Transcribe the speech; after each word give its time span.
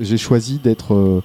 J'ai 0.00 0.18
choisi 0.18 0.58
d'être 0.58 0.94
euh, 0.94 1.22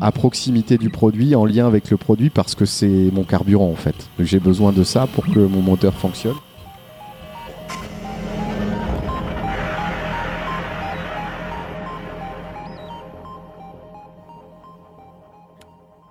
à 0.00 0.12
proximité 0.12 0.76
du 0.76 0.90
produit, 0.90 1.34
en 1.34 1.46
lien 1.46 1.66
avec 1.66 1.90
le 1.90 1.96
produit, 1.96 2.30
parce 2.30 2.54
que 2.54 2.64
c'est 2.64 3.10
mon 3.12 3.24
carburant 3.24 3.70
en 3.70 3.76
fait. 3.76 3.94
J'ai 4.18 4.40
besoin 4.40 4.72
de 4.72 4.84
ça 4.84 5.06
pour 5.06 5.26
que 5.26 5.38
mon 5.38 5.62
moteur 5.62 5.94
fonctionne. 5.94 6.36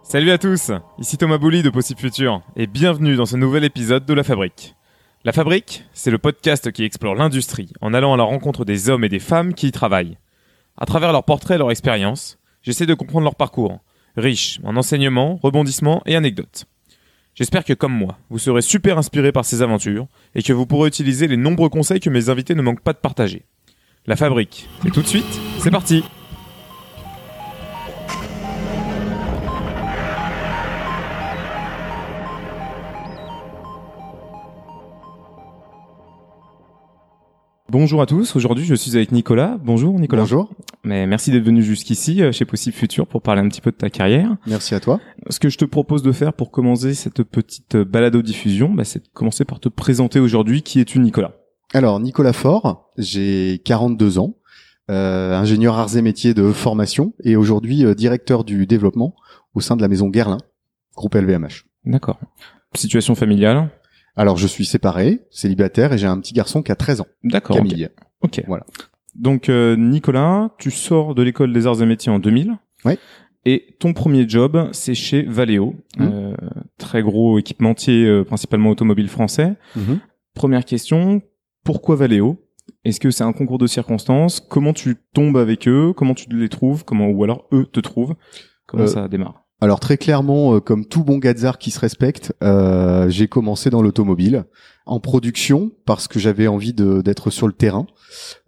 Salut 0.04 0.30
à 0.30 0.38
tous, 0.38 0.72
ici 1.00 1.18
Thomas 1.18 1.40
Bouli 1.40 1.64
de 1.64 1.72
Possible 1.72 2.00
Futur 2.00 2.42
et 2.56 2.68
bienvenue 2.68 3.16
dans 3.16 3.26
ce 3.26 3.36
nouvel 3.36 3.64
épisode 3.64 4.06
de 4.06 4.14
La 4.14 4.24
Fabrique. 4.24 4.76
La 5.26 5.32
Fabrique, 5.32 5.86
c'est 5.94 6.12
le 6.12 6.20
podcast 6.20 6.72
qui 6.72 6.84
explore 6.84 7.16
l'industrie 7.16 7.72
en 7.82 7.96
allant 7.96 8.14
à 8.14 8.18
la 8.18 8.24
rencontre 8.24 8.64
des 8.64 8.90
hommes 8.90 9.04
et 9.04 9.10
des 9.10 9.18
femmes 9.18 9.56
qui 9.56 9.70
y 9.70 9.72
travaillent. 9.72 10.18
À 10.78 10.86
travers 10.86 11.12
leurs 11.12 11.24
portraits 11.24 11.56
et 11.56 11.60
leur 11.60 11.72
expérience, 11.72 12.40
j'essaie 12.62 12.86
de 12.86 12.94
comprendre 12.94 13.26
leur 13.26 13.36
parcours, 13.36 13.80
riche 14.18 14.60
en 14.64 14.76
enseignements, 14.76 15.40
rebondissements 15.42 16.02
et 16.06 16.16
anecdotes. 16.16 16.66
J'espère 17.36 17.66
que 17.66 17.74
comme 17.74 17.94
moi, 17.94 18.18
vous 18.30 18.40
serez 18.40 18.62
super 18.62 18.98
inspiré 18.98 19.32
par 19.32 19.46
ces 19.46 19.62
aventures 19.62 20.08
et 20.36 20.44
que 20.44 20.54
vous 20.54 20.66
pourrez 20.66 20.88
utiliser 20.88 21.28
les 21.28 21.38
nombreux 21.38 21.70
conseils 21.70 22.00
que 22.00 22.10
mes 22.10 22.30
invités 22.30 22.56
ne 22.56 22.62
manquent 22.62 22.84
pas 22.84 22.94
de 22.94 23.00
partager. 23.00 23.46
La 24.06 24.16
Fabrique, 24.16 24.68
c'est 24.84 24.92
tout 24.92 25.02
de 25.02 25.08
suite, 25.08 25.40
c'est 25.60 25.72
parti 25.72 26.04
Bonjour 37.74 38.04
à 38.04 38.06
tous, 38.06 38.36
aujourd'hui 38.36 38.66
je 38.66 38.76
suis 38.76 38.96
avec 38.96 39.12
Nicolas. 39.12 39.58
Bonjour 39.60 40.00
Nicolas. 40.00 40.22
Bonjour. 40.22 40.52
Mais 40.84 41.08
merci 41.08 41.32
d'être 41.32 41.44
venu 41.44 41.64
jusqu'ici 41.64 42.22
euh, 42.22 42.32
chez 42.32 42.46
Possible 42.46 42.76
Futur 42.76 43.08
pour 43.08 43.24
parler 43.24 43.42
un 43.42 43.50
petit 43.50 43.62
peu 43.62 43.72
de 43.72 43.76
ta 43.76 43.90
carrière. 43.90 44.38
Merci 44.46 44.76
à 44.76 44.80
toi. 44.80 45.00
Ce 45.32 45.40
que 45.40 45.50
je 45.50 45.58
te 45.58 45.66
propose 45.66 46.04
de 46.04 46.12
faire 46.12 46.34
pour 46.34 46.52
commencer 46.52 46.94
cette 46.94 47.24
petite 47.24 47.76
balado-diffusion, 47.76 48.70
bah, 48.70 48.84
c'est 48.84 49.00
de 49.00 49.10
commencer 49.12 49.44
par 49.44 49.60
te 49.60 49.70
présenter 49.70 50.20
aujourd'hui 50.20 50.62
qui 50.62 50.82
es-tu 50.82 51.00
Nicolas? 51.00 51.32
Alors 51.74 52.00
Nicolas 52.00 52.34
Faure, 52.34 52.92
j'ai 53.00 53.60
42 53.66 54.20
ans, 54.20 54.36
euh, 54.92 55.34
ingénieur 55.34 55.76
arts 55.76 55.98
et 55.98 56.04
métiers 56.04 56.36
de 56.36 56.52
formation 56.52 57.16
et 57.24 57.36
aujourd'hui 57.36 57.86
euh, 57.86 57.96
directeur 57.96 58.44
du 58.44 58.68
développement 58.68 59.16
au 59.56 59.62
sein 59.62 59.76
de 59.76 59.82
la 59.82 59.88
maison 59.88 60.10
Guerlain, 60.10 60.38
groupe 60.96 61.16
LVMH. 61.16 61.66
D'accord. 61.86 62.20
Situation 62.76 63.16
familiale? 63.16 63.72
Alors 64.16 64.38
je 64.38 64.48
suis 64.48 64.66
séparé, 64.66 65.22
célibataire 65.32 65.94
et 65.94 65.98
j'ai 65.98 66.08
un 66.08 66.20
petit 66.20 66.34
garçon 66.34 66.62
qui 66.62 66.72
a 66.72 66.76
13 66.76 67.02
ans. 67.02 67.08
D'accord. 67.24 67.56
Camille. 67.58 67.90
Ok. 68.22 68.42
Voilà. 68.48 68.66
Donc 69.16 69.50
euh, 69.50 69.76
Nicolas, 69.76 70.52
tu 70.58 70.72
sors 70.72 71.14
de 71.16 71.22
l'école 71.24 71.54
des 71.54 71.68
arts 71.68 71.82
et 71.82 71.86
métiers 71.86 72.12
en 72.12 72.20
2000. 72.20 72.58
Oui. 72.86 72.94
Et 73.46 73.76
ton 73.80 73.94
premier 73.94 74.28
job, 74.28 74.70
c'est 74.72 74.96
chez 74.96 75.24
Valeo, 75.24 75.76
Mmh. 75.98 76.04
euh, 76.04 76.36
très 76.78 77.04
gros 77.04 77.38
équipementier 77.38 78.06
euh, 78.06 78.24
principalement 78.24 78.70
automobile 78.70 79.10
français. 79.10 79.54
Mhm. 79.76 80.00
Première 80.34 80.64
question, 80.66 81.22
pourquoi 81.64 81.96
Valeo? 81.96 82.40
Est-ce 82.86 83.00
que 83.00 83.12
c'est 83.12 83.24
un 83.26 83.34
concours 83.34 83.58
de 83.58 83.68
circonstances? 83.68 84.40
Comment 84.40 84.74
tu 84.74 84.96
tombes 85.14 85.38
avec 85.38 85.68
eux? 85.68 85.94
Comment 85.96 86.14
tu 86.14 86.28
les 86.30 86.50
trouves? 86.50 86.86
Comment 86.86 87.08
ou 87.10 87.24
alors 87.24 87.48
eux 87.52 87.66
te 87.66 87.80
trouvent? 87.82 88.16
Comment 88.66 88.84
Euh, 88.84 88.88
ça 88.88 89.08
démarre? 89.10 89.43
Alors 89.62 89.80
très 89.80 89.98
clairement, 89.98 90.56
euh, 90.56 90.60
comme 90.60 90.86
tout 90.86 91.06
bon 91.06 91.20
gazard 91.20 91.58
qui 91.58 91.72
se 91.72 91.80
respecte, 91.80 92.34
euh, 92.44 93.08
j'ai 93.10 93.30
commencé 93.30 93.70
dans 93.70 93.82
l'automobile, 93.82 94.44
en 94.86 95.00
production, 95.00 95.72
parce 95.86 96.10
que 96.10 96.20
j'avais 96.20 96.48
envie 96.48 96.74
d'être 96.74 97.30
sur 97.30 97.48
le 97.48 97.54
terrain, 97.54 97.88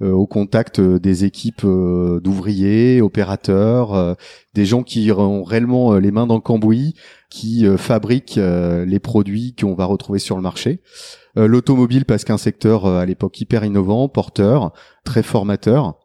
euh, 0.02 0.12
au 0.12 0.28
contact 0.28 0.82
des 0.82 1.24
équipes 1.24 1.66
d'ouvriers, 1.66 3.02
opérateurs, 3.02 4.18
des 4.54 4.66
gens 4.66 4.84
qui 4.84 5.10
ont 5.14 5.44
réellement 5.44 5.94
les 5.94 6.12
mains 6.12 6.28
dans 6.28 6.36
le 6.36 6.42
cambouis, 6.42 6.96
qui 7.30 7.66
fabriquent 7.78 8.38
les 8.38 9.00
produits 9.00 9.56
qu'on 9.58 9.76
va 9.76 9.86
retrouver 9.86 10.20
sur 10.20 10.36
le 10.36 10.42
marché. 10.42 10.82
L'automobile 11.38 12.04
parce 12.04 12.26
qu'un 12.26 12.38
secteur 12.38 12.86
à 12.86 13.06
l'époque 13.06 13.40
hyper 13.40 13.64
innovant, 13.64 14.10
porteur, 14.10 14.74
très 15.06 15.24
formateur. 15.24 16.05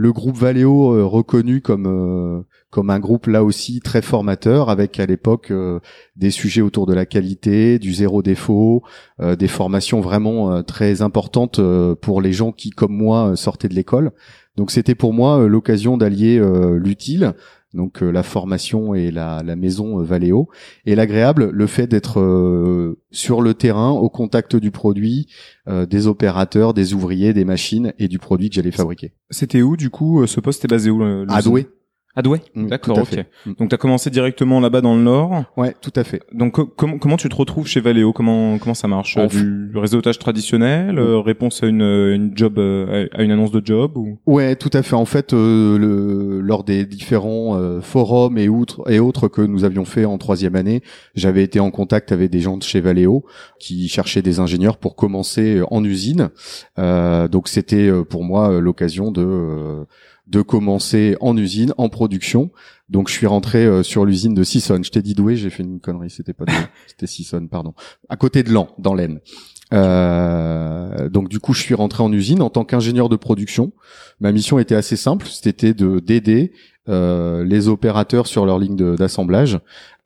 Le 0.00 0.12
groupe 0.12 0.36
Valeo 0.36 0.94
euh, 0.94 1.04
reconnu 1.04 1.60
comme 1.60 1.88
euh, 1.88 2.44
comme 2.70 2.88
un 2.88 3.00
groupe 3.00 3.26
là 3.26 3.42
aussi 3.42 3.80
très 3.80 4.00
formateur 4.00 4.70
avec 4.70 5.00
à 5.00 5.06
l'époque 5.06 5.50
euh, 5.50 5.80
des 6.14 6.30
sujets 6.30 6.60
autour 6.60 6.86
de 6.86 6.94
la 6.94 7.04
qualité, 7.04 7.80
du 7.80 7.92
zéro 7.92 8.22
défaut, 8.22 8.84
des 9.18 9.48
formations 9.48 10.00
vraiment 10.00 10.62
très 10.62 11.02
importantes 11.02 11.60
pour 12.00 12.20
les 12.20 12.32
gens 12.32 12.52
qui 12.52 12.70
comme 12.70 12.92
moi 12.92 13.34
sortaient 13.34 13.68
de 13.68 13.74
l'école. 13.74 14.12
Donc 14.56 14.70
c'était 14.70 14.94
pour 14.94 15.12
moi 15.12 15.48
l'occasion 15.48 15.96
d'allier 15.96 16.40
l'utile, 16.76 17.34
donc 17.74 18.02
euh, 18.02 18.10
la 18.10 18.22
formation 18.22 18.94
et 18.94 19.10
la, 19.10 19.42
la 19.44 19.56
maison 19.56 20.00
euh, 20.00 20.02
Valeo, 20.02 20.48
et 20.86 20.94
l'agréable, 20.94 21.50
le 21.50 21.66
fait 21.66 21.86
d'être 21.86 22.20
euh, 22.20 22.98
sur 23.10 23.42
le 23.42 23.54
terrain, 23.54 23.90
au 23.90 24.08
contact 24.08 24.56
du 24.56 24.70
produit, 24.70 25.28
euh, 25.68 25.86
des 25.86 26.06
opérateurs, 26.06 26.74
des 26.74 26.94
ouvriers, 26.94 27.32
des 27.32 27.44
machines 27.44 27.92
et 27.98 28.08
du 28.08 28.18
produit 28.18 28.48
que 28.48 28.54
j'allais 28.54 28.70
fabriquer. 28.70 29.12
C'était 29.30 29.62
où 29.62 29.76
du 29.76 29.90
coup 29.90 30.22
euh, 30.22 30.26
Ce 30.26 30.40
poste 30.40 30.64
est 30.64 30.68
basé 30.68 30.90
où 30.90 31.02
À 31.02 31.42
Douai. 31.42 31.68
À 32.16 32.22
Douai 32.22 32.40
Mm, 32.54 32.66
D'accord, 32.66 32.98
ok. 32.98 33.24
Mm. 33.46 33.52
Donc 33.60 33.68
tu 33.68 33.74
as 33.74 33.78
commencé 33.78 34.10
directement 34.10 34.58
là-bas 34.58 34.80
dans 34.80 34.96
le 34.96 35.02
Nord. 35.02 35.44
Ouais, 35.56 35.74
tout 35.80 35.92
à 35.94 36.02
fait. 36.02 36.20
Donc 36.32 36.54
co- 36.54 36.66
comment 36.98 37.16
tu 37.16 37.28
te 37.28 37.36
retrouves 37.36 37.68
chez 37.68 37.80
Valeo? 37.80 38.12
Comment 38.12 38.58
comment 38.58 38.74
ça 38.74 38.88
marche? 38.88 39.16
Du 39.28 39.70
réseautage 39.76 40.18
traditionnel, 40.18 40.98
euh, 40.98 41.20
réponse 41.20 41.62
à 41.62 41.66
une 41.66 41.82
une 41.82 42.32
job 42.34 42.58
euh, 42.58 43.06
à 43.12 43.22
une 43.22 43.30
annonce 43.30 43.52
de 43.52 43.62
job 43.64 43.96
ou? 43.96 44.18
Ouais, 44.26 44.56
tout 44.56 44.70
à 44.72 44.82
fait. 44.82 44.96
En 44.96 45.04
fait, 45.04 45.32
euh, 45.32 45.78
le, 45.78 46.40
lors 46.40 46.64
des 46.64 46.86
différents 46.86 47.56
euh, 47.56 47.80
forums 47.80 48.36
et, 48.38 48.48
outre, 48.48 48.90
et 48.90 48.98
autres 48.98 49.28
que 49.28 49.42
nous 49.42 49.62
avions 49.64 49.84
fait 49.84 50.04
en 50.04 50.18
troisième 50.18 50.56
année, 50.56 50.82
j'avais 51.14 51.44
été 51.44 51.60
en 51.60 51.70
contact 51.70 52.10
avec 52.10 52.30
des 52.30 52.40
gens 52.40 52.56
de 52.56 52.62
chez 52.64 52.80
Valeo 52.80 53.24
qui 53.60 53.86
cherchaient 53.88 54.22
des 54.22 54.40
ingénieurs 54.40 54.78
pour 54.78 54.96
commencer 54.96 55.56
euh, 55.58 55.64
en 55.70 55.84
usine. 55.84 56.30
Euh, 56.80 57.28
donc 57.28 57.46
c'était 57.48 57.92
pour 58.08 58.24
moi 58.24 58.58
l'occasion 58.60 59.12
de 59.12 59.22
euh, 59.24 59.84
de 60.28 60.42
commencer 60.42 61.16
en 61.20 61.36
usine, 61.36 61.72
en 61.78 61.88
production. 61.88 62.50
Donc 62.88 63.08
je 63.08 63.14
suis 63.14 63.26
rentré 63.26 63.64
euh, 63.64 63.82
sur 63.82 64.04
l'usine 64.04 64.34
de 64.34 64.42
Sisson. 64.44 64.80
Je 64.82 64.90
t'ai 64.90 65.02
dit 65.02 65.14
Douai, 65.14 65.36
j'ai 65.36 65.50
fait 65.50 65.62
une 65.62 65.80
connerie, 65.80 66.10
c'était 66.10 66.32
pas 66.32 66.44
c'était 66.86 67.06
Sisson, 67.06 67.46
pardon. 67.50 67.74
À 68.08 68.16
côté 68.16 68.42
de 68.42 68.52
Lan, 68.52 68.68
dans 68.78 68.94
l'Aisne. 68.94 69.20
Euh, 69.72 71.08
donc 71.08 71.28
du 71.28 71.40
coup, 71.40 71.52
je 71.52 71.60
suis 71.60 71.74
rentré 71.74 72.02
en 72.02 72.12
usine 72.12 72.42
en 72.42 72.50
tant 72.50 72.64
qu'ingénieur 72.64 73.08
de 73.08 73.16
production. 73.16 73.72
Ma 74.20 74.32
mission 74.32 74.58
était 74.58 74.74
assez 74.74 74.96
simple, 74.96 75.26
c'était 75.26 75.74
de 75.74 76.00
d'aider 76.00 76.52
euh, 76.88 77.44
les 77.44 77.68
opérateurs 77.68 78.26
sur 78.26 78.46
leur 78.46 78.58
ligne 78.58 78.96
d'assemblage 78.96 79.58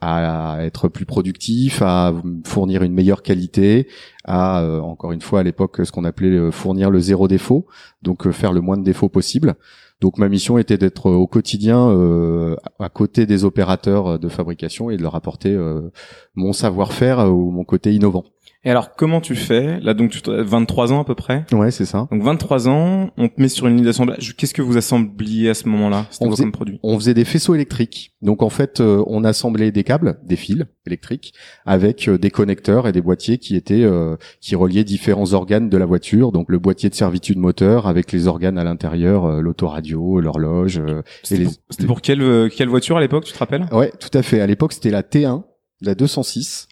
à 0.05 0.57
être 0.63 0.89
plus 0.89 1.07
productifs, 1.07 1.81
à 1.81 2.13
fournir 2.45 2.83
une 2.83 2.93
meilleure 2.93 3.23
qualité, 3.23 3.87
à 4.25 4.61
euh, 4.61 4.81
encore 4.81 5.13
une 5.13 5.21
fois 5.21 5.41
à 5.41 5.43
l'époque 5.45 5.81
ce 5.85 5.93
qu'on 5.93 6.05
appelait 6.05 6.51
fournir 6.51 6.91
le 6.91 6.99
zéro 6.99 7.29
défaut, 7.29 7.67
donc 8.03 8.29
faire 8.33 8.53
le 8.53 8.61
moins 8.61 8.77
de 8.77 8.83
défauts 8.83 9.09
possible. 9.09 9.55
Donc 10.03 10.19
ma 10.19 10.29
mission 10.29 10.59
était 10.59 10.79
d'être 10.79 11.09
au 11.09 11.29
quotidien 11.29 11.89
euh, 11.91 12.57
à 12.81 12.89
côté 12.89 13.25
des 13.25 13.45
opérateurs 13.45 14.19
de 14.19 14.29
fabrication 14.29 14.91
et 14.91 14.97
de 14.97 15.03
leur 15.03 15.15
apporter 15.15 15.51
euh, 15.51 15.93
mon 16.35 16.53
savoir-faire 16.53 17.21
euh, 17.21 17.29
ou 17.29 17.53
mon 17.53 17.63
côté 17.63 17.95
innovant. 17.95 18.25
Et 18.65 18.71
alors 18.71 18.95
comment 18.95 19.21
tu 19.21 19.35
fais? 19.35 19.81
Là 19.81 19.93
donc 19.93 20.11
tu 20.13 20.31
as 20.31 20.43
23 20.45 20.93
ans 20.93 21.01
à 21.01 21.05
peu 21.05 21.17
près? 21.17 21.45
Ouais, 21.53 21.73
c'est 21.73 21.85
ça. 21.85 22.07
Donc 22.13 22.23
23 22.23 22.69
ans, 22.69 23.11
on 23.17 23.29
te 23.29 23.41
met 23.41 23.49
sur 23.49 23.67
une 23.67 23.75
ligne 23.77 23.85
d'assemblage. 23.85 24.37
Qu'est-ce 24.37 24.55
que 24.55 24.63
vous 24.63 24.77
assembliez 24.77 25.51
à 25.51 25.55
ce 25.55 25.69
moment-là? 25.69 26.07
On 26.21 26.31
faisait- 26.31 26.45
comme 26.45 26.53
produit? 26.53 26.79
on 26.85 26.97
faisait 26.97 27.15
des 27.15 27.25
faisceaux 27.25 27.57
électriques. 27.57 28.13
Donc 28.23 28.41
en 28.41 28.51
fait, 28.51 28.81
euh, 28.81 29.03
on 29.09 29.25
assemblait 29.25 29.73
des 29.73 29.83
câbles, 29.83 30.21
des 30.25 30.37
fils 30.37 30.65
électriques, 30.87 31.33
avec 31.67 32.07
euh, 32.09 32.19
des 32.19 32.31
connecteurs 32.31 32.87
et 32.87 32.93
des 32.93 33.03
boîtiers 33.03 33.39
qui 33.39 33.57
étaient 33.57 33.83
euh, 33.83 34.17
qui 34.41 34.55
reliaient 34.55 34.85
différents 34.85 35.33
organes 35.33 35.69
de 35.69 35.77
la 35.77 35.87
voiture. 35.87 36.31
Donc 36.31 36.47
le 36.49 36.61
boîtier 36.61 36.89
de 36.89 36.95
servitude 36.95 37.39
moteur 37.39 37.89
avec 37.89 38.13
les 38.13 38.29
organes 38.29 38.59
à 38.59 38.65
l'intérieur, 38.65 39.25
euh, 39.25 39.41
l'autoradio, 39.41 40.21
l'horloge. 40.21 40.79
euh, 40.79 41.03
C'était 41.25 41.43
les- 41.43 41.49
pour, 41.79 41.87
pour 41.87 42.01
quelle 42.01 42.49
quelle 42.55 42.69
voiture 42.69 42.97
à 42.97 43.01
l'époque 43.01 43.25
Tu 43.25 43.33
te 43.33 43.39
rappelles? 43.41 43.67
Ouais, 43.73 43.93
tout 43.99 44.17
à 44.17 44.23
fait. 44.23 44.41
À 44.41 44.47
l'époque, 44.47 44.73
c'était 44.73 44.91
la 44.91 45.03
T1, 45.03 45.43
la 45.81 45.97
206. 45.97 46.69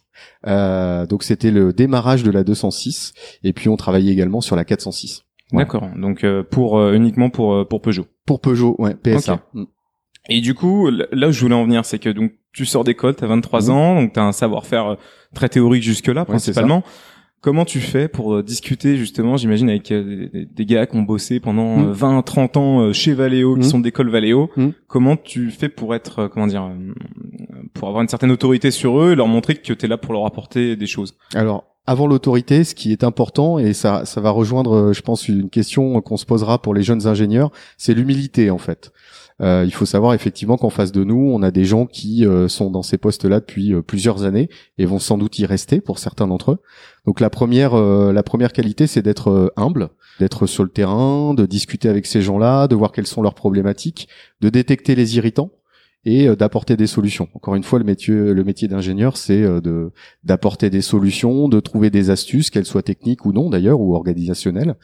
Euh, 0.46 1.06
donc 1.06 1.22
c'était 1.22 1.50
le 1.50 1.72
démarrage 1.72 2.22
de 2.22 2.30
la 2.30 2.44
206. 2.44 3.12
Et 3.44 3.52
puis 3.52 3.68
on 3.68 3.76
travaillait 3.76 4.12
également 4.12 4.40
sur 4.40 4.56
la 4.56 4.64
406. 4.64 5.24
Voilà. 5.52 5.64
D'accord. 5.64 5.88
Donc 5.96 6.24
euh, 6.24 6.42
pour 6.42 6.78
euh, 6.78 6.92
uniquement 6.94 7.30
pour 7.30 7.54
euh, 7.54 7.64
pour 7.64 7.82
Peugeot. 7.82 8.06
Pour 8.26 8.40
Peugeot, 8.40 8.76
ouais, 8.78 8.94
PSA. 8.94 9.40
Mm. 9.54 9.64
Et 10.28 10.40
du 10.40 10.54
coup, 10.54 10.88
là 10.90 11.28
où 11.28 11.32
je 11.32 11.40
voulais 11.40 11.54
en 11.54 11.64
venir, 11.64 11.84
c'est 11.84 11.98
que 11.98 12.10
donc 12.10 12.32
tu 12.52 12.66
sors 12.66 12.84
d'école, 12.84 13.14
t'as 13.16 13.26
23 13.26 13.62
Mhm. 13.62 13.70
ans, 13.70 13.94
donc 14.00 14.12
t'as 14.12 14.22
un 14.22 14.32
savoir-faire 14.32 14.96
très 15.34 15.48
théorique 15.48 15.82
jusque-là, 15.82 16.20
Ouais, 16.22 16.26
c'est 16.38 16.52
principalement. 16.52 16.82
Comment 17.42 17.64
tu 17.64 17.80
fais 17.80 18.06
pour 18.08 18.34
euh, 18.34 18.42
discuter 18.42 18.98
justement, 18.98 19.38
j'imagine, 19.38 19.70
avec 19.70 19.90
euh, 19.92 20.28
des, 20.32 20.66
gars 20.66 20.86
qui 20.86 20.96
ont 20.96 21.02
bossé 21.02 21.40
pendant 21.40 21.78
Mhm. 21.78 21.88
euh, 21.88 21.92
20, 21.92 22.22
30 22.22 22.56
ans 22.58 22.80
euh, 22.80 22.92
chez 22.92 23.14
Valeo, 23.14 23.54
qui 23.54 23.60
Mhm. 23.60 23.66
sont 23.70 23.78
d'école 23.78 24.10
Valeo 24.10 24.50
Mhm. 24.56 24.72
Comment 24.88 25.16
tu 25.16 25.50
fais 25.50 25.70
pour 25.70 25.94
être, 25.94 26.26
comment 26.26 26.46
dire, 26.46 26.70
pour 27.72 27.88
avoir 27.88 28.02
une 28.02 28.08
certaine 28.08 28.30
autorité 28.30 28.70
sur 28.70 29.00
eux 29.00 29.12
et 29.12 29.14
leur 29.14 29.26
montrer 29.28 29.54
que 29.54 29.72
t'es 29.72 29.86
là 29.88 29.96
pour 29.96 30.12
leur 30.12 30.26
apporter 30.26 30.76
des 30.76 30.86
choses? 30.86 31.14
Alors, 31.34 31.64
avant 31.86 32.06
l'autorité, 32.06 32.62
ce 32.62 32.74
qui 32.74 32.92
est 32.92 33.04
important, 33.04 33.58
et 33.58 33.72
ça, 33.72 34.04
ça 34.04 34.20
va 34.20 34.30
rejoindre, 34.30 34.92
je 34.92 35.00
pense, 35.00 35.26
une 35.28 35.48
question 35.48 35.98
qu'on 36.02 36.18
se 36.18 36.26
posera 36.26 36.60
pour 36.60 36.74
les 36.74 36.82
jeunes 36.82 37.06
ingénieurs, 37.06 37.50
c'est 37.78 37.94
l'humilité 37.94 38.50
en 38.50 38.58
fait. 38.58 38.92
Euh, 39.40 39.64
il 39.64 39.72
faut 39.72 39.86
savoir 39.86 40.12
effectivement 40.12 40.56
qu'en 40.56 40.70
face 40.70 40.92
de 40.92 41.02
nous, 41.02 41.30
on 41.32 41.42
a 41.42 41.50
des 41.50 41.64
gens 41.64 41.86
qui 41.86 42.26
euh, 42.26 42.48
sont 42.48 42.70
dans 42.70 42.82
ces 42.82 42.98
postes-là 42.98 43.40
depuis 43.40 43.72
euh, 43.72 43.80
plusieurs 43.80 44.24
années 44.24 44.50
et 44.76 44.84
vont 44.84 44.98
sans 44.98 45.16
doute 45.16 45.38
y 45.38 45.46
rester 45.46 45.80
pour 45.80 45.98
certains 45.98 46.26
d'entre 46.26 46.52
eux. 46.52 46.58
Donc 47.06 47.20
la 47.20 47.30
première, 47.30 47.74
la 47.74 48.22
première 48.22 48.52
qualité, 48.52 48.86
c'est 48.86 49.00
d'être 49.00 49.54
humble, 49.56 49.88
d'être 50.18 50.46
sur 50.46 50.64
le 50.64 50.68
terrain, 50.68 51.32
de 51.32 51.46
discuter 51.46 51.88
avec 51.88 52.04
ces 52.04 52.20
gens-là, 52.20 52.68
de 52.68 52.74
voir 52.74 52.92
quelles 52.92 53.06
sont 53.06 53.22
leurs 53.22 53.34
problématiques, 53.34 54.06
de 54.42 54.50
détecter 54.50 54.94
les 54.94 55.16
irritants 55.16 55.50
et 56.04 56.28
d'apporter 56.36 56.76
des 56.76 56.86
solutions. 56.86 57.28
Encore 57.32 57.54
une 57.54 57.62
fois, 57.62 57.78
le 57.78 57.86
métier, 57.86 58.14
le 58.14 58.44
métier 58.44 58.68
d'ingénieur, 58.68 59.16
c'est 59.16 59.40
de 59.40 59.92
d'apporter 60.24 60.68
des 60.68 60.82
solutions, 60.82 61.48
de 61.48 61.58
trouver 61.58 61.88
des 61.88 62.10
astuces, 62.10 62.50
qu'elles 62.50 62.66
soient 62.66 62.82
techniques 62.82 63.24
ou 63.24 63.32
non 63.32 63.48
d'ailleurs, 63.48 63.80
ou 63.80 63.94
organisationnelles, 63.94 64.74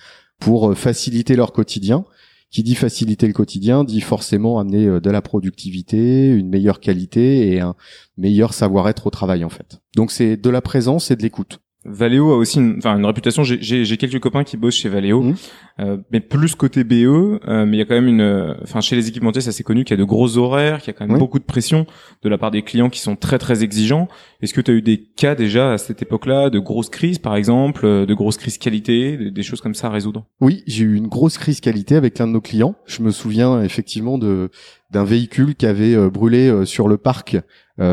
pour 0.41 0.75
faciliter 0.75 1.37
leur 1.37 1.53
quotidien 1.53 2.07
qui 2.51 2.63
dit 2.63 2.75
faciliter 2.75 3.27
le 3.27 3.33
quotidien 3.33 3.85
dit 3.85 4.01
forcément 4.01 4.59
amener 4.59 4.87
euh, 4.87 5.01
de 5.01 5.11
la 5.11 5.23
productivité, 5.23 6.29
une 6.29 6.49
meilleure 6.49 6.81
qualité 6.81 7.49
et 7.49 7.61
un 7.61 7.75
meilleur 8.17 8.55
savoir-être 8.55 9.07
au 9.07 9.11
travail 9.11 9.45
en 9.45 9.51
fait. 9.51 9.81
Donc 9.95 10.11
c'est 10.11 10.37
de 10.37 10.51
la 10.51 10.63
présence 10.63 11.11
et 11.11 11.17
de 11.17 11.23
l'écoute. 11.23 11.61
Valeo 11.89 12.33
a 12.33 12.37
aussi 12.37 12.59
une, 12.59 12.77
enfin, 12.79 12.97
une 12.99 13.05
réputation. 13.05 13.43
J'ai 13.45 13.97
quelques 13.97 14.21
copains 14.21 14.45
qui 14.45 14.57
bossent 14.57 14.77
chez 14.77 14.89
Valeo, 14.89 15.23
mmh. 15.23 15.35
euh, 15.81 15.97
mais 16.11 16.21
plus 16.21 16.55
côté 16.55 16.85
BE. 16.85 16.95
Euh, 16.95 17.67
mais 17.67 17.77
il 17.77 17.79
y 17.79 17.83
a 17.83 17.85
quand 17.85 17.95
même 17.95 18.09
une, 18.09 18.57
enfin, 18.63 18.81
chez 18.81 18.97
les 18.97 19.09
équipementiers, 19.09 19.41
ça 19.41 19.53
c'est 19.53 19.63
connu 19.63 19.85
qu'il 19.85 19.97
y 19.97 19.99
a 19.99 20.03
de 20.03 20.09
gros 20.09 20.37
horaires, 20.37 20.81
qu'il 20.81 20.93
y 20.93 20.97
a 20.97 20.99
quand 20.99 21.07
même 21.07 21.19
beaucoup 21.19 21.39
de 21.39 21.45
pression 21.45 21.87
de 22.23 22.29
la 22.29 22.39
part 22.39 22.51
des 22.51 22.63
clients 22.63 22.91
qui 22.91 23.01
sont 23.01 23.17
très 23.17 23.39
très 23.39 23.63
exigeants. 23.63 24.09
Est-ce 24.43 24.55
que 24.55 24.61
tu 24.61 24.71
as 24.71 24.75
eu 24.75 24.83
des 24.83 24.99
cas 24.99 25.35
déjà 25.35 25.73
à 25.73 25.79
cette 25.79 26.03
époque-là 26.03 26.51
de 26.51 26.59
grosses 26.59 26.91
crises, 26.91 27.19
par 27.19 27.37
exemple, 27.37 27.87
euh, 27.87 28.07
de 28.07 28.15
grosses 28.15 28.39
crises 28.39 28.59
qualité, 28.59 29.31
des, 29.31 29.43
choses 29.43 29.61
comme 29.61 29.75
ça 29.75 29.89
à 29.89 29.91
résoudre? 29.91 30.27
Oui, 30.41 30.63
j'ai 30.67 30.85
eu 30.85 30.97
une 30.97 31.09
grosse 31.09 31.39
crise 31.39 31.61
qualité 31.61 31.95
avec 31.95 32.19
l'un 32.19 32.27
de 32.27 32.33
nos 32.33 32.41
clients. 32.41 32.75
Je 32.87 33.03
me 33.03 33.11
souviens 33.11 33.63
effectivement 33.63 34.19
de 34.19 34.51
d'un 34.93 35.05
véhicule 35.05 35.57
qui 35.57 35.67
avait 35.67 35.97
brûlé 36.11 36.65
sur 36.65 36.87
le 36.87 36.97
parc 36.97 37.37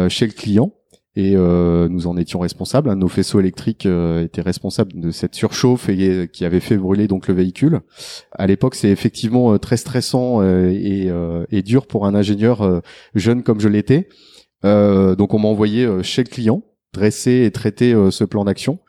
chez 0.10 0.28
le 0.28 0.32
client 0.32 0.72
et 1.16 1.34
euh, 1.36 1.88
nous 1.90 2.08
en 2.08 2.18
étions 2.18 2.40
responsables. 2.40 2.92
Nos 2.94 3.08
faisceaux 3.08 3.40
électriques 3.40 3.86
euh, 3.86 4.24
étaient 4.24 4.42
responsables 4.42 5.00
de 5.00 5.12
cette 5.12 5.36
surchauffe 5.36 5.90
et 5.90 6.28
qui 6.32 6.44
avait 6.44 6.60
fait 6.60 6.78
brûler 6.78 7.08
donc 7.08 7.28
le 7.28 7.36
véhicule. 7.36 7.82
À 8.32 8.48
l'époque, 8.48 8.76
c'est 8.76 8.90
effectivement 8.90 9.54
euh, 9.54 9.58
très 9.60 9.78
stressant 9.78 10.42
et, 10.44 11.12
et, 11.52 11.62
dur 11.62 11.88
pour 11.88 12.06
un 12.06 12.16
ingénieur 12.16 12.82
jeune 13.16 13.44
comme 13.44 13.60
je 13.60 13.70
l'étais. 13.70 14.10
donc 14.64 15.34
on 15.34 15.40
m'a 15.40 15.48
envoyé 15.48 15.88
chez 16.04 16.24
le 16.24 16.30
client 16.30 16.64
dresser 16.94 17.44
et 17.46 17.52
traiter 17.52 17.96
ce 18.12 18.24
plan 18.24 18.46
d'action. 18.46 18.80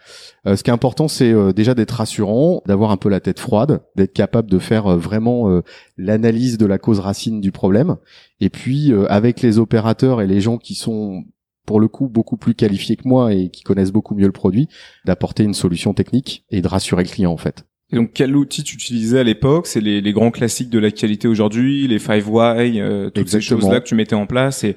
ce 0.45 0.63
qui 0.63 0.71
est 0.71 0.73
important, 0.73 1.09
c'est 1.09 1.33
déjà 1.55 1.75
d'être 1.75 1.93
rassurant, 1.93 2.63
d'avoir 2.67 2.91
un 2.91 2.97
peu 2.97 3.09
la 3.09 3.21
tête 3.21 3.39
froide, 3.39 3.83
d'être 3.97 4.13
capable 4.13 4.51
de 4.51 4.59
faire 4.59 4.97
vraiment 4.99 5.63
l'analyse 5.97 6.59
de 6.59 6.67
la 6.67 6.79
cause 6.79 6.99
racine 6.99 7.41
du 7.41 7.53
problème. 7.53 7.97
Et 8.41 8.51
puis, 8.51 8.93
avec 9.09 9.41
les 9.41 9.59
opérateurs 9.59 10.21
et 10.21 10.27
les 10.27 10.41
gens 10.41 10.59
qui 10.59 10.75
sont 10.75 11.25
pour 11.67 11.81
le 11.81 11.89
coup 11.89 12.09
beaucoup 12.09 12.37
plus 12.37 12.55
qualifiés 12.55 12.97
que 12.97 13.07
moi 13.09 13.33
et 13.33 13.51
qui 13.51 13.63
connaissent 13.63 13.93
beaucoup 13.93 14.15
mieux 14.15 14.27
le 14.27 14.33
produit, 14.33 14.69
d'apporter 15.05 15.45
une 15.45 15.55
solution 15.55 15.95
technique 15.95 16.45
et 16.51 16.63
de 16.63 16.69
rassurer 16.69 17.05
le 17.05 17.09
client 17.09 17.33
en 17.33 17.37
fait. 17.37 17.65
Et 17.93 17.97
donc 17.97 18.11
quel 18.15 18.35
outil 18.35 18.65
tu 18.65 18.75
utilisais 18.75 19.21
à 19.21 19.23
l'époque? 19.23 19.67
C'est 19.67 19.81
les, 19.81 20.01
les, 20.01 20.13
grands 20.13 20.31
classiques 20.31 20.71
de 20.71 20.79
la 20.79 20.91
qualité 20.91 21.29
aujourd'hui, 21.29 21.87
les 21.87 21.99
5 21.99 22.25
why, 22.27 22.81
euh, 22.81 23.11
toutes 23.11 23.29
ces 23.29 23.41
choses-là 23.41 23.81
que 23.81 23.87
tu 23.87 23.95
mettais 23.95 24.17
en 24.17 24.27
place 24.27 24.65
et 24.65 24.77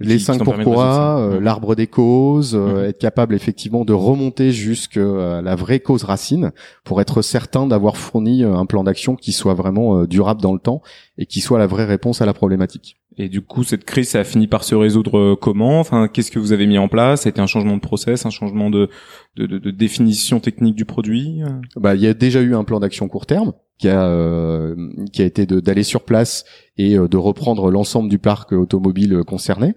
les 0.00 0.20
cinq 0.20 0.44
pourquoi, 0.44 1.18
euh, 1.18 1.40
l'arbre 1.40 1.74
des 1.74 1.88
causes, 1.88 2.54
euh, 2.54 2.86
être 2.86 2.98
capable 2.98 3.34
effectivement 3.34 3.84
de 3.84 3.92
remonter 3.92 4.52
jusqu'à 4.52 5.40
la 5.42 5.56
vraie 5.56 5.80
cause 5.80 6.04
racine 6.04 6.52
pour 6.84 7.00
être 7.00 7.20
certain 7.20 7.66
d'avoir 7.66 7.96
fourni 7.96 8.44
un 8.44 8.64
plan 8.64 8.84
d'action 8.84 9.16
qui 9.16 9.32
soit 9.32 9.54
vraiment 9.54 10.04
durable 10.04 10.40
dans 10.40 10.52
le 10.52 10.60
temps 10.60 10.82
et 11.16 11.26
qui 11.26 11.40
soit 11.40 11.58
la 11.58 11.66
vraie 11.66 11.84
réponse 11.84 12.22
à 12.22 12.26
la 12.26 12.32
problématique. 12.32 12.97
Et 13.18 13.28
du 13.28 13.42
coup, 13.42 13.64
cette 13.64 13.84
crise, 13.84 14.10
ça 14.10 14.20
a 14.20 14.24
fini 14.24 14.46
par 14.46 14.62
se 14.62 14.76
résoudre 14.76 15.18
euh, 15.18 15.36
comment? 15.36 15.80
Enfin, 15.80 16.06
qu'est-ce 16.06 16.30
que 16.30 16.38
vous 16.38 16.52
avez 16.52 16.66
mis 16.66 16.78
en 16.78 16.88
place? 16.88 17.22
C'était 17.22 17.40
un 17.40 17.46
changement 17.46 17.74
de 17.74 17.80
process, 17.80 18.24
un 18.24 18.30
changement 18.30 18.70
de, 18.70 18.88
de, 19.36 19.46
de, 19.46 19.70
définition 19.72 20.38
technique 20.38 20.76
du 20.76 20.84
produit 20.84 21.40
Bah, 21.76 21.96
il 21.96 22.00
y 22.00 22.06
a 22.06 22.14
déjà 22.14 22.40
eu 22.40 22.54
un 22.54 22.62
plan 22.62 22.78
d'action 22.78 23.08
court 23.08 23.26
terme 23.26 23.52
qui 23.78 23.88
a 23.88 24.06
euh, 24.06 24.74
qui 25.12 25.22
a 25.22 25.24
été 25.24 25.46
d'aller 25.46 25.82
sur 25.82 26.04
place 26.04 26.44
et 26.76 26.96
euh, 26.96 27.08
de 27.08 27.16
reprendre 27.16 27.70
l'ensemble 27.70 28.08
du 28.08 28.18
parc 28.18 28.52
automobile 28.52 29.22
concerné. 29.26 29.74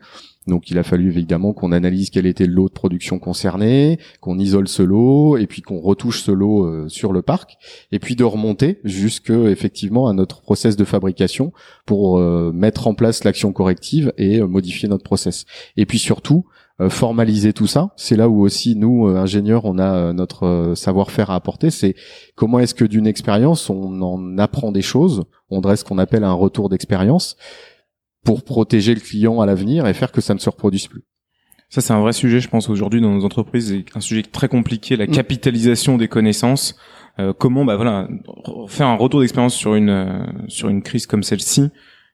Donc 0.47 0.71
il 0.71 0.79
a 0.79 0.83
fallu 0.83 1.09
évidemment 1.09 1.53
qu'on 1.53 1.71
analyse 1.71 2.09
quel 2.09 2.25
était 2.25 2.47
le 2.47 2.53
lot 2.53 2.67
de 2.67 2.73
production 2.73 3.19
concerné, 3.19 3.99
qu'on 4.21 4.39
isole 4.39 4.67
ce 4.67 4.81
lot 4.81 5.37
et 5.37 5.45
puis 5.45 5.61
qu'on 5.61 5.79
retouche 5.79 6.23
ce 6.23 6.31
lot 6.31 6.65
euh, 6.65 6.89
sur 6.89 7.13
le 7.13 7.21
parc 7.21 7.57
et 7.91 7.99
puis 7.99 8.15
de 8.15 8.23
remonter 8.23 8.79
jusque 8.83 9.29
effectivement 9.29 10.07
à 10.07 10.13
notre 10.13 10.41
process 10.41 10.75
de 10.75 10.83
fabrication 10.83 11.53
pour 11.85 12.17
euh, 12.17 12.51
mettre 12.53 12.87
en 12.87 12.95
place 12.95 13.23
l'action 13.23 13.53
corrective 13.53 14.13
et 14.17 14.39
euh, 14.39 14.47
modifier 14.47 14.89
notre 14.89 15.03
process. 15.03 15.45
Et 15.77 15.85
puis 15.85 15.99
surtout 15.99 16.45
formaliser 16.89 17.53
tout 17.53 17.67
ça, 17.67 17.93
c'est 17.95 18.15
là 18.15 18.27
où 18.27 18.41
aussi 18.41 18.75
nous 18.75 19.05
ingénieurs 19.05 19.65
on 19.65 19.77
a 19.77 20.13
notre 20.13 20.73
savoir-faire 20.75 21.29
à 21.29 21.35
apporter, 21.35 21.69
c'est 21.69 21.93
comment 22.33 22.57
est-ce 22.57 22.73
que 22.73 22.85
d'une 22.85 23.05
expérience 23.05 23.69
on 23.69 24.01
en 24.01 24.39
apprend 24.39 24.71
des 24.71 24.81
choses, 24.81 25.25
on 25.51 25.61
dresse 25.61 25.81
ce 25.81 25.85
qu'on 25.85 25.99
appelle 25.99 26.23
un 26.23 26.33
retour 26.33 26.69
d'expérience 26.69 27.37
pour 28.23 28.43
protéger 28.43 28.93
le 28.93 29.01
client 29.01 29.41
à 29.41 29.45
l'avenir 29.45 29.87
et 29.87 29.93
faire 29.93 30.11
que 30.11 30.21
ça 30.21 30.33
ne 30.33 30.39
se 30.39 30.49
reproduise 30.49 30.87
plus. 30.87 31.03
Ça, 31.69 31.79
c'est 31.79 31.93
un 31.93 32.01
vrai 32.01 32.11
sujet, 32.11 32.41
je 32.41 32.49
pense, 32.49 32.69
aujourd'hui 32.69 32.99
dans 32.99 33.13
nos 33.13 33.23
entreprises, 33.23 33.71
et 33.71 33.85
un 33.95 34.01
sujet 34.01 34.23
très 34.23 34.49
compliqué, 34.49 34.97
la 34.97 35.07
mm. 35.07 35.11
capitalisation 35.11 35.97
des 35.97 36.09
connaissances. 36.09 36.75
Euh, 37.19 37.33
comment, 37.33 37.63
bah 37.63 37.77
voilà, 37.77 38.09
faire 38.67 38.87
un 38.87 38.95
retour 38.95 39.21
d'expérience 39.21 39.55
sur 39.55 39.75
une 39.75 39.89
euh, 39.89 40.25
sur 40.47 40.67
une 40.67 40.81
crise 40.81 41.07
comme 41.07 41.23
celle-ci, 41.23 41.69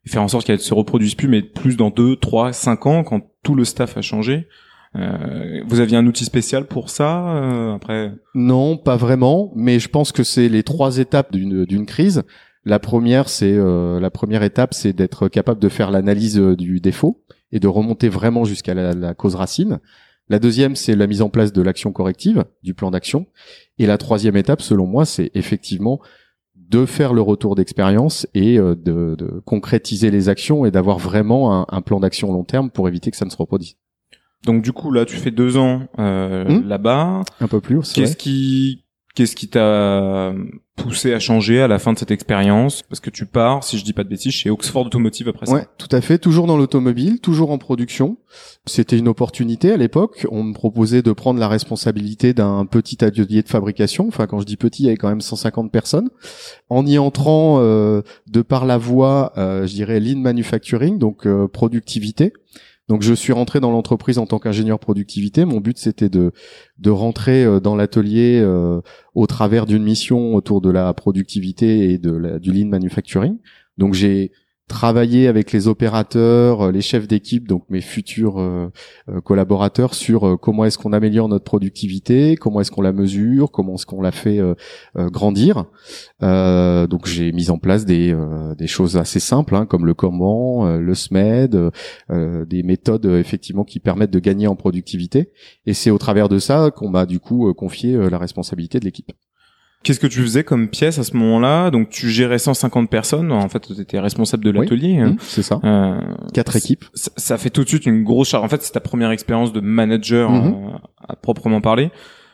et 0.06 0.10
faire 0.10 0.22
en 0.22 0.28
sorte 0.28 0.46
qu'elle 0.46 0.58
ne 0.58 0.62
se 0.62 0.76
reproduise 0.76 1.16
plus, 1.16 1.28
mais 1.28 1.42
plus 1.42 1.76
dans 1.76 1.90
deux, 1.90 2.16
trois, 2.16 2.54
cinq 2.54 2.86
ans, 2.86 3.04
quand 3.04 3.22
tout 3.44 3.56
le 3.56 3.66
staff 3.66 3.98
a 3.98 4.02
changé. 4.02 4.48
Euh, 4.96 5.62
vous 5.68 5.80
aviez 5.80 5.98
un 5.98 6.06
outil 6.06 6.26
spécial 6.26 6.66
pour 6.66 6.90
ça 6.90 7.28
euh, 7.28 7.76
après? 7.76 8.12
Non, 8.36 8.78
pas 8.78 8.96
vraiment, 8.96 9.52
mais 9.56 9.80
je 9.80 9.90
pense 9.90 10.12
que 10.12 10.24
c'est 10.24 10.50
les 10.50 10.64
trois 10.64 10.98
étapes 10.98 11.32
d'une 11.32 11.66
d'une 11.66 11.86
crise. 11.86 12.24
La 12.68 12.80
première, 12.80 13.30
c'est 13.30 13.54
euh, 13.54 13.98
la 14.02 14.10
première 14.10 14.44
étape, 14.44 14.74
c'est 14.74 14.92
d'être 14.92 15.30
capable 15.30 15.62
de 15.62 15.70
faire 15.70 15.90
l'analyse 15.90 16.38
euh, 16.38 16.58
du 16.58 16.82
défaut 16.82 17.24
et 17.54 17.62
de 17.62 17.68
remonter 17.70 18.10
vraiment 18.10 18.44
jusqu'à 18.44 18.74
la, 18.74 19.14
cause 19.14 19.36
racine. 19.36 19.80
La 20.28 20.38
deuxième, 20.38 20.76
c'est 20.76 20.94
la 20.94 21.08
mise 21.08 21.22
en 21.22 21.30
place 21.30 21.54
de 21.54 21.62
l'action 21.62 21.94
corrective, 21.94 22.44
du 22.64 22.74
plan 22.74 22.92
d'action. 22.92 23.26
Et 23.80 23.86
la 23.86 23.98
troisième 23.98 24.36
étape, 24.36 24.62
selon 24.62 24.86
moi, 24.86 25.06
c'est 25.06 25.32
effectivement 25.34 26.02
de 26.56 26.86
faire 26.86 27.14
le 27.14 27.22
retour 27.22 27.56
d'expérience 27.56 28.28
et 28.34 28.60
euh, 28.60 28.76
de, 28.76 29.42
concrétiser 29.46 30.12
les 30.12 30.28
actions 30.28 30.66
et 30.66 30.72
d'avoir 30.72 30.98
vraiment 30.98 31.72
un, 31.72 31.82
plan 31.82 32.02
d'action 32.02 32.34
long 32.34 32.44
terme 32.44 32.70
pour 32.70 32.90
éviter 32.90 33.12
que 33.12 33.18
ça 33.18 33.24
ne 33.24 33.30
se 33.30 33.38
reproduise. 33.38 33.78
Donc 34.44 34.62
du 34.62 34.74
coup 34.74 34.92
là, 34.92 35.06
tu 35.06 35.16
fais 35.16 35.32
deux 35.32 35.56
ans 35.56 35.88
hmm 35.98 36.68
là-bas. 36.68 37.22
Un 37.40 37.48
peu 37.48 37.62
plus. 37.62 37.94
Qu'est-ce 37.94 38.18
qui 38.18 38.84
Qu'est-ce 39.18 39.36
qui 39.36 39.48
t'a 39.48 40.32
poussé 40.76 41.12
à 41.12 41.18
changer 41.18 41.60
à 41.60 41.68
la 41.68 41.80
fin 41.80 41.92
de 41.92 41.98
cette 41.98 42.12
expérience? 42.12 42.84
Parce 42.84 43.00
que 43.00 43.10
tu 43.10 43.26
pars, 43.26 43.64
si 43.64 43.80
je 43.80 43.84
dis 43.84 43.92
pas 43.92 44.04
de 44.04 44.10
bêtises, 44.10 44.32
chez 44.32 44.52
Oxford 44.52 44.86
Automotive 44.86 45.28
après 45.28 45.48
ça. 45.48 45.54
Ouais, 45.54 45.66
tout 45.80 45.88
à 45.92 46.02
fait. 46.02 46.20
Toujours 46.20 46.46
dans 46.46 46.56
l'automobile, 46.56 47.20
toujours 47.20 47.50
en 47.50 47.58
production. 47.58 48.18
C'était 48.68 48.96
une 48.96 49.08
opportunité 49.08 49.72
à 49.72 49.78
l'époque. 49.78 50.28
On 50.30 50.44
me 50.44 50.54
proposait 50.54 51.02
de 51.02 51.12
prendre 51.14 51.40
la 51.40 51.48
responsabilité 51.48 52.36
d'un 52.36 52.68
petit 52.68 53.04
atelier 53.04 53.42
de 53.42 53.50
fabrication. 53.50 54.08
Enfin, 54.08 54.28
quand 54.28 54.40
je 54.40 54.46
dis 54.46 54.56
petit, 54.56 54.84
il 54.84 54.86
y 54.86 54.90
avait 54.90 54.98
quand 54.98 55.10
même 55.10 55.22
150 55.22 55.72
personnes. 55.72 56.12
En 56.70 56.86
y 56.86 57.00
entrant 57.00 57.58
euh, 57.60 58.04
de 58.28 58.44
par 58.44 58.68
la 58.68 58.78
voie, 58.78 59.34
euh, 59.40 59.66
je 59.66 59.74
dirais 59.74 60.00
lean 60.00 60.20
manufacturing, 60.20 61.00
donc 61.00 61.26
euh, 61.26 61.48
productivité. 61.48 62.34
Donc 62.88 63.02
je 63.02 63.14
suis 63.14 63.34
rentré 63.34 63.60
dans 63.60 63.72
l'entreprise 63.72 64.18
en 64.18 64.26
tant 64.26 64.40
qu'ingénieur 64.40 64.80
productivité. 64.80 65.46
Mon 65.46 65.60
but 65.60 65.78
c'était 65.78 66.10
de 66.10 66.32
de 66.78 66.90
rentrer 66.90 67.44
euh, 67.44 67.60
dans 67.60 67.76
l'atelier 67.76 68.40
euh, 68.42 68.82
au 69.14 69.28
travers 69.28 69.66
d'une 69.66 69.84
mission 69.84 70.36
autour 70.36 70.62
de 70.62 70.70
la 70.70 70.94
productivité 70.94 71.92
et 71.92 71.98
de 71.98 72.40
du 72.40 72.52
lean 72.52 72.68
manufacturing. 72.68 73.40
Donc 73.78 73.94
j'ai 73.94 74.32
travailler 74.68 75.28
avec 75.28 75.52
les 75.54 75.68
opérateurs, 75.68 76.62
euh, 76.62 76.72
les 76.72 76.82
chefs 76.82 77.08
d'équipe, 77.08 77.48
donc 77.48 77.64
mes 77.70 77.82
futurs 77.82 78.40
euh, 78.40 78.70
euh, 79.10 79.22
collaborateurs, 79.22 79.94
sur 79.94 80.38
comment 80.40 80.66
est-ce 80.66 80.78
qu'on 80.78 80.94
améliore 80.94 81.30
notre 81.30 81.46
productivité, 81.46 82.36
comment 82.36 82.62
est-ce 82.62 82.72
qu'on 82.72 82.82
la 82.82 82.92
mesure, 82.92 83.50
comment 83.52 83.76
est-ce 83.76 83.86
qu'on 83.86 84.02
la 84.02 84.12
fait 84.12 84.40
grandir. 84.96 85.66
donc 86.22 87.06
j'ai 87.06 87.32
mis 87.32 87.50
en 87.50 87.58
place 87.58 87.86
des, 87.86 88.16
choses 88.66 88.98
assez 88.98 89.20
simples, 89.20 89.56
hein, 89.56 89.66
comme 89.66 89.86
le 89.86 89.94
comment, 89.94 90.78
le 90.78 90.94
SMED, 90.94 91.72
des 92.10 92.64
méthodes 92.64 93.06
effectivement 93.06 93.64
qui 93.64 93.80
permettent 93.80 94.12
de 94.12 94.20
gagner 94.20 94.48
en 94.48 94.56
productivité. 94.56 95.32
Et 95.66 95.74
c'est 95.74 95.92
au 95.92 95.98
travers 95.98 96.30
de 96.30 96.40
ça 96.40 96.72
qu'on 96.76 96.90
m'a 96.90 97.06
du 97.06 97.20
coup 97.20 97.54
confié 97.54 97.98
la 98.10 98.18
responsabilité 98.18 98.80
de 98.80 98.86
l'équipe. 98.86 99.12
Qu'est-ce 99.88 100.02
que 100.02 100.08
tu 100.08 100.22
faisais 100.22 100.44
comme 100.44 100.68
pièce 100.68 101.00
à 101.00 101.04
ce 101.04 101.16
moment-là? 101.16 101.72
Donc 101.72 101.88
tu 101.88 102.10
gérais 102.10 102.40
150 102.40 102.90
personnes. 102.90 103.32
En 103.32 103.48
fait, 103.48 103.62
tu 103.62 103.82
étais 103.82 104.02
responsable 104.02 104.44
de 104.44 104.50
l'atelier. 104.50 104.98
Hein. 104.98 105.16
c'est 105.22 105.44
ça. 105.44 105.62
Euh, 105.64 105.98
Quatre 106.34 106.58
équipes. 106.58 106.84
Ça, 106.94 107.38
fait 107.38 107.50
tout 107.50 107.64
de 107.64 107.70
suite 107.70 107.86
une 107.86 108.04
grosse 108.04 108.28
charge. 108.28 108.44
En 108.44 108.50
fait, 108.50 108.62
c'est 108.62 108.74
ta 108.74 108.82
première 108.82 109.12
expérience 109.12 109.54
de 109.54 109.62
manager 109.62 110.30
mmh. 110.30 110.72
euh, 110.74 110.78
à 111.08 111.16
proprement 111.16 111.62
parler. 111.62 111.90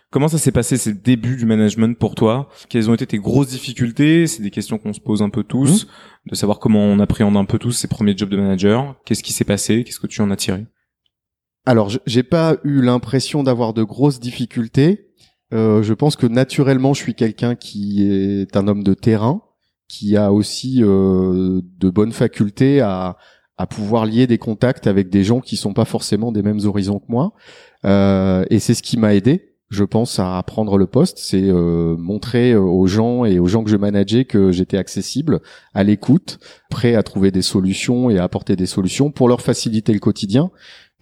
Comment 0.10 0.30
ça 0.30 0.40
s'est 0.40 0.52
passé 0.52 0.78
ces 0.78 0.94
débuts 0.94 1.36
du 1.36 1.46
management 1.46 1.96
pour 1.96 2.16
toi? 2.16 2.50
Quelles 2.70 2.90
ont 2.90 2.96
été 2.96 3.06
tes 3.06 3.20
grosses 3.20 3.50
difficultés? 3.50 4.26
C'est 4.26 4.42
des 4.42 4.50
questions 4.50 4.80
qu'on 4.80 4.94
se 4.94 5.00
pose 5.00 5.22
un 5.22 5.30
peu 5.30 5.44
tous, 5.44 5.86
mmh. 5.86 6.30
de 6.32 6.36
savoir 6.36 6.58
comment 6.58 6.84
on 6.84 6.98
appréhende 6.98 7.38
un 7.38 7.46
peu 7.46 7.60
tous 7.60 7.72
ces 7.72 7.88
premiers 7.88 8.18
jobs 8.18 8.30
de 8.30 8.38
manager. 8.38 8.96
Qu'est-ce 9.06 9.22
qui 9.22 9.32
s'est 9.32 9.46
passé? 9.46 9.84
Qu'est-ce 9.84 10.00
que 10.00 10.08
tu 10.08 10.24
en 10.24 10.32
as 10.32 10.38
tiré? 10.38 10.66
Alors, 11.66 11.92
j'ai 12.06 12.24
pas 12.24 12.58
eu 12.64 12.82
l'impression 12.82 13.44
d'avoir 13.44 13.74
de 13.74 13.84
grosses 13.84 14.20
difficultés. 14.20 15.13
Euh, 15.54 15.84
je 15.84 15.94
pense 15.94 16.16
que 16.16 16.26
naturellement, 16.26 16.94
je 16.94 17.02
suis 17.02 17.16
quelqu'un 17.16 17.56
qui 17.56 18.04
est 18.04 18.58
un 18.58 18.68
homme 18.68 18.84
de 18.84 18.94
terrain, 18.94 19.42
qui 19.88 20.18
a 20.18 20.32
aussi 20.32 20.80
euh, 20.82 21.62
de 21.78 21.90
bonnes 21.90 22.12
facultés 22.12 22.82
à, 22.82 23.18
pouvoir 23.70 24.06
lier 24.06 24.28
des 24.28 24.38
contacts 24.38 24.88
avec 24.88 25.10
des 25.10 25.24
gens 25.24 25.40
qui 25.40 25.56
sont 25.56 25.74
pas 25.74 25.86
forcément 25.86 26.34
des 26.34 26.42
mêmes 26.42 26.60
horizons 26.66 27.00
que 27.00 27.06
moi. 27.08 27.32
Euh, 27.86 28.44
et 28.50 28.60
c'est 28.60 28.74
ce 28.74 28.84
qui 28.84 28.98
m'a 28.98 29.16
aidé 29.16 29.54
je 29.74 29.84
pense, 29.84 30.20
à 30.20 30.42
prendre 30.46 30.78
le 30.78 30.86
poste, 30.86 31.18
c'est 31.18 31.50
euh, 31.50 31.98
montrer 31.98 32.56
aux 32.56 32.86
gens 32.88 33.26
et 33.26 33.40
aux 33.40 33.48
gens 33.48 33.64
que 33.64 33.72
je 33.72 33.76
manageais 33.76 34.24
que 34.24 34.52
j'étais 34.52 34.78
accessible, 34.78 35.42
à 35.74 35.84
l'écoute, 35.84 36.40
prêt 36.70 36.96
à 36.96 37.04
trouver 37.04 37.32
des 37.32 37.42
solutions 37.42 38.10
et 38.10 38.20
à 38.20 38.24
apporter 38.24 38.56
des 38.56 38.68
solutions 38.68 39.12
pour 39.12 39.28
leur 39.28 39.42
faciliter 39.42 39.92
le 39.92 40.00
quotidien. 40.00 40.52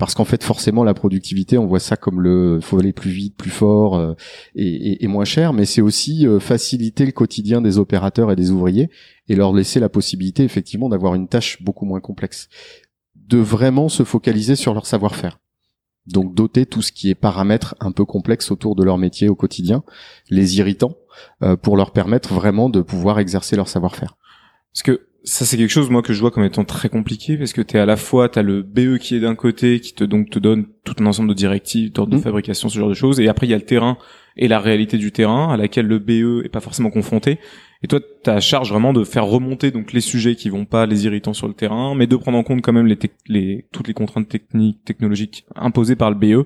Parce 0.02 0.16
qu'en 0.16 0.26
fait, 0.26 0.44
forcément, 0.44 0.84
la 0.84 0.96
productivité, 0.96 1.60
on 1.60 1.68
voit 1.68 1.80
ça 1.80 1.96
comme 1.96 2.22
le 2.22 2.60
faut 2.60 2.80
aller 2.80 2.92
plus 2.92 3.12
vite, 3.12 3.38
plus 3.38 3.52
fort 3.52 3.96
euh, 3.96 4.16
et, 4.56 5.04
et, 5.04 5.08
moins 5.08 5.26
cher, 5.26 5.54
mais 5.54 5.66
c'est 5.66 5.82
aussi 5.82 6.26
euh, 6.26 6.40
faciliter 6.40 7.06
le 7.06 7.12
quotidien 7.12 7.62
des 7.62 7.78
opérateurs 7.78 8.32
et 8.32 8.36
des 8.36 8.50
ouvriers 8.50 8.90
et 9.28 9.36
leur 9.36 9.54
laisser 9.54 9.80
la 9.80 9.90
possibilité, 9.90 10.44
effectivement, 10.44 10.90
d'avoir 10.90 11.14
une 11.14 11.28
tâche 11.28 11.62
beaucoup 11.62 11.86
moins 11.86 12.00
complexe, 12.00 12.50
de 13.16 13.38
vraiment 13.38 13.90
se 13.90 14.02
focaliser 14.02 14.56
sur 14.56 14.74
leur 14.74 14.88
savoir-faire. 14.88 15.40
Donc 16.08 16.34
doter 16.34 16.66
tout 16.66 16.82
ce 16.82 16.92
qui 16.92 17.12
est 17.12 17.16
paramètres 17.16 17.76
un 17.80 17.92
peu 17.92 18.04
complexes 18.04 18.50
autour 18.50 18.76
de 18.76 18.84
leur 18.84 18.98
métier 18.98 19.30
au 19.30 19.36
quotidien, 19.36 19.84
les 20.32 20.58
irritants, 20.58 20.98
euh, 21.44 21.56
pour 21.56 21.78
leur 21.78 21.92
permettre 21.92 22.34
vraiment 22.34 22.70
de 22.70 22.82
pouvoir 22.82 23.20
exercer 23.20 23.56
leur 23.56 23.68
savoir-faire. 23.68 24.18
Parce 24.74 24.82
que 24.82 25.11
ça 25.24 25.46
c'est 25.46 25.58
quelque 25.58 25.72
chose 25.72 25.90
moi 25.90 26.02
que 26.02 26.14
je 26.14 26.20
vois 26.20 26.32
comme 26.32 26.44
étant 26.44 26.64
très 26.64 26.90
compliqué 26.90 27.38
parce 27.38 27.54
que 27.54 27.62
tu 27.62 27.78
es 27.78 27.80
à 27.80 27.86
la 27.86 27.98
fois 27.98 28.30
tu 28.30 28.40
as 28.40 28.42
le 28.42 28.64
BE 28.64 28.98
qui 28.98 29.16
est 29.16 29.20
d'un 29.20 29.36
côté 29.36 29.80
qui 29.80 29.94
te 29.94 30.04
donc 30.04 30.30
te 30.30 30.40
donne 30.40 30.66
tout 30.84 30.96
un 31.00 31.06
ensemble 31.06 31.30
de 31.30 31.34
directives, 31.34 31.92
d'ordre 31.92 32.14
de 32.14 32.18
mmh. 32.18 32.22
fabrication, 32.22 32.70
ce 32.70 32.80
genre 32.80 32.90
de 32.90 32.96
choses 32.96 33.20
et 33.20 33.28
après 33.28 33.48
il 33.48 33.52
y 33.52 33.54
a 33.54 33.58
le 33.58 33.66
terrain 33.66 33.98
et 34.38 34.48
la 34.48 34.60
réalité 34.60 34.98
du 34.98 35.12
terrain 35.12 35.54
à 35.54 35.58
laquelle 35.58 35.88
le 35.88 36.00
BE 36.00 36.46
est 36.46 36.50
pas 36.50 36.62
forcément 36.62 36.90
confronté 36.90 37.40
et 37.84 37.88
toi, 37.88 38.00
ta 38.24 38.40
charge 38.40 38.70
vraiment 38.70 38.94
de 38.94 39.04
faire 39.04 39.26
remonter 39.26 39.72
donc 39.72 39.92
les 39.92 40.02
sujets 40.02 40.36
qui 40.36 40.50
vont 40.50 40.66
pas, 40.66 40.86
les 40.86 41.06
irritants 41.06 41.34
sur 41.34 41.48
le 41.48 41.54
terrain, 41.54 41.96
mais 41.96 42.06
de 42.06 42.16
prendre 42.16 42.38
en 42.38 42.44
compte 42.44 42.62
quand 42.62 42.74
même 42.74 42.86
les, 42.86 42.98
les 43.28 43.66
toutes 43.72 43.88
les 43.88 43.94
contraintes 43.94 44.30
techniques, 44.30 44.84
technologiques 44.86 45.46
imposées 45.56 45.96
par 45.96 46.12
le 46.12 46.16
BE. 46.16 46.46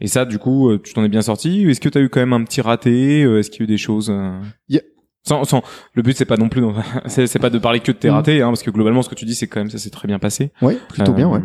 Et 0.00 0.08
ça, 0.08 0.26
du 0.26 0.38
coup, 0.38 0.68
euh, 0.68 0.78
tu 0.82 0.92
t'en 0.92 1.02
es 1.04 1.08
bien 1.08 1.22
sorti. 1.22 1.62
Est-ce 1.62 1.80
que 1.80 1.88
tu 1.88 1.96
as 1.96 2.02
eu 2.02 2.10
quand 2.10 2.20
même 2.20 2.34
un 2.34 2.44
petit 2.44 2.60
raté 2.60 3.24
euh, 3.24 3.38
Est-ce 3.38 3.50
qu'il 3.50 3.60
y 3.60 3.62
a 3.62 3.64
eu 3.64 3.68
des 3.68 3.78
choses 3.78 4.10
euh, 4.10 4.38
sans, 5.26 5.44
sans, 5.44 5.62
le 5.94 6.02
but 6.02 6.16
c'est 6.16 6.24
pas 6.24 6.36
non 6.36 6.48
plus, 6.48 6.62
c'est 7.06 7.38
pas 7.38 7.50
de 7.50 7.58
parler 7.58 7.80
que 7.80 7.92
de 7.92 7.96
tes 7.96 8.08
mm. 8.08 8.14
ratés, 8.14 8.42
hein, 8.42 8.48
parce 8.48 8.62
que 8.62 8.70
globalement 8.70 9.02
ce 9.02 9.08
que 9.08 9.14
tu 9.14 9.24
dis 9.24 9.34
c'est 9.34 9.46
quand 9.46 9.60
même 9.60 9.70
ça 9.70 9.78
s'est 9.78 9.90
très 9.90 10.08
bien 10.08 10.18
passé. 10.18 10.52
Oui, 10.62 10.78
plutôt 10.88 11.12
bien, 11.12 11.28
ouais. 11.28 11.40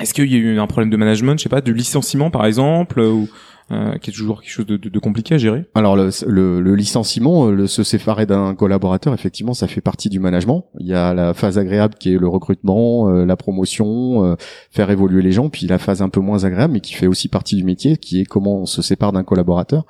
Est-ce 0.00 0.14
qu'il 0.14 0.32
y 0.32 0.34
a 0.34 0.38
eu 0.38 0.58
un 0.58 0.66
problème 0.66 0.90
de 0.90 0.96
management, 0.96 1.38
je 1.38 1.44
sais 1.44 1.48
pas, 1.48 1.60
du 1.60 1.74
licenciement 1.74 2.30
par 2.30 2.46
exemple, 2.46 3.00
ou 3.00 3.28
euh, 3.70 3.96
qui 3.98 4.10
est 4.10 4.12
toujours 4.12 4.42
quelque 4.42 4.50
chose 4.50 4.66
de, 4.66 4.76
de, 4.76 4.88
de, 4.88 4.98
compliqué 4.98 5.34
à 5.34 5.38
gérer? 5.38 5.64
Alors 5.74 5.96
le, 5.96 6.10
le, 6.26 6.60
le 6.60 6.74
licenciement, 6.74 7.46
le, 7.46 7.66
se 7.66 7.82
séparer 7.82 8.26
d'un 8.26 8.54
collaborateur, 8.54 9.14
effectivement, 9.14 9.54
ça 9.54 9.68
fait 9.68 9.80
partie 9.80 10.08
du 10.08 10.18
management. 10.18 10.66
Il 10.80 10.86
y 10.86 10.94
a 10.94 11.14
la 11.14 11.34
phase 11.34 11.58
agréable 11.58 11.94
qui 11.98 12.12
est 12.12 12.18
le 12.18 12.28
recrutement, 12.28 13.08
euh, 13.10 13.24
la 13.24 13.36
promotion, 13.36 14.24
euh, 14.24 14.34
faire 14.70 14.90
évoluer 14.90 15.22
les 15.22 15.32
gens, 15.32 15.48
puis 15.48 15.66
la 15.66 15.78
phase 15.78 16.02
un 16.02 16.08
peu 16.08 16.20
moins 16.20 16.44
agréable, 16.44 16.72
mais 16.72 16.80
qui 16.80 16.94
fait 16.94 17.06
aussi 17.06 17.28
partie 17.28 17.54
du 17.54 17.64
métier, 17.64 17.96
qui 17.98 18.22
est 18.22 18.24
comment 18.24 18.60
on 18.60 18.66
se 18.66 18.82
sépare 18.82 19.12
d'un 19.12 19.24
collaborateur. 19.24 19.86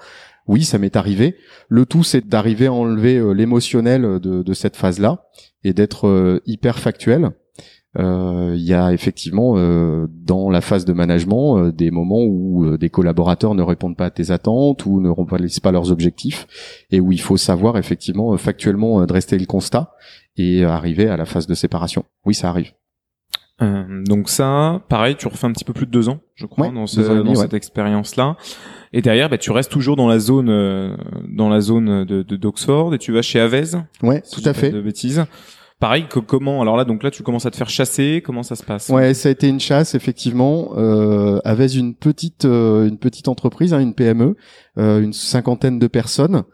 Oui, 0.47 0.65
ça 0.65 0.79
m'est 0.79 0.97
arrivé. 0.97 1.37
Le 1.69 1.87
tout, 1.87 2.03
c'est 2.03 2.27
d'arriver 2.27 2.67
à 2.67 2.73
enlever 2.73 3.23
l'émotionnel 3.35 4.03
de, 4.03 4.43
de, 4.43 4.53
cette 4.55 4.77
phase-là 4.77 5.25
et 5.65 5.73
d'être 5.73 6.41
hyper 6.47 6.79
factuel 6.79 7.33
euh, 7.99 8.55
il 8.57 8.63
y 8.63 8.73
a 8.73 8.93
effectivement 8.93 9.55
euh, 9.57 10.07
dans 10.11 10.49
la 10.49 10.63
phase 10.63 10.87
de 10.87 10.95
management 10.95 11.59
euh, 11.59 11.73
des 11.73 11.91
moments 11.91 12.25
où 12.25 12.79
des 12.79 12.89
collaborateurs 12.89 13.55
ne 13.55 13.63
répondent 13.63 13.97
pas 13.97 14.07
à 14.07 14.11
tes 14.11 14.31
attentes 14.31 14.87
ou 14.87 15.01
ne 15.01 15.11
remplissent 15.11 15.61
pas 15.61 15.73
leurs 15.73 15.93
objectifs 15.93 16.87
et 16.91 17.01
où 17.01 17.13
il 17.13 17.21
faut 17.21 17.37
savoir 17.37 17.77
effectivement 17.77 18.37
factuellement 18.39 19.05
dresser 19.05 19.39
le 19.39 19.47
constat 19.47 19.93
et 20.37 20.65
arriver 20.65 21.09
à 21.09 21.19
la 21.19 21.27
phase 21.27 21.47
de 21.47 21.55
séparation. 21.55 22.05
Oui, 22.25 22.35
ça 22.35 22.49
arrive. 22.49 22.73
Donc 23.61 24.29
ça, 24.29 24.81
pareil, 24.89 25.15
tu 25.17 25.29
refais 25.29 25.47
un 25.47 25.53
petit 25.53 25.65
peu 25.65 25.73
plus 25.73 25.87
de 25.87 25.93
deux 25.93 26.09
ans, 26.09 26.19
je 26.35 26.47
crois, 26.47 26.69
dans, 26.71 26.87
cette 26.87 27.55
expérience-là. 27.55 28.37
Et 28.93 29.03
derrière, 29.03 29.29
bah, 29.31 29.39
tu 29.39 29.53
restes 29.53 29.71
toujours 29.71 29.97
dans 29.97 30.09
la 30.09 30.19
zone, 30.19 30.97
dans 31.29 31.49
la 31.49 31.61
zone 31.61 32.05
de 32.05 32.23
d'Oxford 32.37 32.95
et 32.95 32.99
tu 32.99 33.13
vas 33.13 33.23
chez 33.23 33.39
Avez. 33.39 33.77
Ouais, 34.03 34.23
tout 34.33 34.43
à 34.45 34.53
fait. 34.53 34.71
De 34.71 34.81
bêtises. 34.81 35.25
Pareil, 35.83 36.07
que, 36.09 36.21
comment 36.21 36.63
Alors 36.63 36.77
là, 36.77 36.85
donc 36.85 37.03
là, 37.03 37.11
tu 37.11 37.25
commences 37.25 37.45
à 37.45 37.51
te 37.51 37.57
faire 37.57 37.69
chasser. 37.69 38.23
Comment 38.25 38.45
ça 38.45 38.55
se 38.55 38.63
passe? 38.63 38.89
Ouais, 38.89 39.15
ça 39.15 39.29
a 39.29 39.33
été 39.33 39.49
une 39.49 39.59
chasse 39.59 39.97
effectivement. 39.97 40.75
Euh, 40.77 41.41
avec 41.45 41.75
une 41.75 41.97
petite, 41.97 42.45
euh, 42.45 42.87
une 42.87 42.99
petite 42.99 43.27
entreprise, 43.27 43.75
hein, 43.75 43.81
une 43.81 43.93
PME, 43.93 44.37
euh, 44.79 45.03
une 45.03 45.13
cinquantaine 45.13 45.79
de 45.79 45.87
personnes. 45.87 46.45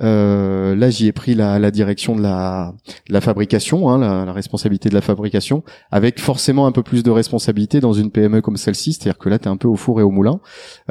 Euh, 0.00 0.74
là, 0.74 0.90
j'y 0.90 1.06
ai 1.06 1.12
pris 1.12 1.34
la, 1.34 1.70
direction 1.70 2.16
de 2.16 2.22
la, 2.22 2.74
fabrication, 3.20 3.88
hein, 3.88 3.98
la, 3.98 4.24
la, 4.24 4.32
responsabilité 4.32 4.88
de 4.88 4.94
la 4.94 5.00
fabrication, 5.00 5.62
avec 5.90 6.20
forcément 6.20 6.66
un 6.66 6.72
peu 6.72 6.82
plus 6.82 7.02
de 7.02 7.10
responsabilité 7.10 7.80
dans 7.80 7.92
une 7.92 8.10
PME 8.10 8.40
comme 8.40 8.56
celle-ci. 8.56 8.92
C'est-à-dire 8.92 9.18
que 9.18 9.28
là, 9.28 9.38
tu 9.38 9.48
un 9.48 9.56
peu 9.56 9.68
au 9.68 9.76
four 9.76 10.00
et 10.00 10.02
au 10.02 10.10
moulin. 10.10 10.40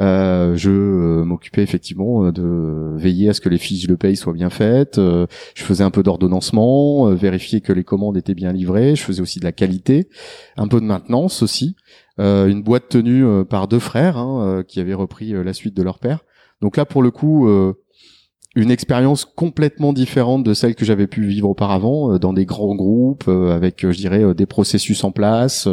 Euh, 0.00 0.56
je 0.56 0.70
euh, 0.70 1.24
m'occupais 1.24 1.62
effectivement 1.62 2.30
de 2.30 2.94
veiller 2.96 3.28
à 3.28 3.34
ce 3.34 3.40
que 3.40 3.48
les 3.48 3.58
fiches 3.58 3.86
de 3.86 3.94
paye 3.94 4.16
soient 4.16 4.32
bien 4.32 4.50
faites. 4.50 4.98
Euh, 4.98 5.26
je 5.54 5.62
faisais 5.64 5.84
un 5.84 5.90
peu 5.90 6.02
d'ordonnancement, 6.02 7.06
vérifier 7.14 7.60
que 7.60 7.72
les 7.72 7.84
commandes 7.84 8.16
étaient 8.16 8.34
bien 8.34 8.52
livrées. 8.52 8.96
Je 8.96 9.02
faisais 9.02 9.22
aussi 9.22 9.40
de 9.40 9.44
la 9.44 9.52
qualité, 9.52 10.08
un 10.56 10.68
peu 10.68 10.80
de 10.80 10.86
maintenance 10.86 11.42
aussi. 11.42 11.76
une 12.18 12.62
boîte 12.62 12.88
tenue 12.88 13.24
par 13.44 13.68
deux 13.68 13.78
frères 13.78 14.16
hein, 14.16 14.62
qui 14.66 14.80
avaient 14.80 14.94
repris 14.94 15.32
la 15.32 15.52
suite 15.52 15.76
de 15.76 15.82
leur 15.82 15.98
père. 15.98 16.20
Donc 16.62 16.76
là, 16.76 16.86
pour 16.86 17.02
le 17.02 17.10
coup, 17.10 17.48
euh, 17.48 17.74
une 18.54 18.70
expérience 18.70 19.24
complètement 19.24 19.92
différente 19.92 20.44
de 20.44 20.54
celle 20.54 20.74
que 20.74 20.84
j'avais 20.84 21.06
pu 21.06 21.24
vivre 21.26 21.48
auparavant 21.48 22.12
euh, 22.12 22.18
dans 22.18 22.34
des 22.34 22.44
grands 22.44 22.74
groupes 22.74 23.24
euh, 23.26 23.50
avec 23.50 23.80
je 23.80 23.96
dirais 23.96 24.34
des 24.34 24.46
processus 24.46 25.02
en 25.04 25.10
place, 25.10 25.68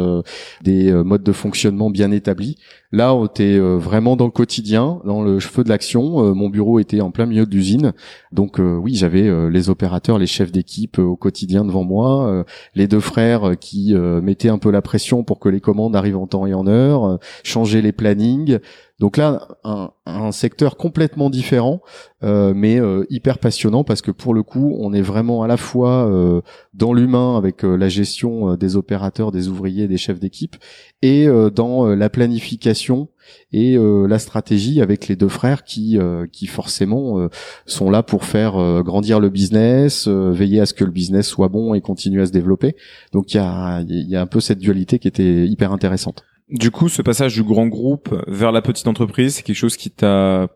des 0.62 0.92
modes 0.92 1.22
de 1.22 1.32
fonctionnement 1.32 1.90
bien 1.90 2.10
établis. 2.10 2.56
Là, 2.92 3.14
on 3.14 3.26
était 3.26 3.56
vraiment 3.58 4.16
dans 4.16 4.24
le 4.24 4.32
quotidien, 4.32 5.00
dans 5.04 5.22
le 5.22 5.38
feu 5.38 5.62
de 5.62 5.68
l'action. 5.68 6.34
Mon 6.34 6.48
bureau 6.48 6.80
était 6.80 7.00
en 7.00 7.12
plein 7.12 7.26
milieu 7.26 7.46
de 7.46 7.54
l'usine, 7.54 7.92
donc 8.32 8.58
oui, 8.58 8.96
j'avais 8.96 9.30
les 9.48 9.70
opérateurs, 9.70 10.18
les 10.18 10.26
chefs 10.26 10.50
d'équipe 10.50 10.98
au 10.98 11.14
quotidien 11.14 11.64
devant 11.64 11.84
moi, 11.84 12.44
les 12.74 12.88
deux 12.88 12.98
frères 12.98 13.52
qui 13.60 13.94
mettaient 13.94 14.48
un 14.48 14.58
peu 14.58 14.72
la 14.72 14.82
pression 14.82 15.22
pour 15.22 15.38
que 15.38 15.48
les 15.48 15.60
commandes 15.60 15.94
arrivent 15.94 16.16
en 16.16 16.26
temps 16.26 16.46
et 16.46 16.54
en 16.54 16.66
heure, 16.66 17.20
changer 17.44 17.80
les 17.80 17.92
plannings. 17.92 18.58
Donc 19.00 19.16
là, 19.16 19.48
un, 19.64 19.90
secteur 20.30 20.76
complètement 20.76 21.30
différent, 21.30 21.80
euh, 22.22 22.52
mais 22.54 22.78
euh, 22.78 23.06
hyper 23.08 23.38
passionnant 23.38 23.82
parce 23.82 24.02
que 24.02 24.10
pour 24.10 24.34
le 24.34 24.42
coup, 24.42 24.76
on 24.78 24.92
est 24.92 25.00
vraiment 25.00 25.42
à 25.42 25.46
la 25.46 25.56
fois 25.56 26.06
euh, 26.06 26.42
dans 26.74 26.92
l'humain 26.92 27.38
avec 27.38 27.62
la 27.62 27.88
gestion 27.88 28.56
des 28.56 28.76
opérateurs, 28.76 29.32
des 29.32 29.48
ouvriers, 29.48 29.88
des 29.88 29.96
chefs 29.96 30.20
d'équipe, 30.20 30.56
et 31.00 31.26
dans 31.54 31.86
la 31.86 32.10
planification 32.10 33.08
et 33.52 33.78
la 33.78 34.18
stratégie 34.18 34.82
avec 34.82 35.08
les 35.08 35.16
deux 35.16 35.28
frères 35.28 35.64
qui, 35.64 35.98
qui 36.30 36.46
forcément 36.46 37.28
sont 37.64 37.90
là 37.90 38.02
pour 38.02 38.24
faire 38.24 38.82
grandir 38.82 39.18
le 39.18 39.30
business, 39.30 40.08
veiller 40.08 40.60
à 40.60 40.66
ce 40.66 40.74
que 40.74 40.84
le 40.84 40.90
business 40.90 41.26
soit 41.26 41.48
bon 41.48 41.72
et 41.72 41.80
continue 41.80 42.20
à 42.20 42.26
se 42.26 42.32
développer. 42.32 42.76
Donc 43.12 43.32
il 43.32 43.38
y 43.38 44.16
a 44.16 44.20
un 44.20 44.26
peu 44.26 44.40
cette 44.40 44.58
dualité 44.58 44.98
qui 44.98 45.08
était 45.08 45.46
hyper 45.46 45.72
intéressante. 45.72 46.24
Du 46.50 46.70
coup, 46.70 46.88
ce 46.88 47.02
passage 47.02 47.34
du 47.34 47.42
grand 47.42 47.66
groupe 47.66 48.14
vers 48.26 48.52
la 48.52 48.62
petite 48.62 48.88
entreprise, 48.88 49.36
c'est 49.36 49.42
quelque 49.42 49.56
chose 49.56 49.76
qui 49.76 49.90
t'a 49.90 50.48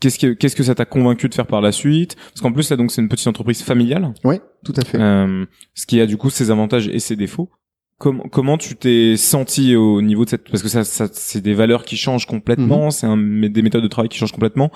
Qu'est-ce 0.00 0.18
que 0.18 0.32
qu'est-ce 0.32 0.56
que 0.56 0.62
ça 0.62 0.74
t'a 0.74 0.86
convaincu 0.86 1.28
de 1.28 1.34
faire 1.34 1.46
par 1.46 1.60
la 1.60 1.72
suite? 1.72 2.16
Parce 2.16 2.40
qu'en 2.40 2.52
plus 2.52 2.70
là 2.70 2.76
donc 2.78 2.90
c'est 2.90 3.02
une 3.02 3.10
petite 3.10 3.26
entreprise 3.26 3.62
familiale. 3.62 4.14
Oui, 4.24 4.36
tout 4.64 4.72
à 4.76 4.82
fait. 4.82 4.98
Euh, 4.98 5.44
ce 5.74 5.84
qui 5.84 6.00
a 6.00 6.06
du 6.06 6.16
coup 6.16 6.30
ses 6.30 6.50
avantages 6.50 6.88
et 6.88 6.98
ses 6.98 7.16
défauts. 7.16 7.50
Comment 7.98 8.24
comment 8.30 8.56
tu 8.56 8.76
t'es 8.76 9.18
senti 9.18 9.76
au 9.76 10.00
niveau 10.00 10.24
de 10.24 10.30
cette 10.30 10.48
parce 10.48 10.62
que 10.62 10.70
ça, 10.70 10.84
ça 10.84 11.06
c'est 11.12 11.42
des 11.42 11.52
valeurs 11.52 11.84
qui 11.84 11.98
changent 11.98 12.24
complètement, 12.24 12.86
mhm. 12.86 12.90
c'est 12.92 13.06
un, 13.06 13.18
des 13.18 13.60
méthodes 13.60 13.82
de 13.82 13.88
travail 13.88 14.08
qui 14.08 14.16
changent 14.16 14.32
complètement. 14.32 14.70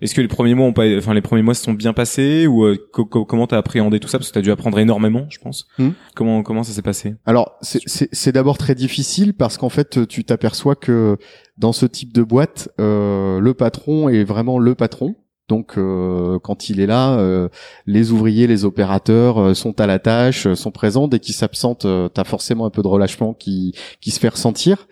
Est-ce 0.00 0.14
que 0.14 0.20
les 0.20 0.28
premiers 0.28 0.54
mois 0.54 0.66
ont 0.66 0.72
pas, 0.72 0.84
enfin 0.96 1.12
les 1.12 1.20
premiers 1.20 1.42
mois 1.42 1.54
se 1.54 1.64
sont 1.64 1.72
bien 1.72 1.92
passés 1.92 2.46
ou 2.46 2.64
euh, 2.64 2.76
comment 2.92 3.48
t'as 3.48 3.58
appréhendé 3.58 3.98
tout 3.98 4.06
ça? 4.06 4.18
Parce 4.18 4.28
que 4.28 4.34
t'as 4.34 4.42
dû 4.42 4.52
apprendre 4.52 4.78
énormément, 4.78 5.26
je 5.28 5.38
pense. 5.38 5.66
Hmm. 5.78 5.90
Comment 6.14 6.44
comment 6.44 6.62
ça 6.62 6.72
s'est 6.72 6.82
passé? 6.82 7.16
Alors 7.26 7.58
c'est 7.62 8.32
d'abord 8.32 8.58
très 8.58 8.76
difficile 8.76 9.34
parce 9.34 9.58
qu'en 9.58 9.70
fait 9.70 10.06
tu 10.06 10.22
t'aperçois 10.24 10.76
que 10.76 11.16
dans 11.56 11.72
ce 11.72 11.84
type 11.84 12.12
de 12.12 12.22
boîte, 12.22 12.68
euh, 12.80 13.40
le 13.40 13.54
patron 13.54 14.08
est 14.08 14.22
vraiment 14.22 14.60
le 14.60 14.76
patron 14.76 15.16
Donc 15.48 15.74
quand 15.74 16.70
il 16.70 16.78
est 16.78 16.86
là, 16.86 17.48
les 17.86 18.12
ouvriers, 18.12 18.46
les 18.46 18.64
opérateurs 18.64 19.56
sont 19.56 19.80
à 19.80 19.88
la 19.88 19.98
tâche, 19.98 20.52
sont 20.54 20.70
présents. 20.70 21.08
Dès 21.08 21.18
qu'il 21.18 21.34
s'absente, 21.34 21.80
tu 21.80 22.20
as 22.20 22.24
forcément 22.24 22.66
un 22.66 22.70
peu 22.70 22.82
de 22.82 22.88
relâchement 22.88 23.34
qui 23.34 23.74
qui 24.00 24.12
se 24.12 24.20
fait 24.20 24.28
ressentir. 24.28 24.86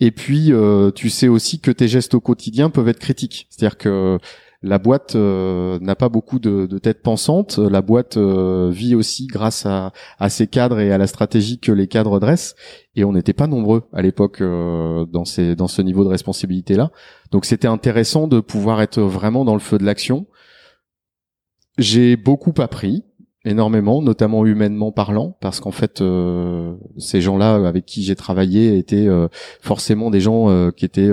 Et 0.00 0.10
puis 0.10 0.52
tu 0.96 1.10
sais 1.10 1.28
aussi 1.28 1.60
que 1.60 1.70
tes 1.70 1.86
gestes 1.86 2.14
au 2.14 2.20
quotidien 2.20 2.70
peuvent 2.70 2.88
être 2.88 2.98
critiques. 2.98 3.46
C'est-à-dire 3.50 3.78
que 3.78 4.18
la 4.62 4.78
boîte 4.78 5.14
euh, 5.14 5.78
n'a 5.80 5.94
pas 5.94 6.08
beaucoup 6.08 6.40
de, 6.40 6.66
de 6.66 6.78
tête 6.78 7.00
pensante. 7.02 7.58
La 7.58 7.80
boîte 7.80 8.16
euh, 8.16 8.70
vit 8.70 8.96
aussi 8.96 9.26
grâce 9.26 9.66
à, 9.66 9.92
à 10.18 10.28
ses 10.30 10.48
cadres 10.48 10.80
et 10.80 10.90
à 10.90 10.98
la 10.98 11.06
stratégie 11.06 11.60
que 11.60 11.70
les 11.70 11.86
cadres 11.86 12.18
dressent. 12.18 12.56
Et 12.96 13.04
on 13.04 13.12
n'était 13.12 13.32
pas 13.32 13.46
nombreux 13.46 13.84
à 13.92 14.02
l'époque 14.02 14.40
euh, 14.40 15.06
dans, 15.06 15.22
dans 15.56 15.68
ce 15.68 15.82
niveau 15.82 16.02
de 16.02 16.08
responsabilité-là. 16.08 16.90
Donc 17.30 17.44
c'était 17.44 17.68
intéressant 17.68 18.26
de 18.26 18.40
pouvoir 18.40 18.82
être 18.82 19.00
vraiment 19.00 19.44
dans 19.44 19.54
le 19.54 19.60
feu 19.60 19.78
de 19.78 19.84
l'action. 19.84 20.26
J'ai 21.78 22.16
beaucoup 22.16 22.54
appris, 22.58 23.04
énormément, 23.44 24.02
notamment 24.02 24.44
humainement 24.44 24.90
parlant, 24.90 25.36
parce 25.40 25.60
qu'en 25.60 25.70
fait, 25.70 26.02
ces 26.98 27.20
gens-là 27.20 27.54
avec 27.68 27.86
qui 27.86 28.02
j'ai 28.02 28.16
travaillé 28.16 28.76
étaient 28.76 29.06
forcément 29.60 30.10
des 30.10 30.18
gens 30.18 30.72
qui 30.72 30.84
étaient 30.84 31.12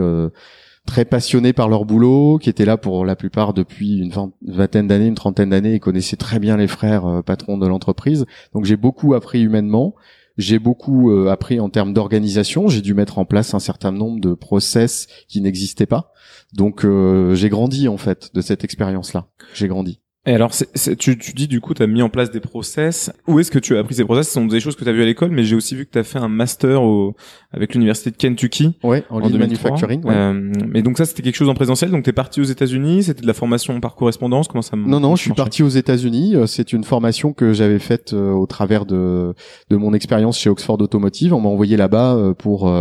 très 0.86 1.06
passionnés 1.06 1.54
par 1.54 1.70
leur 1.70 1.86
boulot, 1.86 2.38
qui 2.38 2.50
étaient 2.50 2.66
là 2.66 2.78
pour 2.78 3.06
la 3.06 3.16
plupart 3.16 3.54
depuis 3.54 3.98
une 3.98 4.12
vingtaine 4.46 4.88
d'années, 4.88 5.08
une 5.08 5.16
trentaine 5.16 5.50
d'années, 5.50 5.76
ils 5.76 5.80
connaissaient 5.80 6.16
très 6.16 6.40
bien 6.40 6.58
les 6.58 6.68
frères 6.68 7.06
euh, 7.06 7.22
patrons 7.22 7.58
de 7.58 7.68
l'entreprise. 7.68 8.26
Donc 8.54 8.66
j'ai 8.66 8.78
beaucoup 8.78 9.14
appris 9.14 9.42
humainement, 9.42 9.96
j'ai 10.38 10.60
beaucoup 10.60 11.12
euh, 11.12 11.30
appris 11.30 11.60
en 11.60 11.70
termes 11.70 11.94
d'organisation, 11.94 12.68
j'ai 12.68 12.82
dû 12.82 12.94
mettre 12.94 13.18
en 13.18 13.26
place 13.26 13.54
un 13.54 13.60
certain 13.60 13.92
nombre 13.92 14.20
de 14.22 14.34
process 14.34 15.08
qui 15.28 15.42
n'existaient 15.42 15.86
pas. 15.86 16.12
Donc 16.54 16.86
euh, 16.86 17.36
j'ai 17.36 17.50
grandi 17.50 17.88
en 17.88 17.98
fait 17.98 18.34
de 18.34 18.42
cette 18.42 18.64
expérience-là. 18.64 19.28
J'ai 19.54 19.68
grandi. 19.68 20.00
Et 20.28 20.34
alors, 20.34 20.52
tu, 20.98 21.18
tu 21.20 21.34
dis 21.34 21.48
du 21.48 21.62
coup, 21.62 21.76
tu 21.76 21.84
as 21.84 21.88
mis 21.88 22.02
en 22.02 22.10
place 22.10 22.32
des 22.32 22.40
process. 22.40 23.12
Où 23.28 23.40
est-ce 23.40 23.52
que 23.52 23.60
tu 23.60 23.78
as 23.78 23.80
appris 23.82 23.94
ces 23.94 24.06
process? 24.06 24.28
Ce 24.28 24.34
sont 24.34 24.48
des 24.48 24.60
choses 24.60 24.76
que 24.76 24.84
tu 24.84 24.90
as 24.90 24.94
vues 24.94 25.04
à 25.04 25.06
l'école, 25.06 25.30
mais 25.30 25.44
j'ai 25.44 25.56
aussi 25.56 25.76
vu 25.76 25.86
que 25.86 25.92
tu 25.92 26.00
as 26.00 26.04
fait 26.04 26.18
un 26.18 26.28
master 26.30 26.82
au, 26.82 27.16
avec 27.52 27.76
l'université 27.76 28.10
de 28.10 28.16
Kentucky. 28.18 28.76
Ouais, 28.82 29.04
en, 29.12 29.22
en 29.22 29.30
manufacturing. 29.30 30.04
Ouais. 30.04 30.16
Euh, 30.16 30.52
mais 30.68 30.82
donc 30.82 30.98
ça, 30.98 31.06
c'était 31.06 31.22
quelque 31.22 31.36
chose 31.36 31.50
en 31.50 31.54
présentiel. 31.54 31.92
Donc 31.92 32.04
tu 32.06 32.10
es 32.10 32.14
parti 32.14 32.42
aux 32.42 32.46
États-Unis. 32.46 33.04
C'était 33.04 33.22
de 33.22 33.28
la 33.28 33.36
formation 33.36 33.80
par 33.80 33.94
correspondance? 33.94 34.48
Comment 34.48 34.64
ça 34.64 34.76
Non, 34.76 35.00
non, 35.00 35.16
je 35.16 35.22
suis 35.22 35.34
parti 35.34 35.62
aux 35.62 35.70
États-Unis. 35.70 36.36
Euh, 36.36 36.48
c'est 36.48 36.74
une 36.74 36.84
formation 36.84 37.32
que 37.32 37.54
j'avais 37.54 37.80
faite 37.80 38.14
euh, 38.14 38.32
au 38.32 38.48
travers 38.48 38.88
de 38.88 39.36
de 39.70 39.76
mon 39.76 39.94
expérience 39.94 40.40
chez 40.40 40.50
Oxford 40.50 40.82
Automotive. 40.82 41.36
On 41.36 41.42
m'a 41.42 41.50
envoyé 41.50 41.78
là-bas 41.78 42.16
euh, 42.16 42.34
pour 42.34 42.74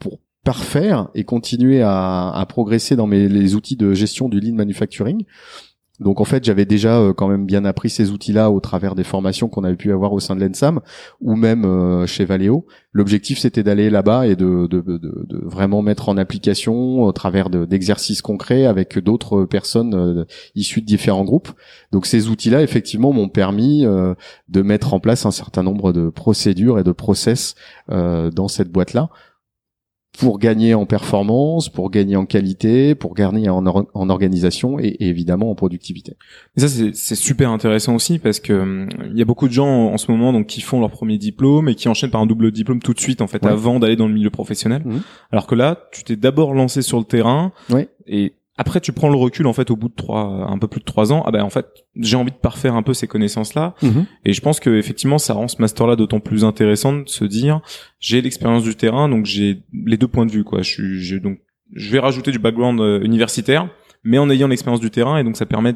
pour 0.00 0.18
parfaire 0.44 1.10
et 1.14 1.22
continuer 1.22 1.80
à, 1.80 2.30
à 2.30 2.44
progresser 2.46 2.96
dans 2.96 3.06
mes 3.06 3.28
les 3.28 3.54
outils 3.54 3.76
de 3.76 3.94
gestion 3.94 4.28
du 4.28 4.40
lean 4.40 4.54
manufacturing. 4.56 5.24
Donc 6.00 6.20
en 6.20 6.24
fait, 6.24 6.44
j'avais 6.44 6.64
déjà 6.64 6.98
euh, 6.98 7.12
quand 7.12 7.28
même 7.28 7.46
bien 7.46 7.64
appris 7.64 7.88
ces 7.88 8.10
outils-là 8.10 8.50
au 8.50 8.58
travers 8.58 8.96
des 8.96 9.04
formations 9.04 9.48
qu'on 9.48 9.62
avait 9.62 9.76
pu 9.76 9.92
avoir 9.92 10.12
au 10.12 10.18
sein 10.18 10.34
de 10.34 10.44
l'ENSAM 10.44 10.80
ou 11.20 11.36
même 11.36 11.64
euh, 11.64 12.04
chez 12.06 12.24
Valeo. 12.24 12.66
L'objectif, 12.92 13.38
c'était 13.38 13.62
d'aller 13.62 13.90
là-bas 13.90 14.26
et 14.26 14.34
de, 14.34 14.68
vraiment 15.44 15.82
mettre 15.82 16.08
en 16.08 16.16
application 16.16 17.02
au 17.02 17.12
travers 17.12 17.48
d'exercices 17.48 18.22
concrets 18.22 18.66
avec 18.66 18.98
d'autres 18.98 19.44
personnes 19.44 19.94
euh, 19.94 20.24
issues 20.56 20.80
de 20.80 20.86
différents 20.86 21.24
groupes. 21.24 21.52
Donc 21.92 22.06
ces 22.06 22.28
outils-là, 22.28 22.62
effectivement, 22.62 23.12
m'ont 23.12 23.28
permis 23.28 23.84
de 23.84 24.62
mettre 24.62 24.94
en 24.94 25.00
place 25.00 25.26
un 25.26 25.30
certain 25.30 25.62
nombre 25.62 25.92
de 25.92 26.08
procédures 26.10 26.78
et 26.78 26.84
de 26.84 26.92
process 26.92 27.54
dans 27.88 28.48
cette 28.48 28.70
boîte-là 28.70 29.10
pour 30.18 30.38
gagner 30.38 30.74
en 30.74 30.86
performance, 30.86 31.68
pour 31.68 31.90
gagner 31.90 32.16
en 32.16 32.24
qualité, 32.24 32.94
pour 32.94 33.14
gagner 33.14 33.48
en, 33.48 33.64
en 33.66 34.10
organisation 34.10 34.78
et, 34.78 34.96
évidemment 35.00 35.50
en 35.50 35.54
productivité. 35.54 36.16
Et 36.56 36.60
ça 36.60 36.68
c'est 36.68 37.14
super 37.14 37.50
intéressant 37.50 37.94
aussi 37.94 38.18
parce 38.18 38.40
que 38.40 38.52
hum, 38.52 38.88
il 39.10 39.18
y 39.18 39.22
a 39.22 39.24
beaucoup 39.24 39.48
de 39.48 39.52
gens 39.52 39.86
en 39.92 39.98
ce 39.98 40.10
moment 40.10 40.32
donc 40.32 40.46
qui 40.46 40.60
font 40.60 40.80
leur 40.80 40.90
premier 40.90 41.18
diplôme 41.18 41.68
et 41.68 41.74
qui 41.74 41.88
enchaînent 41.88 42.10
par 42.10 42.20
un 42.20 42.26
double 42.26 42.52
diplôme 42.52 42.80
tout 42.80 42.94
de 42.94 43.00
suite 43.00 43.22
en 43.22 43.26
fait 43.26 43.44
avant 43.44 43.80
d'aller 43.80 43.96
dans 43.96 44.06
le 44.06 44.14
milieu 44.14 44.30
professionnel. 44.30 44.82
Mmh. 44.84 44.98
Alors 45.32 45.46
que 45.46 45.54
là, 45.54 45.88
tu 45.92 46.04
t'es 46.04 46.16
d'abord 46.16 46.54
lancé 46.54 46.82
sur 46.82 46.98
le 46.98 47.04
terrain 47.04 47.52
ouais. 47.70 47.88
et 48.06 48.34
après, 48.56 48.80
tu 48.80 48.92
prends 48.92 49.08
le 49.08 49.16
recul 49.16 49.46
en 49.46 49.52
fait 49.52 49.70
au 49.70 49.76
bout 49.76 49.88
de 49.88 49.94
trois, 49.94 50.48
un 50.48 50.58
peu 50.58 50.68
plus 50.68 50.80
de 50.80 50.84
trois 50.84 51.12
ans. 51.12 51.22
Ah 51.26 51.32
ben 51.32 51.42
en 51.42 51.50
fait, 51.50 51.66
j'ai 51.96 52.16
envie 52.16 52.30
de 52.30 52.36
parfaire 52.36 52.74
un 52.76 52.82
peu 52.82 52.94
ces 52.94 53.08
connaissances-là, 53.08 53.74
mhm. 53.82 54.06
et 54.24 54.32
je 54.32 54.40
pense 54.40 54.60
que 54.60 54.70
effectivement, 54.70 55.18
ça 55.18 55.34
rend 55.34 55.48
ce 55.48 55.60
master-là 55.60 55.96
d'autant 55.96 56.20
plus 56.20 56.44
intéressant 56.44 56.92
de 56.92 57.08
se 57.08 57.24
dire, 57.24 57.60
j'ai 57.98 58.22
l'expérience 58.22 58.62
du 58.62 58.76
terrain, 58.76 59.08
donc 59.08 59.26
j'ai 59.26 59.64
les 59.72 59.96
deux 59.96 60.08
points 60.08 60.26
de 60.26 60.30
vue 60.30 60.44
quoi. 60.44 60.62
Je 60.62 60.70
suis, 60.70 61.20
donc, 61.20 61.38
je 61.72 61.90
vais 61.90 61.98
rajouter 61.98 62.30
du 62.30 62.38
background 62.38 62.80
euh, 62.80 63.00
universitaire, 63.02 63.68
mais 64.04 64.18
en 64.18 64.30
ayant 64.30 64.48
l'expérience 64.48 64.80
du 64.80 64.90
terrain, 64.90 65.18
et 65.18 65.24
donc 65.24 65.36
ça 65.36 65.46
permet 65.46 65.74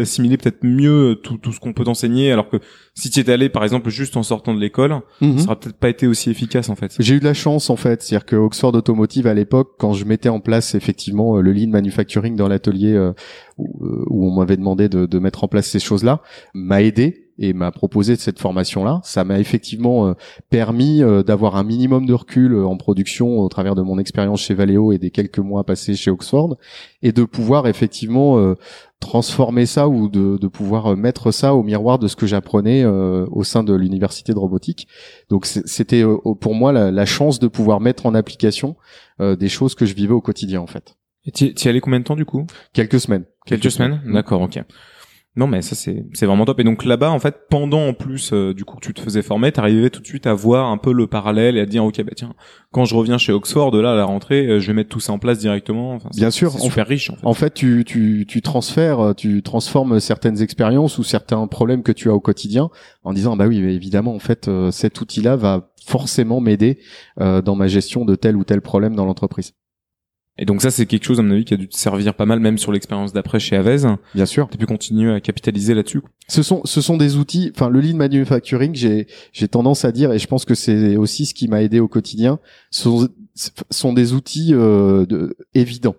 d'assimiler 0.00 0.36
peut-être 0.36 0.62
mieux 0.62 1.18
tout, 1.22 1.36
tout 1.38 1.52
ce 1.52 1.60
qu'on 1.60 1.72
peut 1.72 1.84
t'enseigner 1.84 2.32
alors 2.32 2.48
que 2.48 2.58
si 2.94 3.10
tu 3.10 3.20
étais 3.20 3.32
allé 3.32 3.48
par 3.48 3.64
exemple 3.64 3.90
juste 3.90 4.16
en 4.16 4.22
sortant 4.22 4.54
de 4.54 4.60
l'école 4.60 5.00
mhm. 5.20 5.38
ça 5.38 5.46
aurait 5.46 5.56
peut-être 5.56 5.78
pas 5.78 5.88
été 5.88 6.06
aussi 6.06 6.30
efficace 6.30 6.68
en 6.68 6.76
fait. 6.76 6.94
J'ai 6.98 7.14
eu 7.14 7.20
de 7.20 7.24
la 7.24 7.34
chance 7.34 7.70
en 7.70 7.76
fait. 7.76 8.02
C'est-à-dire 8.02 8.26
que 8.26 8.36
Oxford 8.36 8.74
Automotive 8.74 9.26
à 9.26 9.34
l'époque 9.34 9.74
quand 9.78 9.92
je 9.92 10.04
mettais 10.04 10.28
en 10.28 10.40
place 10.40 10.74
effectivement 10.74 11.36
euh, 11.36 11.40
le 11.40 11.52
lean 11.52 11.68
manufacturing 11.68 12.36
dans 12.36 12.48
l'atelier 12.48 12.92
euh, 12.92 13.12
où, 13.58 13.84
où, 14.06 14.26
on 14.28 14.36
m'avait 14.36 14.56
demandé 14.56 14.88
de, 14.88 15.06
de 15.06 15.18
mettre 15.18 15.44
en 15.44 15.48
place 15.48 15.66
ces 15.66 15.80
choses 15.80 16.04
là 16.04 16.22
m'a 16.54 16.82
aidé 16.82 17.25
et 17.38 17.52
m'a 17.52 17.70
proposé 17.70 18.16
cette 18.16 18.38
formation-là. 18.38 19.00
Ça 19.04 19.24
m'a 19.24 19.38
effectivement 19.38 20.08
euh, 20.08 20.14
permis 20.50 21.02
euh, 21.02 21.22
d'avoir 21.22 21.56
un 21.56 21.64
minimum 21.64 22.06
de 22.06 22.14
recul 22.14 22.54
euh, 22.54 22.66
en 22.66 22.76
production 22.76 23.38
au 23.38 23.48
travers 23.48 23.74
de 23.74 23.82
mon 23.82 23.98
expérience 23.98 24.40
chez 24.40 24.54
Valeo 24.54 24.92
et 24.92 24.98
des 24.98 25.10
quelques 25.10 25.38
mois 25.38 25.64
passés 25.64 25.94
chez 25.94 26.10
Oxford, 26.10 26.56
et 27.02 27.12
de 27.12 27.24
pouvoir 27.24 27.66
effectivement 27.66 28.54
transformer 29.00 29.66
ça 29.66 29.88
ou 29.88 30.08
de, 30.08 30.38
de, 30.38 30.48
pouvoir 30.48 30.96
mettre 30.96 31.30
ça 31.30 31.54
au 31.54 31.62
miroir 31.62 31.98
de 31.98 32.08
ce 32.08 32.16
que 32.16 32.26
j'apprenais 32.26 32.84
au 32.84 33.44
sein 33.44 33.62
de 33.62 33.74
l'université 33.74 34.32
de 34.32 34.38
robotique. 34.38 34.88
Donc 35.28 35.46
c'était 35.46 36.04
pour 36.40 36.54
moi 36.54 36.72
la, 36.72 36.90
la, 36.90 37.06
chance 37.06 37.38
de 37.38 37.46
pouvoir 37.46 37.80
mettre 37.80 38.06
en 38.06 38.14
application 38.14 38.76
des 39.20 39.48
choses 39.48 39.74
que 39.74 39.86
je 39.86 39.94
vivais 39.94 40.14
au 40.14 40.20
quotidien 40.20 40.60
en 40.60 40.66
fait. 40.66 40.96
Et 41.26 41.32
tu 41.32 41.46
y 41.46 41.68
allais 41.68 41.80
combien 41.80 42.00
de 42.00 42.04
temps 42.04 42.16
du 42.16 42.24
coup? 42.24 42.46
Quelques 42.72 43.00
semaines. 43.00 43.24
Quelques, 43.46 43.70
semaines, 43.70 44.00
D'accord, 44.06 44.42
ok. 44.42 44.60
Non, 45.36 45.46
mais 45.46 45.60
ça 45.60 45.74
c'est 45.74 46.06
c'est 46.14 46.24
vraiment 46.24 46.46
top. 46.46 46.60
Et 46.60 46.64
donc 46.64 46.84
là-bas, 46.84 47.10
en 47.10 47.18
fait, 47.18 47.48
pendant 47.50 47.88
en 47.88 47.92
plus 47.92 48.32
euh, 48.32 48.54
du 48.54 48.64
coup 48.64 48.76
que 48.76 48.86
tu 48.86 48.94
te 48.94 49.00
faisais 49.02 49.20
former, 49.20 49.52
t'arrivais 49.52 49.90
tout 49.90 50.00
de 50.00 50.06
suite 50.06 50.26
à 50.26 50.32
voir 50.32 50.70
un 50.70 50.78
peu 50.78 50.94
le 50.94 51.06
parallèle 51.06 51.58
et 51.58 51.60
à 51.60 51.66
dire 51.66 51.84
ok 51.84 52.02
bah 52.02 52.12
tiens, 52.16 52.32
quand 52.72 52.86
je 52.86 52.94
reviens 52.94 53.18
chez 53.18 53.32
Oxford, 53.32 53.76
là 53.76 53.92
à 53.92 53.96
la 53.96 54.06
rentrée, 54.06 54.46
euh, 54.46 54.60
je 54.60 54.66
vais 54.68 54.72
mettre 54.72 54.88
tout 54.88 55.00
ça 55.00 55.12
en 55.12 55.18
place 55.18 55.38
directement. 55.38 55.92
Enfin, 55.92 56.08
Bien 56.16 56.30
sûr, 56.30 56.50
c'est 56.52 56.60
super 56.60 56.86
riche. 56.86 57.10
En 57.10 57.16
fait, 57.16 57.26
en 57.26 57.34
fait 57.34 57.54
tu 57.54 57.84
tu 57.84 58.24
tu 58.26 58.40
transfères, 58.40 59.00
euh, 59.00 59.12
tu 59.12 59.42
transformes 59.42 60.00
certaines 60.00 60.40
expériences 60.40 60.96
ou 60.96 61.04
certains 61.04 61.46
problèmes 61.46 61.82
que 61.82 61.92
tu 61.92 62.08
as 62.08 62.14
au 62.14 62.20
quotidien 62.20 62.70
en 63.04 63.12
disant 63.12 63.36
bah 63.36 63.46
oui, 63.46 63.58
évidemment 63.58 64.14
en 64.14 64.20
fait 64.20 64.50
cet 64.70 65.00
outil-là 65.02 65.36
va 65.36 65.70
forcément 65.84 66.40
m'aider 66.40 66.78
dans 67.18 67.54
ma 67.54 67.68
gestion 67.68 68.04
de 68.04 68.14
tel 68.14 68.36
ou 68.36 68.44
tel 68.44 68.60
problème 68.60 68.96
dans 68.96 69.04
l'entreprise. 69.04 69.52
Et 70.38 70.44
donc 70.44 70.60
ça, 70.60 70.70
c'est 70.70 70.86
quelque 70.86 71.04
chose, 71.04 71.18
à 71.18 71.22
mon 71.22 71.32
avis, 71.32 71.44
qui 71.44 71.54
a 71.54 71.56
dû 71.56 71.68
te 71.68 71.76
servir 71.76 72.14
pas 72.14 72.26
mal, 72.26 72.40
même 72.40 72.58
sur 72.58 72.72
l'expérience 72.72 73.12
d'après 73.12 73.40
chez 73.40 73.56
Avez. 73.56 73.78
Bien 74.14 74.26
sûr. 74.26 74.48
Tu 74.50 74.58
pu 74.58 74.66
continuer 74.66 75.12
à 75.12 75.20
capitaliser 75.20 75.74
là-dessus. 75.74 76.02
Ce 76.28 76.42
sont, 76.42 76.60
ce 76.64 76.80
sont 76.80 76.96
des 76.96 77.16
outils, 77.16 77.52
enfin, 77.54 77.70
le 77.70 77.80
lean 77.80 77.96
manufacturing, 77.96 78.74
j'ai, 78.74 79.06
j'ai 79.32 79.48
tendance 79.48 79.84
à 79.84 79.92
dire, 79.92 80.12
et 80.12 80.18
je 80.18 80.26
pense 80.26 80.44
que 80.44 80.54
c'est 80.54 80.96
aussi 80.96 81.24
ce 81.24 81.34
qui 81.34 81.48
m'a 81.48 81.62
aidé 81.62 81.80
au 81.80 81.88
quotidien, 81.88 82.38
sont, 82.70 83.08
sont 83.70 83.92
des 83.92 84.12
outils 84.12 84.52
euh, 84.52 85.06
de, 85.06 85.36
évidents 85.54 85.96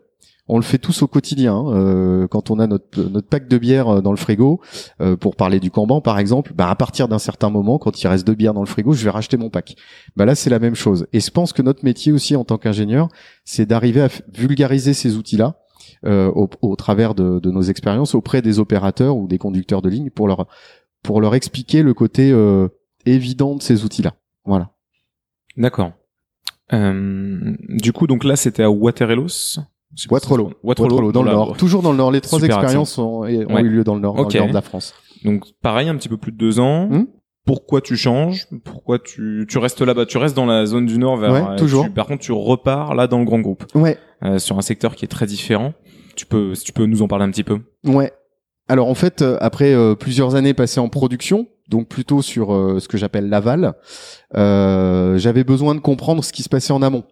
on 0.49 0.57
le 0.57 0.63
fait 0.63 0.77
tous 0.77 1.01
au 1.01 1.07
quotidien. 1.07 1.55
Hein. 1.55 1.73
Euh, 1.73 2.27
quand 2.27 2.51
on 2.51 2.59
a 2.59 2.67
notre, 2.67 3.01
notre 3.03 3.27
pack 3.27 3.47
de 3.47 3.57
bière 3.57 3.87
euh, 3.89 4.01
dans 4.01 4.11
le 4.11 4.17
frigo, 4.17 4.61
euh, 5.01 5.15
pour 5.15 5.35
parler 5.35 5.59
du 5.59 5.71
Kanban 5.71 6.01
par 6.01 6.19
exemple, 6.19 6.53
bah 6.55 6.69
à 6.69 6.75
partir 6.75 7.07
d'un 7.07 7.19
certain 7.19 7.49
moment, 7.49 7.77
quand 7.77 8.01
il 8.01 8.07
reste 8.07 8.25
deux 8.25 8.35
bières 8.35 8.53
dans 8.53 8.61
le 8.61 8.67
frigo, 8.67 8.93
je 8.93 9.03
vais 9.03 9.09
racheter 9.09 9.37
mon 9.37 9.49
pack. 9.49 9.75
Bah 10.15 10.25
là, 10.25 10.35
c'est 10.35 10.49
la 10.49 10.59
même 10.59 10.75
chose. 10.75 11.07
Et 11.13 11.19
je 11.19 11.31
pense 11.31 11.53
que 11.53 11.61
notre 11.61 11.83
métier 11.83 12.11
aussi 12.11 12.35
en 12.35 12.43
tant 12.43 12.57
qu'ingénieur, 12.57 13.09
c'est 13.43 13.65
d'arriver 13.65 14.01
à 14.01 14.09
vulgariser 14.33 14.93
ces 14.93 15.15
outils-là. 15.15 15.55
au, 16.05 16.49
au, 16.61 16.75
travers 16.75 17.15
de, 17.15 17.39
nos 17.49 17.61
expériences 17.61 18.13
auprès 18.13 18.41
des 18.41 18.59
opérateurs 18.59 19.17
ou 19.17 19.27
des 19.27 19.37
conducteurs 19.37 19.81
de 19.81 19.89
ligne 19.89 20.09
pour 20.09 20.27
leur 20.27 20.47
pour 21.01 21.21
leur 21.21 21.33
expliquer 21.33 21.81
le 21.81 21.93
côté 21.93 22.33
évident 23.05 23.55
de 23.55 23.61
ces 23.61 23.83
outils-là. 23.83 24.13
Voilà. 24.45 24.71
D'accord. 25.55 25.91
du 26.71 27.93
coup, 27.93 28.07
donc 28.07 28.23
là, 28.23 28.35
c'était 28.35 28.63
à 28.63 28.69
Waterloo. 28.69 29.27
Waterloo. 30.09 30.51
Waterloo, 30.63 31.11
dans 31.11 31.23
le 31.23 31.31
nord. 31.31 31.57
Toujours 31.57 31.81
dans 31.81 31.91
le 31.91 31.97
nord. 31.97 32.11
Les 32.11 32.21
trois 32.21 32.39
expériences 32.41 32.97
ont, 32.97 33.21
ont 33.21 33.59
eu 33.59 33.69
lieu 33.69 33.83
dans 33.83 33.95
le 33.95 34.01
nord, 34.01 34.15
dans 34.15 34.27
le 34.27 34.39
nord 34.39 34.47
de 34.47 34.53
la 34.53 34.61
France. 34.61 34.93
Donc 35.23 35.45
pareil, 35.61 35.89
un 35.89 35.95
petit 35.95 36.09
peu 36.09 36.17
plus 36.17 36.31
de 36.31 36.37
deux 36.37 36.59
ans. 36.59 36.87
Hmm 36.87 37.05
pourquoi 37.47 37.79
tu 37.79 37.95
changes? 37.95 38.45
Pourquoi 38.65 38.99
tu, 38.99 39.47
tu 39.49 39.57
restes 39.57 39.81
là-bas? 39.81 40.05
Tu 40.05 40.17
restes 40.17 40.35
dans 40.35 40.45
la 40.45 40.65
zone 40.65 40.85
du 40.85 40.97
nord 40.97 41.15
vers. 41.15 41.31
Ouais, 41.31 41.55
toujours. 41.55 41.87
par 41.93 42.05
contre, 42.05 42.21
tu 42.21 42.33
repars 42.33 42.93
là 42.93 43.07
dans 43.07 43.19
le 43.19 43.25
grand 43.25 43.39
groupe. 43.39 43.63
Ouais. 43.73 43.97
Euh, 44.23 44.37
sur 44.37 44.57
un 44.57 44.61
secteur 44.61 44.95
qui 44.95 45.05
est 45.05 45.07
très 45.07 45.25
différent. 45.25 45.73
Tu 46.17 46.25
peux, 46.25 46.53
si 46.55 46.65
tu 46.65 46.73
peux 46.73 46.85
nous 46.85 47.01
en 47.01 47.07
parler 47.07 47.23
un 47.23 47.31
petit 47.31 47.45
peu? 47.45 47.59
Ouais. 47.85 48.11
Alors 48.67 48.89
en 48.89 48.95
fait, 48.95 49.21
euh, 49.21 49.37
après 49.39 49.73
euh, 49.73 49.95
plusieurs 49.95 50.35
années 50.35 50.53
passées 50.53 50.81
en 50.81 50.89
production, 50.89 51.47
donc 51.69 51.87
plutôt 51.87 52.21
sur 52.21 52.53
euh, 52.53 52.79
ce 52.79 52.87
que 52.89 52.97
j'appelle 52.97 53.29
l'aval, 53.29 53.75
j'avais 54.33 55.43
besoin 55.45 55.73
de 55.73 55.79
comprendre 55.79 56.23
ce 56.23 56.33
qui 56.33 56.43
se 56.43 56.49
passait 56.49 56.73
en 56.73 56.81
amont. 56.81 57.05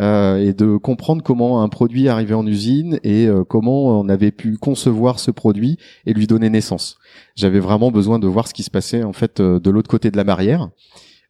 Euh, 0.00 0.38
et 0.38 0.54
de 0.54 0.78
comprendre 0.78 1.22
comment 1.22 1.62
un 1.62 1.68
produit 1.68 2.08
arrivait 2.08 2.34
en 2.34 2.46
usine 2.46 2.98
et 3.04 3.26
euh, 3.26 3.44
comment 3.44 4.00
on 4.00 4.08
avait 4.08 4.30
pu 4.30 4.56
concevoir 4.56 5.18
ce 5.18 5.30
produit 5.30 5.76
et 6.06 6.14
lui 6.14 6.26
donner 6.26 6.48
naissance. 6.48 6.96
J'avais 7.36 7.60
vraiment 7.60 7.90
besoin 7.90 8.18
de 8.18 8.26
voir 8.26 8.48
ce 8.48 8.54
qui 8.54 8.62
se 8.62 8.70
passait 8.70 9.02
en 9.02 9.12
fait 9.12 9.40
euh, 9.40 9.60
de 9.60 9.70
l'autre 9.70 9.90
côté 9.90 10.10
de 10.10 10.16
la 10.16 10.24
barrière. 10.24 10.70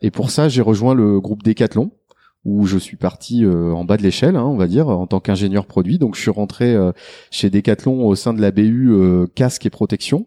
Et 0.03 0.13
pour 0.13 0.31
ça, 0.31 0.49
j'ai 0.49 0.63
rejoint 0.63 0.95
le 0.95 1.21
groupe 1.21 1.43
Decathlon 1.43 1.91
où 2.45 2.65
je 2.65 2.79
suis 2.79 2.97
parti 2.97 3.45
en 3.47 3.85
bas 3.85 3.99
de 3.99 4.03
l'échelle, 4.03 4.35
hein, 4.35 4.47
on 4.47 4.57
va 4.57 4.67
dire, 4.67 4.89
en 4.89 5.07
tant 5.07 5.21
qu'ingénieur 5.21 5.67
produit. 5.67 5.99
Donc 5.99 6.15
je 6.15 6.23
suis 6.23 6.31
rentré 6.31 6.75
chez 7.31 7.51
Decathlon 7.51 8.07
au 8.07 8.15
sein 8.15 8.33
de 8.33 8.41
la 8.41 8.51
BU 8.51 8.97
casque 9.35 9.67
et 9.67 9.71
protection, 9.71 10.27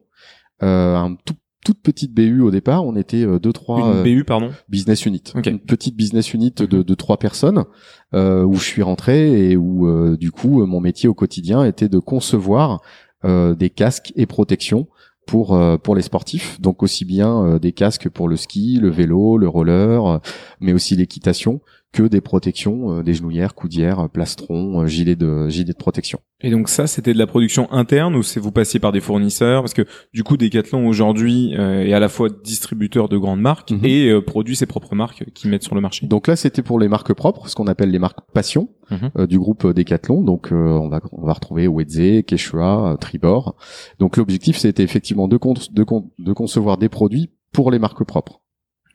un 0.60 1.15
tout 1.25 1.34
toute 1.63 1.82
petite 1.82 2.13
BU 2.13 2.41
au 2.41 2.52
départ. 2.52 2.86
On 2.86 2.95
était 2.95 3.26
euh, 3.26 3.39
deux 3.39 3.54
trois 3.54 3.80
une 3.80 4.04
BU 4.04 4.23
pardon 4.23 4.52
business 4.69 5.06
unit, 5.06 5.23
une 5.45 5.60
petite 5.60 5.95
business 5.95 6.34
unit 6.34 6.52
de, 6.52 6.65
de 6.65 6.95
trois 6.95 7.17
personnes 7.17 7.65
euh, 8.13 8.43
où 8.43 8.56
je 8.56 8.63
suis 8.63 8.84
rentré 8.84 9.49
et 9.49 9.58
où 9.58 9.88
euh, 9.88 10.17
du 10.17 10.32
coup 10.32 10.65
mon 10.65 10.80
métier 10.80 11.10
au 11.10 11.15
quotidien 11.15 11.63
était 11.63 11.89
de 11.89 11.97
concevoir 11.97 12.82
euh, 13.26 13.56
des 13.56 13.71
casques 13.71 14.13
et 14.15 14.28
protections 14.28 14.88
pour 15.26 15.58
pour 15.82 15.95
les 15.95 16.02
sportifs. 16.02 16.60
Donc 16.60 16.84
aussi 16.84 17.06
bien 17.06 17.58
des 17.58 17.71
casques 17.71 18.10
pour 18.10 18.28
le 18.28 18.36
ski, 18.36 18.78
le 18.82 18.89
vélo, 18.89 19.38
le 19.38 19.47
roller, 19.47 20.19
mais 20.60 20.73
aussi 20.73 20.97
l'équitation 20.97 21.62
que 21.93 22.03
des 22.03 22.21
protections, 22.21 22.97
euh, 22.97 23.03
des 23.03 23.13
genouillères, 23.13 23.53
coudières, 23.53 23.99
euh, 23.99 24.08
plastrons, 24.08 24.82
euh, 24.82 24.88
gilets 24.88 25.15
de 25.15 25.47
gilets 25.47 25.71
de 25.71 25.77
protection. 25.77 26.19
Et 26.41 26.49
donc 26.49 26.67
ça, 26.67 26.88
c'était 26.88 27.13
de 27.13 27.19
la 27.19 27.27
production 27.27 27.71
interne 27.71 28.15
ou 28.15 28.23
c'est 28.23 28.39
vous 28.39 28.51
passiez 28.51 28.79
par 28.79 28.91
des 28.91 28.99
fournisseurs? 28.99 29.62
Parce 29.62 29.75
que 29.75 29.86
du 30.12 30.23
coup, 30.23 30.36
Decathlon 30.36 30.88
aujourd'hui 30.88 31.53
est 31.53 31.93
à 31.93 31.99
la 31.99 32.10
fois 32.10 32.27
distributeur 32.43 33.08
de 33.08 33.17
grandes 33.17 33.39
marques 33.39 33.71
mhm. 33.71 33.86
et 33.86 34.21
produit 34.21 34.58
ses 34.58 34.65
propres 34.65 34.93
marques 34.93 35.23
qui 35.34 35.47
mettent 35.47 35.63
sur 35.63 35.75
le 35.75 35.79
marché. 35.79 36.06
Donc 36.06 36.27
là, 36.27 36.36
c'était 36.36 36.63
pour 36.63 36.79
les 36.79 36.89
marques 36.89 37.13
propres, 37.13 37.47
ce 37.47 37.56
qu'on 37.56 37.67
appelle 37.67 37.91
les 37.91 37.99
marques 37.99 38.19
passion 38.34 38.67
mhm. 38.91 39.25
du 39.25 39.39
groupe 39.39 39.65
Decathlon. 39.65 40.21
Donc 40.21 40.49
on 40.51 40.89
va 40.89 40.99
on 41.13 41.25
va 41.25 41.32
retrouver 41.32 41.69
Wedze, 41.69 42.23
Quechua, 42.27 42.97
Tribord. 42.99 43.56
Donc 43.99 44.17
l'objectif, 44.17 44.58
c'était 44.58 44.84
effectivement 44.84 45.29
de, 45.29 45.38
de, 45.71 45.86
de 46.19 46.34
concevoir 46.34 46.77
des 46.77 46.89
produits 46.89 47.29
pour 47.53 47.71
les 47.71 47.79
marques 47.79 48.03
propres. 48.03 48.42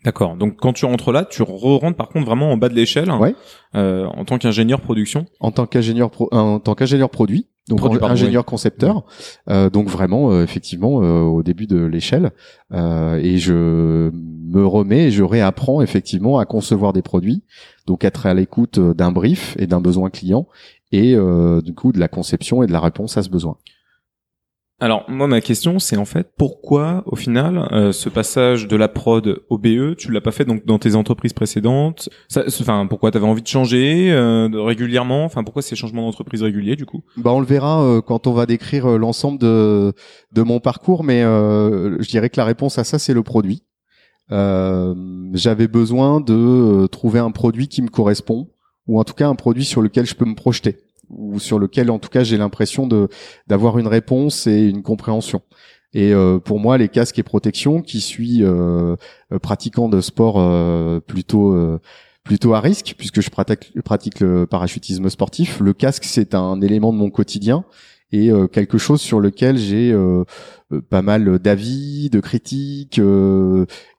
D'accord. 0.04 0.36
Donc 0.36 0.56
quand 0.56 0.72
tu 0.72 0.84
rentres 0.84 1.10
là, 1.10 1.24
tu 1.24 1.42
re-rentres 1.42 1.96
par 1.96 2.08
contre 2.08 2.26
vraiment 2.26 2.52
en 2.52 2.56
bas 2.56 2.68
de 2.68 2.74
l'échelle, 2.74 3.10
hein, 3.10 3.32
euh, 3.74 4.06
en 4.06 4.24
tant 4.24 4.38
qu'ingénieur 4.38 4.80
production. 4.80 5.26
En 5.40 5.50
tant 5.50 5.66
qu'ingénieur 5.66 6.10
pro, 6.10 6.28
en 6.30 6.60
tant 6.60 6.74
qu'ingénieur 6.74 7.10
produit, 7.10 7.48
donc 7.68 8.02
ingénieur 8.02 8.44
concepteur. 8.44 9.04
Euh, 9.48 9.70
donc 9.70 9.88
vraiment, 9.88 10.32
euh, 10.32 10.42
effectivement, 10.42 11.02
euh, 11.02 11.20
au 11.20 11.42
début 11.42 11.66
de 11.66 11.84
l'échelle, 11.84 12.32
et 12.72 13.38
je 13.38 14.10
me 14.12 14.66
remets, 14.66 15.06
et 15.06 15.10
je 15.10 15.22
réapprends 15.22 15.82
effectivement 15.82 16.38
à 16.38 16.46
concevoir 16.46 16.92
des 16.92 17.02
produits, 17.02 17.42
donc 17.86 18.04
être 18.04 18.26
à 18.26 18.34
l'écoute 18.34 18.78
d'un 18.78 19.12
brief 19.12 19.56
et 19.58 19.66
d'un 19.66 19.80
besoin 19.80 20.10
client, 20.10 20.46
et 20.92 21.16
du 21.62 21.74
coup 21.74 21.92
de 21.92 21.98
la 21.98 22.08
conception 22.08 22.62
et 22.62 22.66
de 22.66 22.72
la 22.72 22.80
réponse 22.80 23.16
à 23.16 23.22
ce 23.22 23.28
besoin. 23.28 23.56
Alors 24.80 25.04
moi 25.08 25.26
ma 25.26 25.40
question 25.40 25.80
c'est 25.80 25.96
en 25.96 26.04
fait 26.04 26.30
pourquoi 26.36 27.02
au 27.06 27.16
final 27.16 27.68
euh, 27.72 27.90
ce 27.90 28.08
passage 28.08 28.68
de 28.68 28.76
la 28.76 28.86
prod 28.86 29.40
au 29.48 29.58
BE 29.58 29.96
tu 29.96 30.12
l'as 30.12 30.20
pas 30.20 30.30
fait 30.30 30.44
donc 30.44 30.64
dans 30.66 30.78
tes 30.78 30.94
entreprises 30.94 31.32
précédentes? 31.32 32.08
Enfin 32.36 32.86
pourquoi 32.86 33.10
t'avais 33.10 33.26
envie 33.26 33.42
de 33.42 33.48
changer 33.48 34.12
euh, 34.12 34.48
régulièrement? 34.52 35.24
Enfin 35.24 35.42
pourquoi 35.42 35.62
ces 35.62 35.74
changements 35.74 36.06
d'entreprise 36.06 36.44
réguliers 36.44 36.76
du 36.76 36.86
coup? 36.86 37.02
Bah 37.16 37.32
on 37.32 37.40
le 37.40 37.46
verra 37.46 37.82
euh, 37.82 38.00
quand 38.00 38.28
on 38.28 38.32
va 38.32 38.46
décrire 38.46 38.86
l'ensemble 38.98 39.38
de 39.38 39.92
de 40.32 40.42
mon 40.42 40.60
parcours 40.60 41.02
mais 41.02 41.22
je 41.22 42.08
dirais 42.08 42.30
que 42.30 42.38
la 42.38 42.44
réponse 42.44 42.78
à 42.78 42.84
ça 42.84 43.00
c'est 43.00 43.14
le 43.14 43.24
produit. 43.24 43.64
J'avais 44.30 45.66
besoin 45.66 46.20
de 46.20 46.86
trouver 46.86 47.18
un 47.18 47.32
produit 47.32 47.66
qui 47.66 47.82
me 47.82 47.88
correspond 47.88 48.50
ou 48.86 49.00
en 49.00 49.04
tout 49.04 49.14
cas 49.14 49.26
un 49.26 49.34
produit 49.34 49.64
sur 49.64 49.82
lequel 49.82 50.06
je 50.06 50.14
peux 50.14 50.24
me 50.24 50.36
projeter 50.36 50.76
ou 51.10 51.38
sur 51.38 51.58
lequel 51.58 51.90
en 51.90 51.98
tout 51.98 52.08
cas 52.08 52.24
j'ai 52.24 52.36
l'impression 52.36 52.86
de 52.86 53.08
d'avoir 53.46 53.78
une 53.78 53.86
réponse 53.86 54.46
et 54.46 54.68
une 54.68 54.82
compréhension. 54.82 55.42
Et 55.94 56.12
euh, 56.12 56.38
pour 56.38 56.60
moi, 56.60 56.76
les 56.76 56.88
casques 56.88 57.18
et 57.18 57.22
protections, 57.22 57.80
qui 57.80 58.00
suis 58.00 58.42
euh, 58.42 58.94
euh 59.32 59.38
pratiquant 59.38 59.88
de 59.88 60.00
sport 60.00 60.36
euh, 60.38 61.00
plutôt 61.00 61.56
plutôt 62.24 62.52
à 62.52 62.60
risque, 62.60 62.94
puisque 62.98 63.22
je 63.22 63.30
pratique 63.30 64.20
le 64.20 64.46
parachutisme 64.46 65.08
sportif, 65.08 65.60
le 65.60 65.72
casque 65.72 66.04
c'est 66.04 66.34
un 66.34 66.60
élément 66.60 66.92
de 66.92 66.98
mon 66.98 67.10
quotidien 67.10 67.64
et 68.10 68.30
quelque 68.52 68.78
chose 68.78 69.00
sur 69.00 69.20
lequel 69.20 69.58
j'ai 69.58 69.94
pas 70.90 71.02
mal 71.02 71.38
d'avis, 71.38 72.08
de 72.10 72.20
critiques 72.20 73.00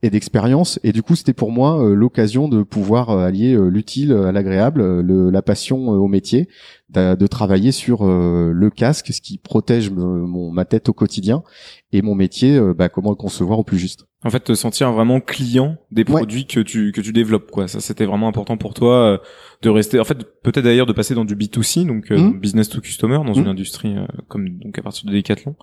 et 0.01 0.09
d'expériences. 0.09 0.79
Et 0.83 0.91
du 0.91 1.03
coup, 1.03 1.15
c'était 1.15 1.33
pour 1.33 1.51
moi 1.51 1.83
l'occasion 1.93 2.47
de 2.47 2.63
pouvoir 2.63 3.11
allier 3.11 3.55
l'utile 3.69 4.13
à 4.13 4.31
l'agréable, 4.31 5.01
la 5.29 5.41
passion 5.41 5.89
au 5.89 6.07
métier, 6.07 6.47
de 6.91 7.27
travailler 7.27 7.71
sur 7.71 8.03
euh, 8.03 8.51
le 8.53 8.69
casque, 8.69 9.13
ce 9.13 9.21
qui 9.21 9.37
protège 9.37 9.91
mon, 9.91 10.51
ma 10.51 10.65
tête 10.65 10.89
au 10.89 10.93
quotidien 10.93 11.43
et 11.91 12.01
mon 12.01 12.15
métier, 12.15 12.55
euh, 12.55 12.73
bah, 12.73 12.89
comment 12.89 13.09
le 13.09 13.15
concevoir 13.15 13.59
au 13.59 13.63
plus 13.63 13.77
juste. 13.77 14.05
En 14.23 14.29
fait, 14.29 14.41
te 14.41 14.53
sentir 14.53 14.91
vraiment 14.91 15.21
client 15.21 15.77
des 15.91 16.03
produits 16.03 16.45
que 16.45 16.59
tu 16.59 16.91
que 16.91 17.01
tu 17.01 17.13
développes, 17.13 17.51
quoi. 17.51 17.67
Ça, 17.67 17.79
c'était 17.79 18.05
vraiment 18.05 18.27
important 18.27 18.57
pour 18.57 18.73
toi 18.73 18.95
euh, 18.95 19.17
de 19.61 19.69
rester. 19.69 19.99
En 19.99 20.03
fait, 20.03 20.17
peut-être 20.43 20.63
d'ailleurs 20.63 20.85
de 20.85 20.93
passer 20.93 21.15
dans 21.15 21.25
du 21.25 21.35
B2C, 21.35 21.85
donc 21.85 22.09
mmh. 22.11 22.39
business 22.39 22.69
to 22.69 22.81
customer, 22.81 23.19
dans 23.25 23.33
une 23.33 23.45
mmh. 23.45 23.47
industrie 23.47 23.95
comme 24.27 24.59
donc 24.59 24.77
à 24.77 24.81
partir 24.81 25.09
de 25.09 25.15
Decathlon. 25.15 25.55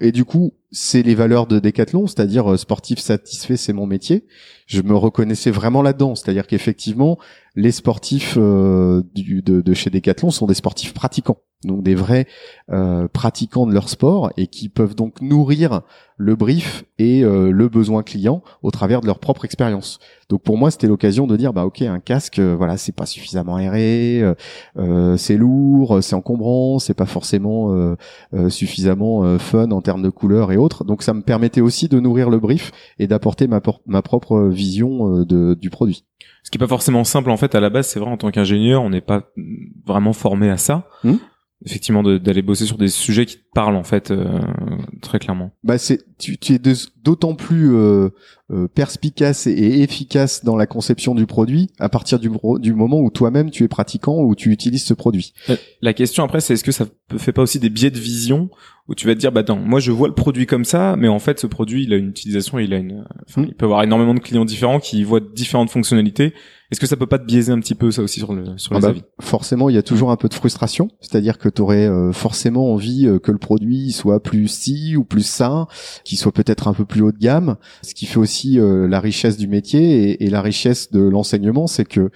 Et 0.00 0.10
du 0.10 0.24
coup, 0.24 0.54
c'est 0.72 1.02
les 1.02 1.14
valeurs 1.14 1.46
de 1.46 1.60
Decathlon, 1.60 2.06
c'est-à-dire 2.06 2.58
sportif 2.58 2.98
satisfait, 2.98 3.56
c'est 3.56 3.72
mon 3.72 3.86
métier. 3.86 4.26
Je 4.66 4.82
me 4.82 4.94
reconnaissais 4.94 5.52
vraiment 5.52 5.82
là-dedans, 5.82 6.14
c'est-à-dire 6.16 6.48
qu'effectivement, 6.48 7.18
les 7.56 7.72
sportifs 7.72 8.34
euh, 8.36 9.02
de, 9.14 9.60
de, 9.60 9.74
chez 9.74 9.90
Decathlon 9.90 10.30
sont 10.30 10.46
des 10.46 10.54
sportifs 10.54 10.92
pratiquants, 10.92 11.38
donc 11.62 11.84
des 11.84 11.94
vrais 11.94 12.26
euh, 12.70 13.06
pratiquants 13.06 13.66
de 13.66 13.72
leur 13.72 13.88
sport 13.88 14.32
et 14.36 14.48
qui 14.48 14.68
peuvent 14.68 14.96
donc 14.96 15.20
nourrir 15.20 15.82
le 16.16 16.34
brief 16.34 16.84
et 16.98 17.22
euh, 17.22 17.50
le 17.52 17.68
besoin 17.68 18.02
client 18.02 18.42
au 18.62 18.72
travers 18.72 19.00
de 19.00 19.06
leur 19.06 19.20
propre 19.20 19.44
expérience. 19.44 20.00
Donc 20.28 20.42
pour 20.42 20.58
moi, 20.58 20.72
c'était 20.72 20.88
l'occasion 20.88 21.28
de 21.28 21.36
dire 21.36 21.52
bah 21.52 21.64
ok, 21.64 21.82
un 21.82 22.00
casque, 22.00 22.40
voilà, 22.40 22.76
c'est 22.76 22.94
pas 22.94 23.06
suffisamment 23.06 23.56
aéré, 23.56 24.22
c'est 25.16 25.36
lourd, 25.36 26.02
c'est 26.02 26.14
encombrant, 26.14 26.78
c'est 26.78 26.94
pas 26.94 27.06
forcément 27.06 27.94
suffisamment 28.48 29.38
fun 29.38 29.70
en 29.70 29.82
termes 29.82 30.02
de 30.02 30.08
couleurs 30.08 30.50
et 30.50 30.56
autres. 30.56 30.82
Donc 30.84 31.02
ça 31.02 31.12
me 31.12 31.20
permettait 31.20 31.60
aussi 31.60 31.88
de 31.88 32.00
nourrir 32.00 32.30
le 32.30 32.38
brief 32.38 32.72
et 32.98 33.06
d'apporter 33.06 33.46
ma, 33.46 33.60
propre 33.60 34.48
vision 34.48 35.24
du 35.24 35.68
produit. 35.68 36.06
Ce 36.44 36.50
qui 36.50 36.58
est 36.58 36.60
pas 36.60 36.68
forcément 36.68 37.02
simple 37.02 37.30
en 37.30 37.36
fait 37.36 37.54
à 37.56 37.60
la 37.60 37.70
base, 37.70 37.88
c'est 37.88 37.98
vrai 37.98 38.10
en 38.10 38.16
tant 38.16 38.30
qu'ingénieur, 38.30 38.82
on 38.82 38.90
n'est 38.90 39.00
pas 39.00 39.32
vraiment 39.84 40.12
formé 40.12 40.50
à 40.50 40.56
ça. 40.56 40.88
Hmm 41.02 41.16
effectivement 41.64 42.02
d'aller 42.02 42.42
bosser 42.42 42.66
sur 42.66 42.76
des 42.76 42.88
sujets 42.88 43.26
qui 43.26 43.38
te 43.38 43.44
parlent 43.54 43.76
en 43.76 43.84
fait 43.84 44.10
euh, 44.10 44.40
très 45.00 45.18
clairement. 45.18 45.52
Bah 45.62 45.78
c'est 45.78 46.04
tu, 46.18 46.36
tu 46.38 46.54
es 46.54 46.60
d'autant 47.02 47.34
plus 47.34 47.74
euh, 47.74 48.10
euh, 48.50 48.68
perspicace 48.68 49.46
et 49.46 49.80
efficace 49.80 50.44
dans 50.44 50.54
la 50.54 50.66
conception 50.66 51.14
du 51.14 51.24
produit 51.24 51.70
à 51.78 51.88
partir 51.88 52.18
du, 52.18 52.30
du 52.58 52.74
moment 52.74 53.00
où 53.00 53.08
toi-même 53.08 53.50
tu 53.50 53.64
es 53.64 53.68
pratiquant 53.68 54.18
ou 54.18 54.34
tu 54.34 54.50
utilises 54.50 54.84
ce 54.84 54.92
produit. 54.92 55.32
La 55.80 55.94
question 55.94 56.24
après 56.24 56.40
c'est 56.40 56.52
est-ce 56.52 56.64
que 56.64 56.70
ça 56.70 56.84
fait 57.16 57.32
pas 57.32 57.40
aussi 57.40 57.58
des 57.58 57.70
biais 57.70 57.90
de 57.90 57.98
vision 57.98 58.50
où 58.86 58.94
tu 58.94 59.06
vas 59.06 59.14
te 59.14 59.18
dire 59.18 59.32
bah 59.32 59.40
attends 59.40 59.56
moi 59.56 59.80
je 59.80 59.90
vois 59.92 60.08
le 60.08 60.14
produit 60.14 60.44
comme 60.44 60.66
ça 60.66 60.94
mais 60.96 61.08
en 61.08 61.20
fait 61.20 61.40
ce 61.40 61.46
produit 61.46 61.84
il 61.84 61.94
a 61.94 61.96
une 61.96 62.10
utilisation 62.10 62.58
il 62.58 62.74
a 62.74 62.76
une 62.76 63.06
enfin, 63.26 63.40
hmm. 63.40 63.46
il 63.48 63.54
peut 63.54 63.64
avoir 63.64 63.82
énormément 63.82 64.12
de 64.12 64.20
clients 64.20 64.44
différents 64.44 64.78
qui 64.78 65.04
voient 65.04 65.20
différentes 65.20 65.70
fonctionnalités 65.70 66.34
est-ce 66.74 66.80
que 66.80 66.88
ça 66.88 66.96
peut 66.96 67.06
pas 67.06 67.20
te 67.20 67.24
biaiser 67.24 67.52
un 67.52 67.60
petit 67.60 67.76
peu 67.76 67.92
ça 67.92 68.02
aussi 68.02 68.18
sur 68.18 68.32
le 68.32 68.58
sur 68.58 68.72
ah 68.72 68.78
les 68.78 68.82
bah, 68.82 68.88
avis? 68.88 69.02
Forcément, 69.20 69.68
il 69.68 69.76
y 69.76 69.78
a 69.78 69.82
toujours 69.84 70.10
un 70.10 70.16
peu 70.16 70.28
de 70.28 70.34
frustration, 70.34 70.88
c'est-à-dire 71.00 71.38
que 71.38 71.48
tu 71.48 71.62
aurais 71.62 71.86
euh, 71.86 72.10
forcément 72.10 72.72
envie 72.72 73.06
euh, 73.06 73.20
que 73.20 73.30
le 73.30 73.38
produit 73.38 73.92
soit 73.92 74.20
plus 74.20 74.48
si 74.48 74.96
ou 74.96 75.04
plus 75.04 75.24
sain, 75.24 75.68
qu'il 76.02 76.18
soit 76.18 76.32
peut-être 76.32 76.66
un 76.66 76.74
peu 76.74 76.84
plus 76.84 77.00
haut 77.02 77.12
de 77.12 77.18
gamme. 77.18 77.58
Ce 77.82 77.94
qui 77.94 78.06
fait 78.06 78.18
aussi 78.18 78.33
euh, 78.42 78.86
la 78.86 79.00
richesse 79.00 79.36
du 79.36 79.48
métier 79.48 80.10
et, 80.10 80.24
et 80.24 80.30
la 80.30 80.42
richesse 80.42 80.90
de 80.90 81.00
l'enseignement, 81.00 81.66
c'est 81.66 81.84
que 81.84 82.10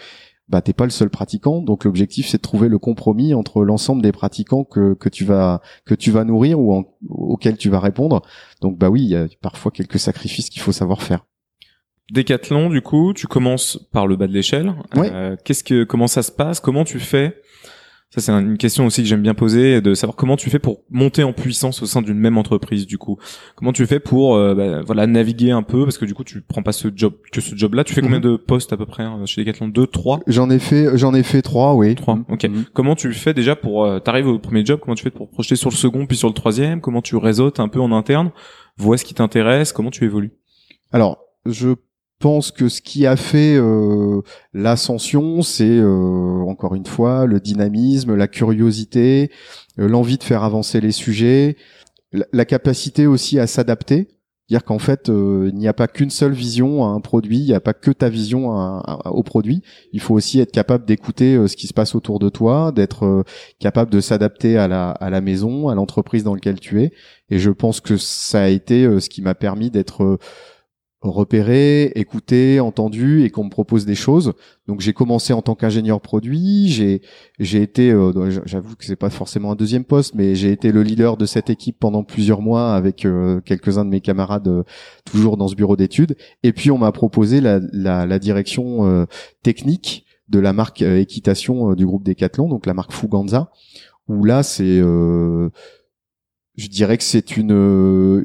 bah 0.49 0.63
t'es 0.63 0.73
pas 0.73 0.85
le 0.85 0.91
seul 0.91 1.11
pratiquant, 1.11 1.61
donc 1.61 1.85
l'objectif 1.85 2.27
c'est 2.27 2.39
de 2.39 2.43
trouver 2.43 2.69
le 2.69 2.79
compromis 2.79 3.35
entre 3.35 3.65
l'ensemble 3.65 4.01
des 4.01 4.13
pratiquants 4.13 4.65
que, 4.65 4.95
que 4.95 5.11
tu 5.11 5.25
vas 5.25 5.61
que 5.85 5.95
tu 5.95 6.11
vas 6.11 6.25
nourrir 6.25 6.59
ou 6.59 6.87
auxquels 7.11 7.59
tu 7.59 7.69
vas 7.69 7.81
répondre. 7.81 8.23
Donc 8.63 8.79
bah 8.79 8.89
oui, 8.89 9.03
il 9.03 9.09
y 9.11 9.17
a 9.17 9.27
parfois 9.43 9.71
quelques 9.71 9.99
sacrifices 9.99 10.49
qu'il 10.49 10.63
faut 10.63 10.73
savoir 10.73 11.03
faire. 11.03 11.27
Décathlon, 12.11 12.71
du 12.71 12.81
coup, 12.81 13.13
tu 13.13 13.27
commences 13.27 13.79
par 13.93 14.07
le 14.07 14.17
bas 14.17 14.27
de 14.27 14.33
l'échelle. 14.33 14.73
Euh, 14.97 15.37
qu'est-ce 15.45 15.63
que, 15.63 15.85
comment 15.85 16.07
ça 16.07 16.23
se 16.23 16.33
passe? 16.33 16.61
Comment 16.61 16.85
tu 16.85 16.99
fais 16.99 17.37
Ça, 18.11 18.23
c'est 18.23 18.33
une 18.33 18.57
question 18.57 18.87
aussi 18.87 19.03
que 19.03 19.09
j'aime 19.09 19.21
bien 19.21 19.35
poser, 19.35 19.83
de 19.83 19.93
savoir 19.93 20.17
comment 20.17 20.39
tu 20.39 20.49
fais 20.49 20.59
pour 20.59 20.81
monter 20.89 21.25
en 21.25 21.35
puissance 21.35 21.83
au 21.83 21.87
sein 21.87 22.01
d'une 22.01 22.19
même 22.19 22.39
entreprise. 22.39 22.87
Du 22.87 22.97
coup, 22.97 23.19
comment 23.55 23.75
tu 23.75 23.85
fais 23.87 24.01
pour, 24.01 24.35
euh, 24.35 24.55
bah, 24.55 24.81
voilà, 24.81 25.07
naviguer 25.07 25.51
un 25.51 25.63
peu 25.63 25.85
Parce 25.85 25.99
que 25.99 26.07
du 26.07 26.15
coup, 26.15 26.25
tu 26.25 26.41
prends 26.41 26.63
pas 26.63 26.73
ce 26.73 26.89
job 26.95 27.13
que 27.31 27.43
ce 27.43 27.55
job-là. 27.55 27.85
Tu 27.85 27.93
fais 27.93 28.01
combien 28.01 28.17
mhm. 28.17 28.25
de 28.25 28.37
postes 28.37 28.73
à 28.73 28.79
peu 28.79 28.87
près 28.87 29.03
hein, 29.03 29.21
chez 29.27 29.43
Decathlon? 29.43 29.69
Deux, 29.69 29.87
trois? 29.87 30.21
J'en 30.27 30.49
ai 30.49 30.59
fait, 30.59 30.97
j'en 30.97 31.13
ai 31.13 31.23
fait 31.23 31.43
trois, 31.43 31.75
oui. 31.75 31.95
Trois. 31.97 32.19
Ok. 32.31 32.45
Mhm. 32.45 32.65
Comment 32.73 32.95
tu 32.95 33.13
fais 33.13 33.35
déjà 33.35 33.57
pour 33.57 33.85
euh, 33.85 33.99
t'arrives 33.99 34.29
au 34.29 34.39
premier 34.39 34.65
job 34.65 34.81
Comment 34.83 34.95
tu 34.95 35.05
fais 35.05 35.11
pour 35.11 35.29
projeter 35.29 35.57
sur 35.57 35.69
le 35.69 35.77
second 35.77 36.07
puis 36.07 36.17
sur 36.17 36.29
le 36.29 36.35
troisième? 36.35 36.81
Comment 36.81 37.03
tu 37.03 37.15
réseautes 37.17 37.61
un 37.61 37.69
peu 37.69 37.81
en 37.81 37.93
interne? 37.93 38.31
Vois 38.79 38.97
ce 38.97 39.05
qui 39.05 39.13
t'intéresse 39.13 39.73
Comment 39.73 39.91
tu 39.91 40.07
évolues? 40.07 40.33
Alors, 40.93 41.19
je 41.45 41.75
pense 42.19 42.51
que 42.51 42.69
ce 42.69 42.81
qui 42.81 43.07
a 43.07 43.17
fait 43.17 43.57
euh, 43.57 44.23
l'ascension, 44.53 45.43
c'est 45.43 45.81
encore 45.83 46.75
une 46.75 46.87
fois 46.87 47.27
le 47.27 47.41
dynamisme, 47.41 48.15
la 48.15 48.29
curiosité, 48.29 49.31
l'envie 49.77 50.19
de 50.19 50.25
faire 50.25 50.43
avancer 50.43 50.81
les 50.81 50.93
sujets, 50.93 51.57
la 52.13 52.45
capacité 52.45 53.07
aussi 53.07 53.39
à 53.39 53.47
s'adapter 53.47 54.09
dire 54.49 54.65
qu'en 54.65 54.79
fait, 54.79 55.09
euh, 55.09 55.51
il 55.53 55.59
n'y 55.59 55.69
a 55.69 55.75
pas 55.75 55.89
qu'une 55.89 56.11
seule 56.11 56.33
vision 56.33 56.85
à 56.85 56.89
un 56.89 57.01
produit, 57.01 57.39
il 57.39 57.47
n'y 57.47 57.55
a 57.55 57.61
pas 57.61 57.75
que 57.75 57.91
ta 57.91 58.09
vision 58.09 58.81
au 59.05 59.23
produit. 59.23 59.63
Il 59.93 60.01
faut 60.01 60.15
aussi 60.15 60.41
être 60.41 60.53
capable 60.53 60.87
d'écouter 60.87 61.37
euh, 61.37 61.49
ce 61.49 61.57
qui 61.57 61.67
se 61.67 61.75
passe 61.75 61.95
autour 61.95 62.19
de 62.19 62.29
toi, 62.29 62.73
d'être 62.73 63.05
euh, 63.05 63.23
capable 63.59 63.91
de 63.91 64.01
s'adapter 64.01 64.57
à 64.57 64.67
la, 64.67 64.91
à 64.91 65.11
la 65.11 65.21
maison, 65.21 65.69
à 65.69 65.75
l'entreprise 65.75 66.25
dans 66.25 66.35
laquelle 66.35 66.61
tu 66.61 66.83
es. 66.83 66.93
Et 67.31 67.39
je 67.39 67.51
pense 67.51 67.81
que 67.81 67.97
ça 67.99 68.43
a 68.43 68.49
été 68.49 68.85
ce 69.01 69.09
qui 69.11 69.21
m'a 69.21 69.35
permis 69.35 69.71
d'être 69.71 70.19
repéré, 71.01 71.93
écouté, 71.95 72.59
entendu 72.59 73.23
et 73.23 73.31
qu'on 73.31 73.45
me 73.45 73.51
propose 73.51 73.87
des 73.87 73.95
choses. 73.95 74.33
Donc 74.67 74.81
j'ai 74.81 74.93
commencé 74.93 75.33
en 75.33 75.43
tant 75.43 75.55
qu'ingénieur 75.55 76.01
produit, 76.01 76.69
j'ai 76.69 77.03
j'ai 77.39 77.63
été 77.63 77.93
euh, 77.93 78.43
j'avoue 78.45 78.75
que 78.75 78.85
c'est 78.85 78.97
pas 78.97 79.11
forcément 79.11 79.53
un 79.53 79.55
deuxième 79.55 79.85
poste 79.85 80.15
mais 80.17 80.35
j'ai 80.35 80.51
été 80.51 80.73
le 80.73 80.83
leader 80.83 81.17
de 81.17 81.25
cette 81.25 81.51
équipe 81.51 81.79
pendant 81.79 82.03
plusieurs 82.03 82.43
mois 82.43 82.75
avec 82.75 83.05
euh, 83.05 83.41
quelques-uns 83.41 83.85
de 83.85 83.91
mes 83.91 84.01
camarades 84.01 84.49
euh, 84.49 84.65
toujours 85.05 85.37
dans 85.37 85.47
ce 85.47 85.55
bureau 85.55 85.77
d'études 85.77 86.17
et 86.43 86.53
puis 86.53 86.73
on 86.73 86.79
m'a 86.79 86.91
proposé 86.91 87.41
la, 87.41 87.61
la, 87.73 88.05
la 88.05 88.19
direction 88.19 89.07
technique 89.43 90.05
de 90.29 90.41
la 90.41 90.53
marque 90.53 90.83
équitation 90.83 91.75
du 91.75 91.87
groupe 91.87 92.05
Decathlon 92.05 92.49
donc 92.49 92.67
la 92.67 92.75
marque 92.75 92.93
Fuganza 92.93 93.51
où 94.09 94.25
là 94.25 94.43
c'est 94.43 94.81
je 96.59 96.67
dirais 96.67 96.99
que 96.99 97.05
c'est 97.05 97.37
une 97.37 97.53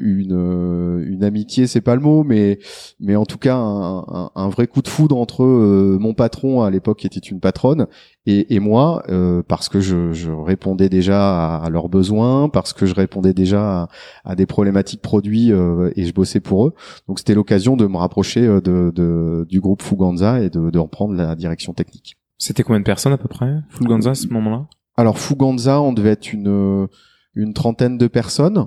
une 0.02 1.04
une 1.06 1.22
amitié, 1.22 1.68
c'est 1.68 1.80
pas 1.80 1.94
le 1.94 2.00
mot, 2.00 2.24
mais 2.24 2.58
mais 2.98 3.14
en 3.14 3.24
tout 3.24 3.38
cas 3.38 3.54
un, 3.54 4.30
un, 4.34 4.48
vrai 4.48 4.66
coup 4.66 4.82
de 4.82 4.88
foudre 4.88 5.16
entre 5.16 5.44
euh, 5.44 5.98
mon 6.00 6.14
patron 6.14 6.62
à 6.62 6.70
l'époque 6.70 6.98
qui 6.98 7.06
était 7.06 7.20
une 7.20 7.38
patronne 7.38 7.86
et, 8.26 8.52
et 8.56 8.58
moi 8.58 9.04
euh, 9.08 9.44
parce 9.46 9.68
que 9.68 9.78
je, 9.78 10.12
je, 10.12 10.32
répondais 10.32 10.88
déjà 10.88 11.58
à, 11.58 11.70
leurs 11.70 11.88
besoins, 11.88 12.48
parce 12.48 12.72
que 12.72 12.86
je 12.86 12.94
répondais 12.96 13.34
déjà 13.34 13.82
à, 13.82 13.88
à 14.24 14.34
des 14.34 14.46
problématiques 14.46 15.02
produits 15.02 15.52
euh, 15.52 15.92
et 15.94 16.04
je 16.04 16.12
bossais 16.12 16.40
pour 16.40 16.66
eux. 16.66 16.74
Donc 17.06 17.20
c'était 17.20 17.34
l'occasion 17.34 17.76
de 17.76 17.86
me 17.86 17.96
rapprocher 17.96 18.40
de, 18.40 18.60
de, 18.92 19.46
du 19.48 19.60
groupe 19.60 19.82
Fuganza 19.82 20.40
et 20.40 20.50
de, 20.50 20.70
de 20.70 20.78
reprendre 20.80 21.14
la 21.14 21.36
direction 21.36 21.72
technique. 21.72 22.16
C'était 22.38 22.64
combien 22.64 22.80
de 22.80 22.84
personnes 22.84 23.12
à 23.12 23.18
peu 23.18 23.28
près 23.28 23.60
Fuganza 23.68 24.10
à 24.10 24.14
ce 24.16 24.26
moment-là? 24.26 24.66
Alors 24.96 25.20
Fuganza, 25.20 25.80
on 25.80 25.92
devait 25.92 26.10
être 26.10 26.32
une 26.32 26.88
une 27.34 27.54
trentaine 27.54 27.98
de 27.98 28.06
personnes. 28.06 28.66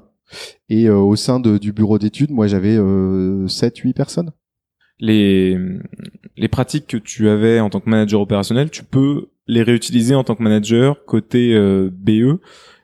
Et 0.70 0.88
euh, 0.88 0.98
au 0.98 1.16
sein 1.16 1.40
de, 1.40 1.58
du 1.58 1.72
bureau 1.72 2.00
d'études, 2.00 2.32
moi 2.32 2.48
j'avais 2.48 2.76
euh, 2.78 3.48
7-8 3.48 3.94
personnes. 3.94 4.32
Les, 5.00 5.58
les 6.36 6.48
pratiques 6.48 6.88
que 6.88 6.98
tu 6.98 7.30
avais 7.30 7.60
en 7.60 7.70
tant 7.70 7.80
que 7.80 7.90
manager 7.90 8.20
opérationnel, 8.20 8.70
tu 8.72 8.84
peux 8.84 9.28
les 9.48 9.64
réutiliser 9.64 10.16
en 10.16 10.24
tant 10.24 10.36
que 10.36 10.44
manager 10.44 11.06
côté 11.06 11.54
euh, 11.54 11.90
BE 11.92 12.40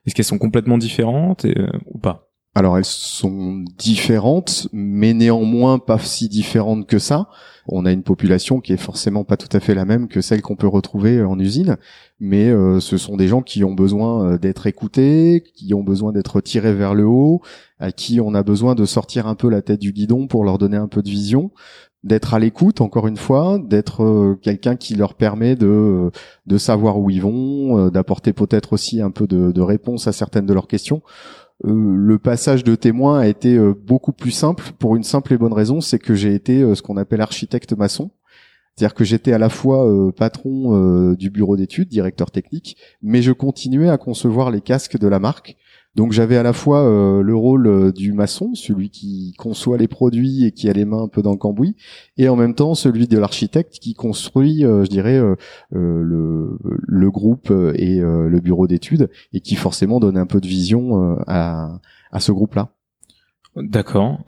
Est-ce 0.06 0.16
qu'elles 0.16 0.26
sont 0.26 0.38
complètement 0.38 0.78
différentes 0.78 1.46
euh, 1.46 1.68
ou 1.86 1.98
pas? 1.98 2.30
Alors 2.56 2.78
elles 2.78 2.86
sont 2.86 3.64
différentes, 3.78 4.68
mais 4.72 5.14
néanmoins 5.14 5.80
pas 5.80 5.98
si 5.98 6.30
différentes 6.30 6.86
que 6.86 7.00
ça. 7.00 7.30
On 7.68 7.86
a 7.86 7.92
une 7.92 8.04
population 8.04 8.60
qui 8.60 8.74
est 8.74 8.78
forcément 8.78 9.24
pas 9.24 9.38
tout 9.38 9.56
à 9.56 9.60
fait 9.60 9.74
la 9.74 9.86
même 9.86 10.08
que 10.08 10.22
celle 10.22 10.42
qu'on 10.42 10.56
peut 10.56 10.68
retrouver 10.68 11.24
en 11.24 11.40
usine, 11.40 11.78
mais 12.20 12.50
euh, 12.50 12.80
ce 12.80 12.98
sont 12.98 13.16
des 13.16 13.28
gens 13.28 13.42
qui 13.42 13.64
ont 13.64 13.74
besoin 13.74 14.34
euh, 14.34 14.38
d'être 14.38 14.68
écoutés, 14.68 15.44
qui 15.56 15.74
ont 15.74 15.84
besoin 15.84 16.12
d'être 16.12 16.42
tirés 16.42 16.74
vers 16.74 16.94
le 16.94 17.06
haut, 17.06 17.42
à 17.80 17.92
qui 17.92 18.20
on 18.20 18.36
a 18.36 18.44
besoin 18.44 18.76
de 18.76 18.86
sortir 18.86 19.28
un 19.28 19.36
peu 19.36 19.50
la 19.50 19.62
tête 19.62 19.80
du 19.80 19.94
guidon 19.94 20.28
pour 20.28 20.44
leur 20.44 20.58
donner 20.58 20.78
un 20.78 20.90
peu 20.90 21.02
de 21.02 21.10
vision, 21.10 21.52
d'être 22.04 22.34
à 22.34 22.40
l'écoute 22.40 22.82
encore 22.82 23.08
une 23.08 23.18
fois, 23.18 23.60
d'être 23.64 24.04
euh, 24.04 24.38
quelqu'un 24.42 24.76
qui 24.76 24.96
leur 24.96 25.14
permet 25.16 25.56
de 25.56 26.12
de 26.46 26.58
savoir 26.58 27.00
où 27.00 27.10
ils 27.10 27.22
vont, 27.22 27.88
d'apporter 27.90 28.34
peut-être 28.34 28.74
aussi 28.74 29.02
un 29.02 29.10
peu 29.10 29.26
de 29.26 29.62
réponse 29.62 30.08
à 30.08 30.12
certaines 30.12 30.46
de 30.46 30.54
leurs 30.54 30.68
questions. 30.68 31.02
Le 31.64 32.18
passage 32.18 32.64
de 32.64 32.76
témoin 32.76 33.20
a 33.20 33.28
été 33.28 33.58
beaucoup 33.86 34.12
plus 34.12 34.32
simple 34.32 34.72
pour 34.80 34.96
une 34.96 35.04
simple 35.04 35.34
et 35.34 35.38
bonne 35.38 35.54
raison, 35.54 35.82
c'est 35.82 36.00
que 36.00 36.14
j'ai 36.14 36.34
été 36.34 36.76
ce 36.76 36.82
qu'on 36.82 36.98
appelle 36.98 37.22
architecte 37.22 37.74
maçon. 37.74 38.12
C'est-à-dire 38.76 38.96
que 38.96 39.04
j'étais 39.04 39.34
à 39.34 39.38
la 39.38 39.50
fois 39.50 39.88
euh, 39.88 40.12
patron 40.12 40.76
euh, 40.76 41.16
du 41.16 41.30
bureau 41.30 41.56
d'études, 41.58 41.90
directeur 41.90 42.32
technique, 42.32 42.78
mais 43.04 43.22
je 43.22 43.32
continuais 43.32 43.90
à 43.90 43.98
concevoir 43.98 44.50
les 44.50 44.62
casques 44.62 44.98
de 44.98 45.08
la 45.08 45.20
marque. 45.20 45.58
Donc 45.96 46.12
j'avais 46.12 46.38
à 46.38 46.44
la 46.44 46.54
fois 46.54 46.84
euh, 46.84 47.22
le 47.22 47.36
rôle 47.36 47.94
du 47.94 48.14
maçon, 48.14 48.56
celui 48.56 48.90
qui 48.90 49.34
conçoit 49.38 49.78
les 49.78 49.88
produits 49.88 50.46
et 50.46 50.52
qui 50.52 50.70
a 50.70 50.74
les 50.74 50.86
mains 50.86 51.04
un 51.04 51.08
peu 51.08 51.22
dans 51.22 51.32
le 51.32 51.38
cambouis, 51.38 51.76
et 52.18 52.30
en 52.30 52.36
même 52.36 52.56
temps 52.56 52.76
celui 52.76 53.08
de 53.08 53.18
l'architecte 53.18 53.80
qui 53.80 53.94
construit, 53.94 54.62
je 54.62 54.88
dirais, 54.88 55.22
le, 55.72 56.58
le, 56.60 57.12
groupe 57.12 57.52
et 57.76 58.00
le 58.00 58.40
bureau 58.40 58.68
d'études, 58.68 59.10
et 59.34 59.40
qui 59.40 59.56
forcément 59.56 60.00
donne 60.00 60.18
un 60.18 60.26
peu 60.26 60.42
de 60.42 60.48
vision 60.48 61.18
à, 61.28 61.80
à 62.12 62.20
ce 62.20 62.32
groupe-là. 62.32 62.70
D'accord 63.56 64.20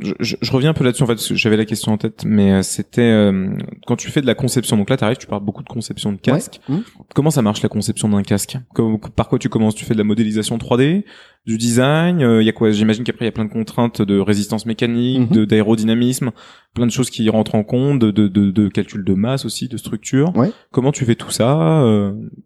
je, 0.00 0.36
je, 0.40 0.52
reviens 0.52 0.70
un 0.70 0.74
peu 0.74 0.84
là-dessus 0.84 1.02
en 1.02 1.06
fait 1.06 1.34
j'avais 1.34 1.56
la 1.56 1.64
question 1.64 1.92
en 1.92 1.98
tête 1.98 2.24
mais 2.24 2.52
euh, 2.52 2.62
c'était 2.62 3.02
euh, 3.02 3.50
quand 3.86 3.96
tu 3.96 4.10
fais 4.10 4.22
de 4.22 4.26
la 4.26 4.34
conception 4.34 4.76
donc 4.76 4.88
là 4.88 4.96
tu 4.96 5.04
arrives 5.04 5.18
tu 5.18 5.26
parles 5.26 5.44
beaucoup 5.44 5.62
de 5.62 5.68
conception 5.68 6.12
de 6.12 6.18
casque. 6.18 6.60
Mmh. 6.68 6.78
comment 7.14 7.30
ça 7.30 7.42
marche 7.42 7.62
la 7.62 7.68
conception 7.68 8.08
d'un 8.08 8.22
casque? 8.22 8.56
Par 9.16 9.28
quoi 9.28 9.38
tu 9.38 9.48
commences? 9.48 9.74
Tu 9.74 9.84
fais 9.84 9.94
de 9.94 9.98
la 9.98 10.04
modélisation 10.04 10.56
3D 10.56 11.04
du 11.46 11.58
design 11.58 12.20
il 12.20 12.24
euh, 12.24 12.42
y 12.42 12.48
a 12.48 12.52
quoi? 12.52 12.70
J'imagine 12.70 13.04
qu'après 13.04 13.24
il 13.24 13.28
y 13.28 13.30
a 13.30 13.32
plein 13.32 13.44
de 13.44 13.52
contraintes 13.52 14.00
de 14.00 14.18
résistance 14.18 14.66
mécanique 14.66 15.30
mmh. 15.30 15.34
de 15.34 15.44
d'aérodynamisme 15.44 16.30
plein 16.74 16.86
de 16.86 16.92
choses 16.92 17.10
qui 17.10 17.28
rentrent 17.28 17.54
en 17.54 17.64
compte 17.64 17.98
de, 17.98 18.10
de, 18.10 18.28
de, 18.28 18.50
de 18.50 18.68
calcul 18.68 19.04
de 19.04 19.14
masse 19.14 19.44
aussi 19.44 19.68
de 19.68 19.76
structure. 19.76 20.32
Comment 20.70 20.92
tu 20.92 21.04
fais 21.04 21.16
tout 21.16 21.30
ça? 21.30 21.82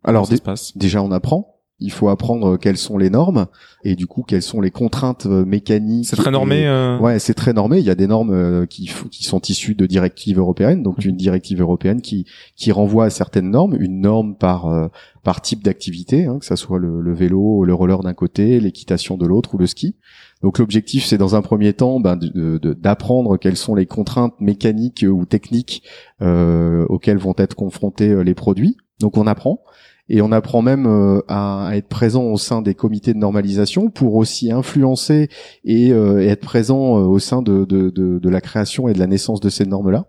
Alors 0.03 0.29
déjà 0.77 1.03
on 1.03 1.13
apprend 1.13 1.56
il 1.79 1.93
faut 1.93 2.09
apprendre 2.09 2.57
quelles 2.57 2.79
sont 2.79 2.97
les 2.97 3.11
normes 3.11 3.47
et 3.85 3.97
du 3.97 4.07
coup 4.07 4.23
quelles 4.23 4.43
sont 4.43 4.61
les 4.61 4.71
contraintes 4.71 5.27
euh, 5.27 5.45
mécaniques. 5.45 6.07
C'est 6.07 6.17
très 6.17 6.31
normé. 6.31 6.67
Euh... 6.67 6.99
Ouais, 6.99 7.19
c'est 7.19 7.35
très 7.35 7.53
normé. 7.53 7.79
Il 7.79 7.85
y 7.85 7.91
a 7.91 7.95
des 7.95 8.07
normes 8.07 8.33
euh, 8.33 8.67
qui, 8.67 8.91
qui 9.11 9.25
sont 9.25 9.41
issues 9.41 9.75
de 9.75 9.85
directives 9.85 10.39
européennes, 10.39 10.83
donc 10.83 11.05
une 11.05 11.17
directive 11.17 11.61
européenne 11.61 12.01
qui 12.01 12.27
qui 12.57 12.73
renvoie 12.73 13.07
à 13.07 13.11
certaines 13.11 13.51
normes, 13.51 13.77
une 13.79 14.01
norme 14.01 14.37
par 14.37 14.91
par 15.23 15.43
type 15.43 15.63
d'activité, 15.63 16.25
hein, 16.25 16.39
que 16.39 16.47
ça 16.47 16.57
soit 16.57 16.79
le, 16.79 17.01
le, 17.01 17.13
vélo, 17.13 17.65
le 17.65 17.75
roller 17.75 18.01
d'un 18.01 18.15
côté, 18.15 18.61
l'équitation 18.61 19.17
de 19.17 19.27
l'autre 19.27 19.55
ou 19.55 19.59
le 19.59 19.67
ski. 19.67 19.97
Donc 20.43 20.59
l'objectif, 20.59 21.05
c'est 21.05 21.19
dans 21.19 21.35
un 21.35 21.43
premier 21.43 21.73
temps 21.73 21.99
ben, 22.01 22.17
d'apprendre 22.17 23.37
quelles 23.37 23.57
sont 23.57 23.75
les 23.75 23.87
contraintes 23.87 24.35
mécaniques 24.41 25.05
ou 25.09 25.25
techniques 25.27 25.83
auxquelles 26.21 27.19
vont 27.19 27.35
être 27.37 27.55
confrontés 27.55 28.23
les 28.23 28.35
produits. 28.35 28.77
Donc 29.01 29.17
on 29.17 29.27
apprend 29.27 29.61
et 30.09 30.23
on 30.23 30.33
apprend 30.33 30.63
même 30.63 30.87
euh, 30.87 31.21
à, 31.29 31.71
être 31.75 31.89
présent 31.89 32.25
au 32.25 32.39
sein 32.39 32.63
des 32.63 32.75
comités 32.75 33.13
de 33.13 33.19
normalisation 33.19 33.91
pour 33.91 34.15
aussi 34.15 34.53
influencer 34.53 35.29
et, 35.65 35.93
euh, 35.93 36.19
être 36.19 36.43
présent 36.43 36.99
euh, 36.99 37.05
au 37.05 37.19
sein 37.19 37.43
de, 37.43 38.29
la 38.29 38.41
création 38.41 38.89
et 38.89 38.93
de 38.93 38.99
la 38.99 39.07
naissance 39.07 39.41
de 39.41 39.49
ces 39.49 39.67
normes-là. 39.67 40.07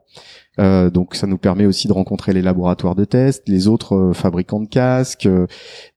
donc 0.89 1.15
ça 1.15 1.27
nous 1.27 1.37
permet 1.37 1.65
aussi 1.65 1.87
de 1.87 1.93
rencontrer 1.93 2.33
les 2.33 2.41
laboratoires 2.41 2.95
de 2.95 3.05
test, 3.05 3.43
les 3.47 3.67
autres 3.67 4.11
fabricants 4.13 4.59
de 4.59 4.67
casques, 4.67 5.29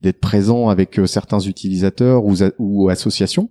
d'être 0.00 0.20
présent 0.20 0.68
avec 0.68 1.00
certains 1.06 1.40
utilisateurs 1.40 2.22
ou 2.58 2.88
associations 2.88 3.50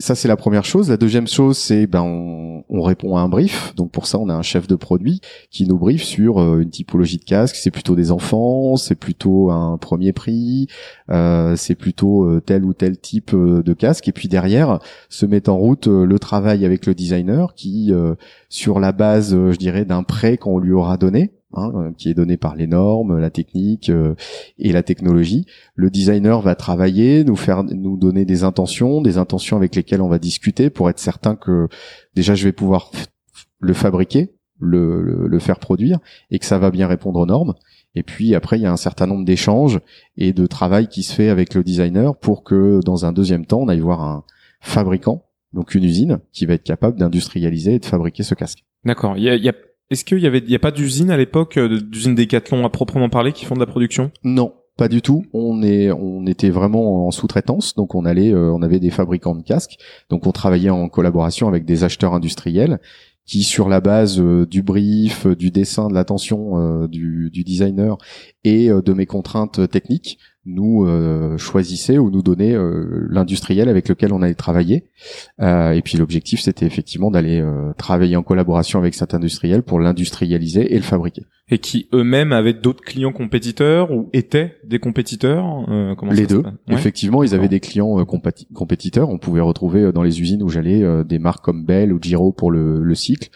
ça 0.00 0.14
c'est 0.14 0.28
la 0.28 0.36
première 0.36 0.64
chose. 0.64 0.88
La 0.88 0.96
deuxième 0.96 1.28
chose, 1.28 1.58
c'est 1.58 1.86
ben 1.86 2.02
on, 2.02 2.64
on, 2.70 2.82
répond 2.82 3.16
à 3.16 3.20
un 3.20 3.28
brief. 3.28 3.74
Donc 3.76 3.92
pour 3.92 4.06
ça, 4.06 4.18
on 4.18 4.28
a 4.28 4.34
un 4.34 4.42
chef 4.42 4.66
de 4.66 4.74
produit 4.74 5.20
qui 5.50 5.66
nous 5.66 5.78
brief 5.78 6.02
sur 6.02 6.40
euh, 6.40 6.60
une 6.60 6.70
typologie 6.70 7.18
de 7.18 7.24
casque. 7.24 7.56
C'est 7.56 7.70
plutôt 7.70 7.94
des 7.94 8.10
enfants, 8.10 8.76
c'est 8.76 8.94
plutôt 8.94 9.50
un 9.50 9.76
premier 9.76 10.12
prix, 10.12 10.68
euh, 11.10 11.54
c'est 11.54 11.74
plutôt 11.74 12.24
euh, 12.24 12.40
tel 12.40 12.64
ou 12.64 12.72
tel 12.72 12.98
type 12.98 13.34
de 13.34 13.72
casque. 13.74 14.08
Et 14.08 14.12
puis 14.12 14.28
derrière, 14.28 14.80
se 15.10 15.26
met 15.26 15.48
en 15.48 15.56
route 15.58 15.86
le 15.86 16.18
travail 16.18 16.64
avec 16.64 16.86
le 16.86 16.94
designer 16.94 17.54
qui, 17.54 17.92
sur 18.48 18.80
la 18.80 18.92
base, 18.92 19.32
je 19.32 19.56
dirais, 19.56 19.84
d'un 19.84 20.02
prêt 20.02 20.38
qu'on 20.38 20.58
lui 20.58 20.72
aura 20.72 20.96
donné, 20.96 21.32
Hein, 21.52 21.72
euh, 21.74 21.90
qui 21.98 22.08
est 22.08 22.14
donné 22.14 22.36
par 22.36 22.54
les 22.54 22.68
normes, 22.68 23.18
la 23.18 23.30
technique 23.30 23.90
euh, 23.90 24.14
et 24.60 24.70
la 24.70 24.84
technologie. 24.84 25.46
Le 25.74 25.90
designer 25.90 26.40
va 26.42 26.54
travailler, 26.54 27.24
nous 27.24 27.34
faire, 27.34 27.64
nous 27.64 27.96
donner 27.96 28.24
des 28.24 28.44
intentions, 28.44 29.00
des 29.00 29.18
intentions 29.18 29.56
avec 29.56 29.74
lesquelles 29.74 30.00
on 30.00 30.08
va 30.08 30.20
discuter 30.20 30.70
pour 30.70 30.88
être 30.90 31.00
certain 31.00 31.34
que 31.34 31.66
déjà 32.14 32.36
je 32.36 32.44
vais 32.44 32.52
pouvoir 32.52 32.92
le 33.58 33.72
fabriquer, 33.72 34.30
le, 34.60 35.26
le, 35.26 35.38
faire 35.40 35.58
produire 35.58 35.98
et 36.30 36.38
que 36.38 36.46
ça 36.46 36.56
va 36.60 36.70
bien 36.70 36.86
répondre 36.86 37.18
aux 37.18 37.26
normes. 37.26 37.54
Et 37.96 38.04
puis 38.04 38.36
après, 38.36 38.56
il 38.56 38.62
y 38.62 38.66
a 38.66 38.72
un 38.72 38.76
certain 38.76 39.08
nombre 39.08 39.24
d'échanges 39.24 39.80
et 40.16 40.32
de 40.32 40.46
travail 40.46 40.86
qui 40.86 41.02
se 41.02 41.12
fait 41.12 41.30
avec 41.30 41.54
le 41.54 41.64
designer 41.64 42.16
pour 42.16 42.44
que 42.44 42.78
dans 42.84 43.06
un 43.06 43.12
deuxième 43.12 43.44
temps, 43.44 43.62
on 43.62 43.68
aille 43.68 43.80
voir 43.80 44.04
un 44.04 44.22
fabricant, 44.60 45.24
donc 45.52 45.74
une 45.74 45.82
usine, 45.82 46.20
qui 46.32 46.46
va 46.46 46.54
être 46.54 46.62
capable 46.62 46.96
d'industrialiser 46.96 47.74
et 47.74 47.78
de 47.80 47.86
fabriquer 47.86 48.22
ce 48.22 48.36
casque. 48.36 48.64
D'accord. 48.84 49.16
Il 49.16 49.24
y 49.24 49.28
a, 49.28 49.34
y 49.34 49.48
a 49.48 49.54
est-ce 49.90 50.04
qu'il 50.04 50.20
y 50.20 50.26
avait, 50.26 50.38
il 50.38 50.50
y 50.50 50.54
a 50.54 50.60
pas 50.60 50.70
d'usine 50.70 51.10
à 51.10 51.16
l'époque, 51.16 51.56
euh, 51.56 51.80
d'usine 51.80 52.14
Décathlon 52.14 52.64
à 52.64 52.70
proprement 52.70 53.08
parler, 53.08 53.32
qui 53.32 53.44
font 53.44 53.54
de 53.54 53.60
la 53.60 53.66
production? 53.66 54.12
Non, 54.22 54.54
pas 54.76 54.88
du 54.88 55.02
tout. 55.02 55.24
On 55.32 55.62
est, 55.62 55.90
on 55.90 56.26
était 56.26 56.50
vraiment 56.50 57.06
en 57.06 57.10
sous-traitance, 57.10 57.74
donc 57.74 57.94
on 57.96 58.04
allait, 58.04 58.32
euh, 58.32 58.52
on 58.52 58.62
avait 58.62 58.78
des 58.78 58.90
fabricants 58.90 59.34
de 59.34 59.42
casques, 59.42 59.78
donc 60.08 60.26
on 60.26 60.32
travaillait 60.32 60.70
en 60.70 60.88
collaboration 60.88 61.48
avec 61.48 61.64
des 61.64 61.82
acheteurs 61.82 62.14
industriels 62.14 62.78
qui 63.26 63.42
sur 63.42 63.68
la 63.68 63.80
base 63.80 64.20
du 64.20 64.62
brief, 64.62 65.24
du 65.26 65.52
dessin, 65.52 65.88
de 65.88 65.94
l'attention 65.94 66.86
du, 66.88 67.30
du 67.30 67.44
designer 67.44 67.96
et 68.42 68.70
de 68.70 68.92
mes 68.92 69.06
contraintes 69.06 69.70
techniques, 69.70 70.18
nous 70.50 70.86
euh, 70.86 71.38
choisissait 71.38 71.98
ou 71.98 72.10
nous 72.10 72.22
donnait 72.22 72.54
euh, 72.54 73.06
l'industriel 73.10 73.68
avec 73.68 73.88
lequel 73.88 74.12
on 74.12 74.22
allait 74.22 74.34
travailler. 74.34 74.90
Euh, 75.40 75.72
et 75.72 75.82
puis 75.82 75.96
l'objectif, 75.96 76.40
c'était 76.40 76.66
effectivement 76.66 77.10
d'aller 77.10 77.40
euh, 77.40 77.72
travailler 77.76 78.16
en 78.16 78.22
collaboration 78.22 78.78
avec 78.78 78.94
cet 78.94 79.14
industriel 79.14 79.62
pour 79.62 79.80
l'industrialiser 79.80 80.74
et 80.74 80.76
le 80.76 80.82
fabriquer. 80.82 81.22
Et 81.48 81.58
qui 81.58 81.88
eux-mêmes 81.92 82.32
avaient 82.32 82.52
d'autres 82.52 82.82
clients 82.82 83.12
compétiteurs 83.12 83.90
ou 83.90 84.08
étaient 84.12 84.56
des 84.64 84.78
compétiteurs 84.78 85.44
comment 85.98 86.12
Les 86.12 86.26
deux. 86.26 86.44
Effectivement, 86.68 87.24
ils 87.24 87.34
avaient 87.34 87.48
des 87.48 87.58
clients 87.58 88.04
compétiteurs. 88.54 89.08
On 89.08 89.18
pouvait 89.18 89.40
retrouver 89.40 89.90
dans 89.90 90.04
les 90.04 90.20
usines 90.20 90.44
où 90.44 90.48
j'allais 90.48 90.84
des 91.04 91.18
marques 91.18 91.44
comme 91.44 91.64
Bell 91.64 91.92
ou 91.92 91.98
Giro 92.00 92.30
pour 92.30 92.52
le, 92.52 92.84
le 92.84 92.94
cycle 92.94 93.30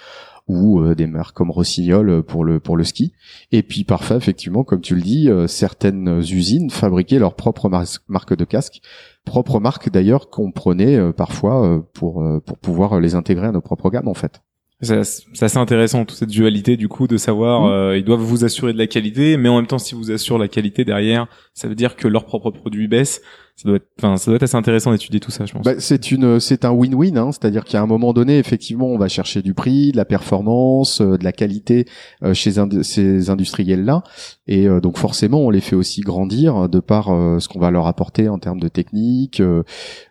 ou 0.46 0.80
euh, 0.80 0.94
des 0.94 1.06
marques 1.06 1.36
comme 1.36 1.50
Rossignol 1.50 2.10
euh, 2.10 2.22
pour 2.22 2.44
le 2.44 2.60
pour 2.60 2.76
le 2.76 2.84
ski. 2.84 3.12
Et 3.52 3.62
puis 3.62 3.84
parfois, 3.84 4.16
effectivement, 4.16 4.64
comme 4.64 4.80
tu 4.80 4.94
le 4.94 5.00
dis, 5.00 5.30
euh, 5.30 5.46
certaines 5.46 6.18
usines 6.18 6.70
fabriquaient 6.70 7.18
leur 7.18 7.34
propre 7.34 7.70
marque 8.08 8.36
de 8.36 8.44
casque, 8.44 8.80
propre 9.24 9.60
marque 9.60 9.90
d'ailleurs 9.90 10.28
qu'on 10.28 10.52
prenait 10.52 11.12
parfois 11.12 11.84
pour 11.94 12.22
pour 12.44 12.58
pouvoir 12.58 13.00
les 13.00 13.14
intégrer 13.14 13.46
à 13.46 13.52
nos 13.52 13.60
propres 13.60 13.90
gammes 13.90 14.08
en 14.08 14.14
fait. 14.14 14.42
C'est 14.80 14.98
assez 14.98 15.56
intéressant 15.56 16.04
toute 16.04 16.18
cette 16.18 16.28
dualité 16.28 16.76
du 16.76 16.88
coup 16.88 17.06
de 17.06 17.16
savoir 17.16 17.62
mmh. 17.62 17.96
ils 17.96 18.04
doivent 18.04 18.20
vous 18.20 18.44
assurer 18.44 18.72
de 18.74 18.78
la 18.78 18.86
qualité, 18.86 19.38
mais 19.38 19.48
en 19.48 19.56
même 19.56 19.66
temps 19.66 19.78
si 19.78 19.94
vous 19.94 20.10
assurent 20.10 20.36
la 20.36 20.48
qualité 20.48 20.84
derrière, 20.84 21.26
ça 21.54 21.68
veut 21.68 21.74
dire 21.74 21.96
que 21.96 22.06
leurs 22.06 22.26
propres 22.26 22.50
produits 22.50 22.88
baissent 22.88 23.22
ça 23.56 23.68
doit 23.68 23.76
être, 23.76 23.86
enfin, 23.98 24.16
ça 24.16 24.30
doit 24.30 24.36
être 24.36 24.42
assez 24.42 24.56
intéressant 24.56 24.90
d'étudier 24.90 25.20
tout 25.20 25.30
ça, 25.30 25.46
je 25.46 25.52
pense. 25.52 25.64
Bah, 25.64 25.74
c'est 25.78 26.10
une, 26.10 26.40
c'est 26.40 26.64
un 26.64 26.72
win-win, 26.72 27.16
hein, 27.16 27.30
c'est-à-dire 27.30 27.64
qu'à 27.64 27.80
un 27.80 27.86
moment 27.86 28.12
donné, 28.12 28.38
effectivement, 28.38 28.88
on 28.88 28.98
va 28.98 29.06
chercher 29.06 29.42
du 29.42 29.54
prix, 29.54 29.92
de 29.92 29.96
la 29.96 30.04
performance, 30.04 31.00
euh, 31.00 31.16
de 31.16 31.22
la 31.22 31.30
qualité 31.30 31.86
euh, 32.24 32.34
chez 32.34 32.52
ces 32.82 33.30
industriels-là, 33.30 34.02
et 34.48 34.66
euh, 34.66 34.80
donc 34.80 34.98
forcément, 34.98 35.38
on 35.42 35.50
les 35.50 35.60
fait 35.60 35.76
aussi 35.76 36.00
grandir 36.00 36.68
de 36.68 36.80
par 36.80 37.06
ce 37.06 37.46
qu'on 37.48 37.60
va 37.60 37.70
leur 37.70 37.86
apporter 37.86 38.28
en 38.28 38.38
termes 38.38 38.60
de 38.60 38.68
technique, 38.68 39.40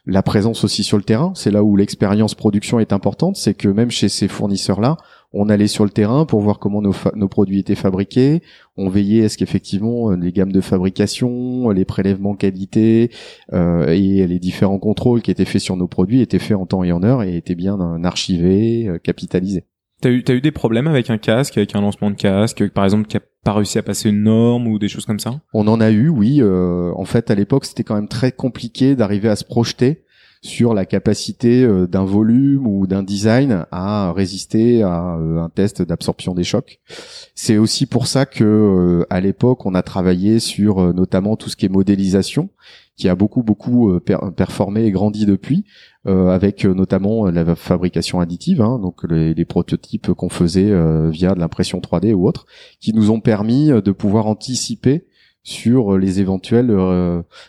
la 0.05 0.23
présence 0.23 0.63
aussi 0.63 0.83
sur 0.83 0.97
le 0.97 1.03
terrain. 1.03 1.33
C'est 1.35 1.51
là 1.51 1.63
où 1.63 1.75
l'expérience 1.75 2.35
production 2.35 2.79
est 2.79 2.93
importante, 2.93 3.35
c'est 3.35 3.53
que 3.53 3.67
même 3.67 3.91
chez 3.91 4.07
ces 4.07 4.29
fournisseurs-là, 4.29 4.97
on 5.33 5.49
allait 5.49 5.67
sur 5.67 5.83
le 5.83 5.89
terrain 5.89 6.25
pour 6.25 6.41
voir 6.41 6.59
comment 6.59 6.81
nos, 6.81 6.93
nos 7.15 7.27
produits 7.27 7.59
étaient 7.59 7.75
fabriqués. 7.75 8.41
On 8.77 8.89
veillait 8.89 9.25
à 9.25 9.29
ce 9.29 9.37
qu'effectivement 9.37 10.11
euh, 10.11 10.15
les 10.15 10.31
gammes 10.31 10.51
de 10.51 10.61
fabrication, 10.61 11.69
les 11.69 11.85
prélèvements 11.85 12.35
qualité 12.35 13.11
euh, 13.53 13.87
et 13.87 14.25
les 14.27 14.39
différents 14.39 14.79
contrôles 14.79 15.21
qui 15.21 15.31
étaient 15.31 15.45
faits 15.45 15.61
sur 15.61 15.75
nos 15.75 15.87
produits 15.87 16.21
étaient 16.21 16.39
faits 16.39 16.57
en 16.57 16.65
temps 16.65 16.83
et 16.83 16.91
en 16.91 17.03
heure 17.03 17.23
et 17.23 17.35
étaient 17.35 17.55
bien 17.55 18.03
archivés, 18.03 18.87
euh, 18.87 18.97
capitalisés. 18.97 19.65
T'as 20.01 20.09
eu, 20.09 20.23
as 20.27 20.33
eu 20.33 20.41
des 20.41 20.51
problèmes 20.51 20.87
avec 20.87 21.09
un 21.09 21.17
casque, 21.17 21.57
avec 21.57 21.75
un 21.75 21.81
lancement 21.81 22.11
de 22.11 22.15
casque, 22.15 22.69
par 22.71 22.83
exemple, 22.83 23.07
qui 23.07 23.15
a 23.15 23.21
pas 23.43 23.53
réussi 23.53 23.77
à 23.77 23.83
passer 23.83 24.09
une 24.09 24.23
norme 24.23 24.67
ou 24.67 24.77
des 24.77 24.89
choses 24.89 25.05
comme 25.05 25.19
ça? 25.19 25.39
On 25.53 25.65
en 25.67 25.79
a 25.79 25.91
eu, 25.91 26.09
oui. 26.09 26.39
Euh, 26.41 26.91
en 26.95 27.05
fait, 27.05 27.31
à 27.31 27.35
l'époque, 27.35 27.63
c'était 27.63 27.83
quand 27.83 27.95
même 27.95 28.09
très 28.09 28.33
compliqué 28.33 28.95
d'arriver 28.95 29.29
à 29.29 29.37
se 29.37 29.45
projeter 29.45 30.03
sur 30.43 30.73
la 30.73 30.85
capacité 30.85 31.63
euh, 31.63 31.87
d'un 31.87 32.03
volume 32.03 32.67
ou 32.67 32.85
d'un 32.85 33.01
design 33.01 33.65
à 33.71 34.11
résister 34.11 34.83
à 34.83 35.15
euh, 35.15 35.41
un 35.41 35.49
test 35.49 35.81
d'absorption 35.81 36.35
des 36.35 36.43
chocs. 36.43 36.81
C'est 37.33 37.57
aussi 37.57 37.85
pour 37.85 38.07
ça 38.07 38.25
que 38.25 38.43
euh, 38.43 39.05
à 39.09 39.21
l'époque 39.21 39.65
on 39.65 39.73
a 39.73 39.81
travaillé 39.81 40.39
sur 40.39 40.93
notamment 40.93 41.37
tout 41.37 41.49
ce 41.49 41.55
qui 41.55 41.65
est 41.65 41.69
modélisation 41.69 42.49
qui 42.97 43.09
a 43.09 43.15
beaucoup 43.15 43.41
beaucoup 43.41 43.99
performé 44.35 44.83
et 44.83 44.91
grandi 44.91 45.25
depuis 45.25 45.65
avec 46.05 46.63
notamment 46.63 47.25
la 47.25 47.55
fabrication 47.55 48.19
additive 48.19 48.61
hein, 48.61 48.77
donc 48.77 49.03
les, 49.09 49.33
les 49.33 49.45
prototypes 49.45 50.13
qu'on 50.13 50.29
faisait 50.29 50.71
via 51.09 51.33
de 51.33 51.39
l'impression 51.39 51.79
3D 51.79 52.13
ou 52.13 52.27
autre 52.27 52.45
qui 52.79 52.93
nous 52.93 53.09
ont 53.09 53.19
permis 53.19 53.69
de 53.69 53.91
pouvoir 53.91 54.27
anticiper 54.27 55.07
sur 55.41 55.97
les 55.97 56.19
éventuelles 56.19 56.71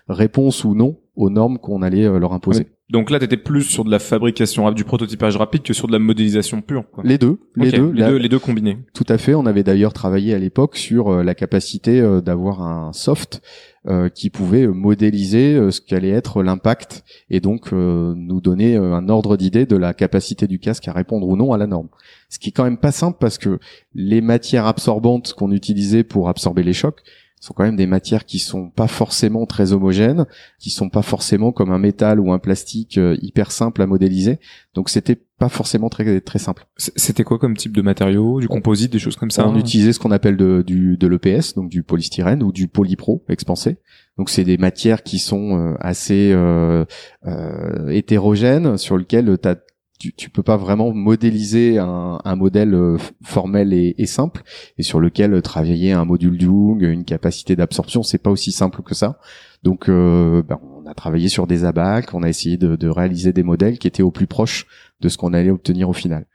réponses 0.09 0.65
ou 0.65 0.75
non 0.75 0.99
aux 1.15 1.29
normes 1.29 1.59
qu'on 1.59 1.83
allait 1.83 2.09
leur 2.19 2.33
imposer. 2.33 2.69
Donc 2.91 3.11
là, 3.11 3.19
t'étais 3.19 3.39
plus 3.39 3.63
sur 3.63 3.83
de 3.85 3.91
la 3.91 3.99
fabrication, 3.99 4.71
du 4.71 4.85
prototypage 4.85 5.39
rapide 5.39 5.63
que 5.63 5.73
sur 5.73 5.87
de 5.87 5.93
la 5.93 5.99
modélisation 5.99 6.61
pure. 6.61 6.85
Quoi. 6.91 7.03
Les 7.05 7.17
deux, 7.17 7.39
les 7.57 7.73
deux, 7.73 7.91
les 7.91 8.05
deux, 8.05 8.17
les 8.17 8.29
deux 8.29 8.39
combinés. 8.39 8.79
Tout 8.93 9.07
à 9.09 9.17
fait. 9.17 9.35
On 9.35 9.47
avait 9.47 9.63
d'ailleurs 9.63 9.95
travaillé 9.95 10.35
à 10.35 10.39
l'époque 10.39 10.77
sur 10.77 11.09
euh, 11.09 11.23
la 11.23 11.35
capacité 11.35 12.01
euh, 12.01 12.21
d'avoir 12.21 12.61
un 12.61 12.93
soft 12.93 13.41
euh, 13.87 14.11
qui 14.11 14.29
pouvait 14.29 14.67
modéliser 14.67 15.71
ce 15.71 15.81
qu'allait 15.81 16.11
être 16.11 16.43
l'impact 16.43 17.05
et 17.31 17.41
donc 17.41 17.73
nous 17.73 18.41
donner 18.41 18.77
un 18.77 19.09
ordre 19.09 19.37
d'idée 19.37 19.67
de 19.67 19.77
la 19.77 19.95
capacité 19.95 20.47
du 20.47 20.59
casque 20.59 20.89
à 20.89 20.93
répondre 20.93 21.27
ou 21.27 21.37
non 21.37 21.53
à 21.53 21.59
la 21.59 21.67
norme. 21.67 21.89
Ce 22.29 22.39
qui 22.39 22.51
est 22.51 22.53
quand 22.53 22.65
même 22.65 22.79
pas 22.79 22.93
simple 22.93 23.19
parce 23.21 23.39
que 23.39 23.59
les 23.95 24.21
matières 24.21 24.67
absorbantes 24.67 25.35
qu'on 25.35 25.53
utilisait 25.53 26.05
pour 26.05 26.29
absorber 26.29 26.63
les 26.63 26.73
chocs 26.73 27.03
sont 27.45 27.53
quand 27.53 27.65
même 27.65 27.77
des 27.77 27.87
matières 27.87 28.25
qui 28.25 28.39
sont 28.39 28.71
pas 28.71 28.87
forcément 28.87 29.45
très 29.45 29.73
homogènes, 29.73 30.27
qui 30.59 30.71
sont 30.71 30.89
pas 30.89 31.03
forcément 31.03 31.53
comme 31.53 31.73
un 31.73 31.79
métal 31.79 32.19
ou 32.19 32.33
un 32.33 32.39
plastique 32.39 32.97
euh, 32.97 33.17
hyper 33.21 33.51
simple 33.51 33.83
à 33.83 33.87
modéliser. 33.87 34.41
Donc 34.75 34.89
c'était 34.89 35.21
pas 35.39 35.49
forcément 35.51 35.89
très 35.91 36.21
très 36.21 36.39
simple. 36.39 36.67
C'était 36.77 37.25
quoi 37.25 37.39
comme 37.39 37.57
type 37.57 37.77
de 37.77 37.83
matériaux, 37.83 38.41
du 38.41 38.49
composite, 38.49 38.91
des 38.93 38.99
choses 38.99 39.17
comme 39.17 39.31
ça? 39.31 39.47
On 39.47 39.57
utilisait 39.59 39.93
ce 39.93 39.99
qu'on 39.99 40.11
appelle 40.11 40.37
de, 40.37 40.63
du 40.67 40.97
de 40.97 41.07
l'EPS, 41.07 41.55
donc 41.55 41.69
du 41.69 41.83
polystyrène 41.83 42.43
ou 42.43 42.51
du 42.51 42.67
polypro 42.67 43.23
expansé. 43.29 43.77
Donc 44.17 44.31
c'est 44.31 44.45
des 44.45 44.59
matières 44.59 45.03
qui 45.03 45.19
sont 45.19 45.59
euh, 45.59 45.75
assez 45.81 46.31
euh, 46.33 46.85
euh, 47.27 47.89
hétérogènes 47.89 48.79
sur 48.79 48.97
lesquelles 48.97 49.37
tu 49.43 49.49
as 49.49 49.57
tu, 49.99 50.13
tu 50.13 50.31
peux 50.31 50.43
pas 50.43 50.57
vraiment 50.57 50.93
modéliser 50.93 51.79
un, 51.79 52.37
modèle 52.37 52.75
euh, 52.75 52.99
formel 53.23 53.73
et, 53.73 54.07
simple 54.07 54.43
et 54.77 54.83
sur 54.83 55.01
lequel 55.01 55.41
travailler 55.43 55.93
un 55.93 56.05
module 56.05 56.41
Young, 56.41 56.83
une 56.83 57.05
capacité 57.05 57.57
d'absorption, 57.57 58.03
c'est 58.03 58.19
pas 58.19 58.31
aussi 58.31 58.53
simple 58.53 58.83
que 58.83 58.95
ça. 58.95 59.19
Donc, 59.63 59.89
euh, 59.89 60.43
ben, 60.43 60.59
on 60.63 60.87
a 60.87 60.95
travaillé 60.95 61.29
sur 61.29 61.47
des 61.47 61.65
abacs, 61.65 62.13
on 62.13 62.23
a 62.23 62.29
essayé 62.29 62.57
de, 62.57 62.77
de, 62.77 62.89
réaliser 62.89 63.33
des 63.33 63.43
modèles 63.43 63.79
qui 63.79 63.87
étaient 63.87 64.03
au 64.03 64.11
plus 64.11 64.27
proche 64.27 64.67
de 65.01 65.09
ce 65.09 65.17
qu'on 65.17 65.33
allait 65.33 65.51
obtenir 65.51 65.89
au 65.89 65.95
final. 65.95 66.27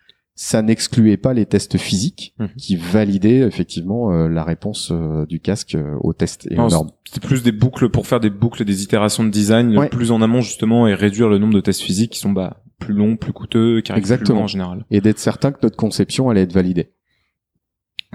Ça 0.42 0.62
n'excluait 0.62 1.18
pas 1.18 1.34
les 1.34 1.46
tests 1.46 1.78
physiques 1.78 2.34
mmh. 2.40 2.46
qui 2.58 2.78
validaient 2.78 3.40
effectivement 3.40 4.14
euh, 4.14 4.30
la 4.30 4.46
réponse 4.46 4.94
du 5.28 5.42
casque 5.42 5.78
aux 6.00 6.14
tests 6.14 6.48
et 6.50 6.58
aux 6.58 6.70
normes. 6.70 6.92
C'était 7.04 7.28
plus 7.28 7.44
des 7.44 7.52
boucles 7.52 7.90
pour 7.90 8.08
faire 8.08 8.22
des 8.22 8.30
boucles, 8.30 8.64
des 8.64 8.82
itérations 8.82 9.26
de 9.26 9.30
design 9.30 9.90
plus 9.90 10.12
en 10.12 10.22
amont 10.22 10.40
justement 10.40 10.88
et 10.88 10.94
réduire 10.94 11.28
le 11.28 11.40
nombre 11.40 11.56
de 11.56 11.60
tests 11.60 11.82
physiques 11.82 12.12
qui 12.14 12.20
sont 12.20 12.32
bah, 12.32 12.64
plus 12.80 12.94
long, 12.94 13.18
plus 13.18 13.34
coûteux, 13.34 13.82
qui 13.82 13.92
Exactement. 13.92 14.44
en 14.44 14.48
général. 14.48 14.86
Et 14.92 15.02
d'être 15.02 15.20
certain 15.20 15.52
que 15.52 15.60
notre 15.62 15.76
conception 15.76 16.30
allait 16.30 16.44
être 16.44 16.54
validée. 16.54 16.94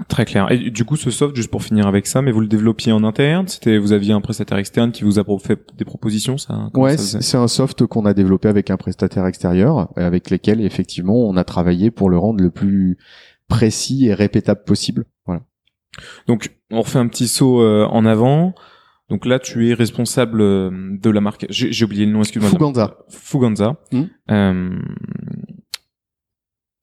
Très 0.09 0.25
clair. 0.25 0.51
Et 0.51 0.71
du 0.71 0.83
coup, 0.83 0.97
ce 0.97 1.09
soft, 1.09 1.35
juste 1.37 1.49
pour 1.49 1.63
finir 1.63 1.87
avec 1.87 2.05
ça, 2.05 2.21
mais 2.21 2.31
vous 2.31 2.41
le 2.41 2.47
développiez 2.47 2.91
en 2.91 3.03
interne? 3.05 3.47
C'était, 3.47 3.77
vous 3.77 3.93
aviez 3.93 4.11
un 4.11 4.19
prestataire 4.19 4.57
externe 4.57 4.91
qui 4.91 5.05
vous 5.05 5.19
a 5.19 5.23
fait 5.39 5.59
des 5.77 5.85
propositions, 5.85 6.37
ça? 6.37 6.69
Ouais, 6.73 6.97
c'est 6.97 7.37
un 7.37 7.47
soft 7.47 7.85
qu'on 7.85 8.05
a 8.05 8.13
développé 8.13 8.49
avec 8.49 8.69
un 8.69 8.77
prestataire 8.77 9.25
extérieur, 9.25 9.89
avec 9.95 10.29
lesquels 10.29 10.59
effectivement 10.59 11.15
on 11.15 11.37
a 11.37 11.45
travaillé 11.45 11.91
pour 11.91 12.09
le 12.09 12.17
rendre 12.17 12.43
le 12.43 12.51
plus 12.51 12.97
précis 13.47 14.07
et 14.07 14.13
répétable 14.13 14.63
possible. 14.65 15.05
Voilà. 15.25 15.43
Donc, 16.27 16.53
on 16.71 16.81
refait 16.81 16.99
un 16.99 17.07
petit 17.07 17.29
saut 17.29 17.61
euh, 17.61 17.85
en 17.85 18.05
avant. 18.05 18.53
Donc 19.09 19.25
là, 19.25 19.37
tu 19.37 19.69
es 19.69 19.73
responsable 19.73 20.41
euh, 20.41 20.71
de 20.99 21.09
la 21.09 21.21
marque. 21.21 21.45
J'ai 21.49 21.85
oublié 21.85 22.05
le 22.05 22.11
nom, 22.11 22.19
excuse-moi. 22.19 22.49
Fuganza. 22.49 22.97
Fuganza. 23.07 23.77
Hmm. 23.91 24.03
Euh, 24.31 24.79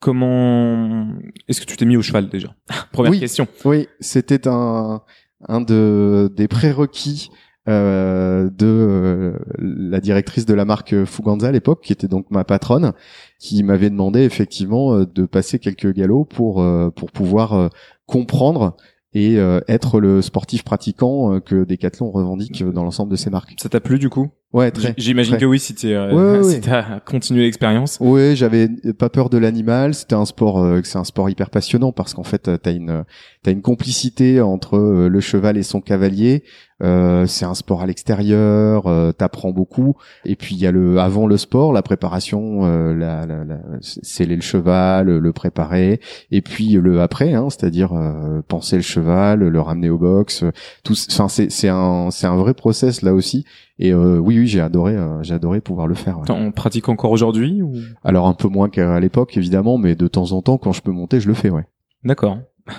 comment 0.03 1.07
est-ce 1.49 1.61
que 1.61 1.67
tu 1.67 1.77
t'es 1.77 1.87
mis 1.87 1.97
au 1.97 2.03
cheval 2.03 2.29
déjà? 2.29 2.55
Première 2.93 3.19
question. 3.19 3.47
Oui, 3.65 3.89
c'était 4.01 4.49
un 4.49 5.01
un 5.49 5.61
de 5.61 6.31
des 6.37 6.49
prérequis 6.49 7.31
euh, 7.69 8.51
de 8.51 8.67
euh, 8.67 9.39
la 9.59 10.01
directrice 10.01 10.45
de 10.45 10.55
la 10.55 10.65
marque 10.65 11.05
Fuganza 11.05 11.49
à 11.49 11.53
l'époque, 11.53 11.83
qui 11.83 11.93
était 11.93 12.09
donc 12.09 12.27
ma 12.31 12.45
patronne, 12.45 12.93
qui 13.39 13.63
m'avait 13.63 13.91
demandé 13.91 14.21
effectivement 14.21 14.99
de 14.99 15.27
passer 15.27 15.59
quelques 15.59 15.93
galops 15.95 16.35
pour 16.35 16.65
pour 16.95 17.13
pouvoir 17.13 17.71
comprendre 18.07 18.77
et 19.15 19.39
euh, 19.39 19.61
être 19.69 20.01
le 20.01 20.23
sportif 20.23 20.65
pratiquant 20.65 21.35
euh, 21.35 21.41
que 21.41 21.65
Decathlon 21.65 22.11
revendique 22.11 22.63
euh, 22.63 22.73
dans 22.73 22.85
l'ensemble 22.85 23.11
de 23.11 23.17
ses 23.17 23.31
marques. 23.31 23.55
Ça 23.61 23.69
t'a 23.69 23.81
plu 23.81 23.99
du 23.99 24.09
coup? 24.09 24.31
Ouais, 24.53 24.71
très. 24.71 24.95
J'imagine 24.99 25.39
que 25.39 25.45
oui, 25.45 25.59
si 25.59 25.75
tu 25.75 25.89
euh, 25.89 26.43
si 26.51 26.61
t'as 26.61 27.01
continué 27.01 27.43
l'expérience. 27.43 27.99
Oui, 28.01 28.37
j'avais 28.37 28.69
pas 28.99 29.09
peur 29.09 29.31
de 29.31 29.39
l'animal. 29.39 29.95
C'était 29.95 30.15
un 30.15 30.25
sport, 30.27 30.65
c'est 30.85 30.99
un 30.99 31.05
sport 31.05 31.31
hyper 31.31 31.51
passionnant 31.51 31.93
parce 31.93 32.15
qu'en 32.15 32.25
fait, 32.25 32.51
t'as 32.61 32.73
une 32.73 33.05
t'as 33.43 33.53
une 33.53 33.63
complicité 33.63 34.41
entre 34.41 34.79
le 34.79 35.21
cheval 35.21 35.57
et 35.57 35.63
son 35.63 35.81
cavalier. 35.81 36.45
Euh, 36.83 37.27
c'est 37.27 37.45
un 37.45 37.55
sport 37.55 37.83
à 37.83 37.87
l'extérieur, 37.87 38.87
euh, 38.87 39.13
t'apprends 39.13 39.53
beaucoup. 39.53 39.97
Et 40.25 40.35
puis 40.35 40.55
il 40.57 40.61
y 40.61 40.67
a 40.67 40.73
le 40.73 40.99
avant 40.99 41.27
le 41.27 41.37
sport, 41.37 41.73
la 41.73 41.83
préparation, 41.83 42.65
euh, 42.65 42.95
la, 42.95 43.25
la, 43.27 43.45
la, 43.45 43.59
sceller 43.81 44.37
le 44.37 44.43
cheval, 44.43 45.07
le, 45.07 45.33
préparer, 45.33 46.01
et 46.31 46.43
puis 46.43 46.73
le 46.73 47.01
après, 47.01 47.35
hein, 47.35 47.49
c'est-à-dire 47.51 47.93
euh, 47.93 48.43
penser 48.49 48.77
le 48.77 48.83
cheval, 48.83 49.41
le 49.41 49.61
ramener 49.61 49.91
au 49.91 49.99
box. 49.99 50.45
Tout, 50.83 50.95
enfin 51.11 51.29
c'est 51.29 51.51
c'est 51.51 51.69
un 51.69 52.11
c'est 52.11 52.27
un 52.27 52.37
vrai 52.37 52.55
process 52.55 53.03
là 53.03 53.15
aussi 53.15 53.45
Et 53.79 53.95
oui, 53.95 54.39
oui, 54.39 54.47
j'ai 54.47 54.61
adoré, 54.61 54.97
j'ai 55.23 55.35
adoré 55.35 55.61
pouvoir 55.61 55.87
le 55.87 55.95
faire. 55.95 56.21
On 56.29 56.53
pratique 56.53 56.89
encore 56.89 57.11
aujourd'hui 57.11 57.63
ou... 57.63 57.75
Alors 58.05 58.27
un 58.29 58.35
peu 58.35 58.49
moins 58.49 58.69
qu'à 58.69 59.01
l'époque, 59.01 59.37
évidemment, 59.37 59.79
mais 59.79 59.97
de 59.97 60.07
temps 60.09 60.33
en 60.33 60.43
temps, 60.43 60.59
quand 60.59 60.73
je 60.73 60.83
peux 60.83 60.93
monter, 60.93 61.21
je 61.21 61.29
le 61.29 61.35
fais, 61.35 61.51
ouais. 61.51 61.65
D'accord. 62.05 62.39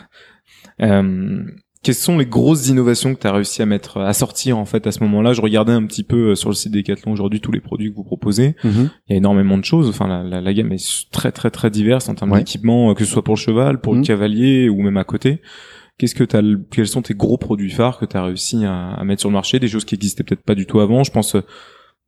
Euh, 0.81 1.43
quelles 1.83 1.95
sont 1.95 2.17
les 2.17 2.25
grosses 2.25 2.69
innovations 2.69 3.13
que 3.13 3.19
tu 3.19 3.27
as 3.27 3.33
réussi 3.33 3.61
à 3.61 3.65
mettre 3.65 3.99
à 3.99 4.13
sortir 4.13 4.57
en 4.57 4.65
fait 4.65 4.87
à 4.87 4.91
ce 4.91 5.01
moment-là? 5.03 5.33
Je 5.33 5.41
regardais 5.41 5.73
un 5.73 5.85
petit 5.85 6.03
peu 6.03 6.31
euh, 6.31 6.35
sur 6.35 6.49
le 6.49 6.55
site 6.55 6.71
Decathlon 6.71 7.11
aujourd'hui 7.11 7.41
tous 7.41 7.51
les 7.51 7.59
produits 7.59 7.91
que 7.91 7.95
vous 7.95 8.05
proposez. 8.05 8.55
Mhm. 8.63 8.89
Il 9.07 9.11
y 9.11 9.13
a 9.13 9.17
énormément 9.17 9.57
de 9.57 9.65
choses. 9.65 9.89
Enfin, 9.89 10.07
la, 10.07 10.23
la, 10.23 10.41
la 10.41 10.53
gamme 10.53 10.71
est 10.71 11.11
très 11.11 11.31
très 11.31 11.51
très 11.51 11.69
diverse 11.69 12.07
en 12.07 12.15
termes 12.15 12.35
d'équipement, 12.37 12.91
euh, 12.91 12.93
que 12.93 13.03
ce 13.03 13.11
soit 13.11 13.23
pour 13.23 13.35
le 13.35 13.39
cheval, 13.39 13.81
pour 13.81 13.93
le 13.93 13.99
mhm. 13.99 14.05
cavalier 14.05 14.69
ou 14.69 14.81
même 14.81 14.97
à 14.97 15.03
côté. 15.03 15.41
Qu'est-ce 15.97 16.15
que 16.15 16.23
t'as, 16.23 16.41
quels 16.71 16.87
sont 16.87 17.01
tes 17.01 17.13
gros 17.13 17.37
produits 17.37 17.69
phares 17.69 17.99
que 17.99 18.05
tu 18.05 18.17
as 18.17 18.23
réussi 18.23 18.65
à, 18.65 18.93
à, 18.93 19.03
mettre 19.03 19.21
sur 19.21 19.29
le 19.29 19.33
marché, 19.33 19.59
des 19.59 19.67
choses 19.67 19.85
qui 19.85 19.95
existaient 19.95 20.23
peut-être 20.23 20.43
pas 20.43 20.55
du 20.55 20.65
tout 20.65 20.79
avant. 20.79 21.03
Je 21.03 21.11
pense 21.11 21.35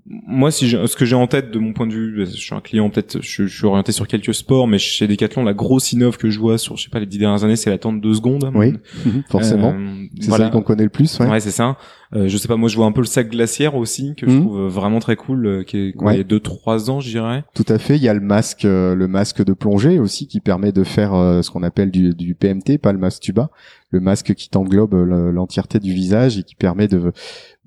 moi, 0.08 0.52
si 0.52 0.70
ce 0.70 0.96
que 0.96 1.04
j'ai 1.04 1.16
en 1.16 1.26
tête 1.26 1.50
de 1.50 1.58
mon 1.58 1.74
point 1.74 1.88
de 1.88 1.94
vue, 1.94 2.26
je 2.26 2.32
suis 2.36 2.54
un 2.54 2.62
client 2.62 2.92
peut-être, 2.92 3.22
je, 3.24 3.48
suis 3.48 3.66
orienté 3.66 3.92
sur 3.92 4.08
quelques 4.08 4.36
sports, 4.36 4.68
mais 4.68 4.78
chez 4.78 5.08
Decathlon, 5.08 5.44
la 5.44 5.56
grosse 5.56 5.94
innove 5.94 6.18
que 6.18 6.30
je 6.30 6.40
vois 6.40 6.60
sur, 6.60 6.78
je 6.78 6.84
sais 6.84 6.90
pas, 6.92 7.00
les 7.00 7.08
dix 7.08 7.18
dernières 7.18 7.44
années, 7.44 7.56
c'est 7.56 7.72
l'attente 7.72 7.98
de 7.98 8.02
deux 8.02 8.14
secondes. 8.14 8.52
Oui, 8.54 8.74
mhm, 9.04 9.24
forcément. 9.30 9.74
Euh, 9.74 10.06
c'est 10.20 10.28
voilà. 10.28 10.50
qu'on 10.50 10.62
connaît 10.62 10.84
le 10.84 10.90
plus. 10.90 11.20
Ouais, 11.20 11.28
ouais 11.28 11.40
c'est 11.40 11.52
ça. 11.52 11.78
Euh, 12.14 12.28
je 12.28 12.38
sais 12.38 12.48
pas, 12.48 12.56
moi 12.56 12.70
je 12.70 12.76
vois 12.76 12.86
un 12.86 12.92
peu 12.92 13.02
le 13.02 13.08
sac 13.08 13.30
glaciaire 13.30 13.76
aussi 13.76 14.14
que 14.16 14.30
je 14.30 14.36
mhm. 14.36 14.42
trouve 14.42 14.68
vraiment 14.68 15.00
très 15.00 15.16
cool, 15.16 15.46
euh, 15.46 15.64
qui 15.64 15.78
est 15.78 15.94
il 16.00 16.18
y 16.18 16.20
a 16.20 16.24
deux 16.24 16.40
trois 16.40 16.90
ans, 16.90 17.00
je 17.00 17.10
dirais. 17.10 17.44
Tout 17.54 17.66
à 17.68 17.78
fait. 17.78 17.96
Il 17.96 18.04
y 18.04 18.10
a 18.10 18.14
le 18.14 18.20
masque, 18.20 18.66
euh, 18.66 18.96
le 18.96 19.08
masque 19.08 19.44
de 19.44 19.54
plongée 19.54 20.00
aussi, 20.00 20.28
qui 20.28 20.40
permet 20.40 20.72
de 20.72 20.84
faire 20.84 21.12
ce 21.12 21.50
qu'on 21.50 21.64
appelle 21.64 21.92
du, 21.92 22.14
du 22.14 22.36
PMT, 22.36 22.78
pas 22.78 22.92
le 22.92 23.00
masque 23.00 23.22
tuba, 23.22 23.50
le 23.90 24.00
masque 24.00 24.34
qui 24.34 24.50
t'englobe 24.50 24.94
l'entièreté 24.94 25.80
du 25.80 25.94
visage 25.94 26.38
et 26.38 26.44
qui 26.44 26.56
permet 26.56 26.88
de 26.88 27.12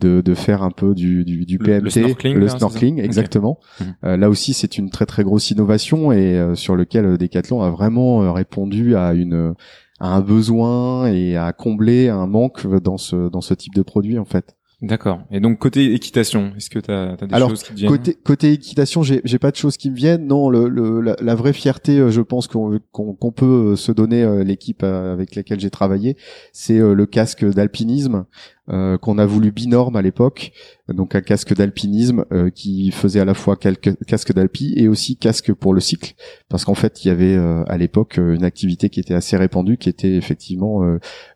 de, 0.00 0.20
de 0.20 0.34
faire 0.34 0.62
un 0.62 0.70
peu 0.70 0.94
du, 0.94 1.24
du, 1.24 1.44
du 1.44 1.58
PMT, 1.58 1.82
le, 1.82 1.90
snorkeling, 1.90 2.36
le 2.36 2.48
snorkeling 2.48 3.00
exactement. 3.00 3.58
Mhm. 3.80 3.94
Euh, 4.04 4.16
là 4.16 4.30
aussi, 4.30 4.54
c'est 4.54 4.78
une 4.78 4.90
très 4.90 5.06
très 5.06 5.24
grosse 5.24 5.50
innovation 5.50 6.12
et 6.12 6.38
euh, 6.38 6.54
sur 6.54 6.76
lequel 6.76 7.18
Decathlon 7.18 7.62
a 7.62 7.70
vraiment 7.70 8.32
répondu 8.32 8.96
à 8.96 9.12
une 9.12 9.54
à 10.00 10.14
un 10.14 10.20
besoin 10.20 11.06
et 11.06 11.36
à 11.36 11.52
combler 11.52 12.08
un 12.08 12.26
manque 12.26 12.66
dans 12.82 12.98
ce 12.98 13.28
dans 13.28 13.40
ce 13.40 13.54
type 13.54 13.74
de 13.74 13.82
produit 13.82 14.18
en 14.18 14.24
fait. 14.24 14.54
D'accord. 14.80 15.22
Et 15.32 15.40
donc 15.40 15.58
côté 15.58 15.92
équitation, 15.92 16.52
est-ce 16.56 16.70
que 16.70 16.78
tu 16.78 16.92
as, 16.92 17.16
des 17.16 17.36
choses 17.36 17.64
qui 17.64 17.70
te 17.70 17.74
viennent 17.74 17.90
côté 17.90 18.14
côté 18.14 18.52
équitation, 18.52 19.02
j'ai 19.02 19.20
j'ai 19.24 19.40
pas 19.40 19.50
de 19.50 19.56
choses 19.56 19.76
qui 19.76 19.90
me 19.90 19.96
viennent. 19.96 20.28
Non, 20.28 20.48
le, 20.48 20.68
le 20.68 21.00
la, 21.00 21.34
vraie 21.34 21.52
fierté, 21.52 22.12
je 22.12 22.20
pense 22.20 22.46
qu'on 22.46 22.78
qu'on 22.92 23.32
peut 23.32 23.74
se 23.74 23.90
donner 23.90 24.44
l'équipe 24.44 24.84
avec 24.84 25.34
laquelle 25.34 25.58
j'ai 25.58 25.70
travaillé, 25.70 26.16
c'est 26.52 26.78
le 26.78 27.06
casque 27.06 27.44
d'alpinisme 27.44 28.24
euh, 28.70 28.98
qu'on 28.98 29.16
a 29.16 29.24
voulu 29.24 29.50
binorme 29.50 29.96
à 29.96 30.02
l'époque, 30.02 30.52
donc 30.88 31.14
un 31.14 31.22
casque 31.22 31.54
d'alpinisme 31.54 32.26
euh, 32.32 32.50
qui 32.50 32.90
faisait 32.90 33.20
à 33.20 33.24
la 33.24 33.32
fois 33.32 33.56
casque 33.56 34.34
d'alpi 34.34 34.74
et 34.76 34.88
aussi 34.88 35.16
casque 35.16 35.54
pour 35.54 35.72
le 35.72 35.80
cycle, 35.80 36.14
parce 36.50 36.66
qu'en 36.66 36.74
fait 36.74 37.02
il 37.02 37.08
y 37.08 37.10
avait 37.10 37.34
euh, 37.34 37.64
à 37.66 37.78
l'époque 37.78 38.18
une 38.18 38.44
activité 38.44 38.90
qui 38.90 39.00
était 39.00 39.14
assez 39.14 39.38
répandue, 39.38 39.78
qui 39.78 39.88
était 39.88 40.16
effectivement 40.16 40.82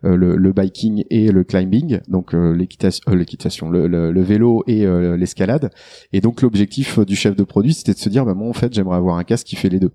le, 0.03 0.35
le, 0.35 0.53
biking 0.53 1.05
et 1.09 1.31
le 1.31 1.43
climbing, 1.43 2.01
donc 2.07 2.33
l'équitation, 2.33 3.11
l'équitation, 3.11 3.69
le, 3.71 3.87
le, 3.87 4.21
vélo 4.21 4.63
et 4.67 4.85
l'escalade. 5.17 5.71
Et 6.11 6.21
donc 6.21 6.41
l'objectif 6.41 6.99
du 6.99 7.15
chef 7.15 7.35
de 7.35 7.43
produit, 7.43 7.73
c'était 7.73 7.93
de 7.93 7.99
se 7.99 8.09
dire, 8.09 8.25
bah, 8.25 8.35
moi 8.35 8.47
en 8.47 8.53
fait 8.53 8.73
j'aimerais 8.73 8.97
avoir 8.97 9.17
un 9.17 9.23
casque 9.23 9.47
qui 9.47 9.55
fait 9.55 9.69
les 9.69 9.79
deux. 9.79 9.91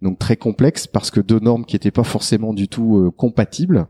Donc 0.00 0.18
très 0.18 0.36
complexe 0.36 0.88
parce 0.88 1.12
que 1.12 1.20
deux 1.20 1.38
normes 1.38 1.64
qui 1.64 1.76
n'étaient 1.76 1.92
pas 1.92 2.02
forcément 2.02 2.52
du 2.52 2.66
tout 2.66 3.12
compatibles 3.16 3.86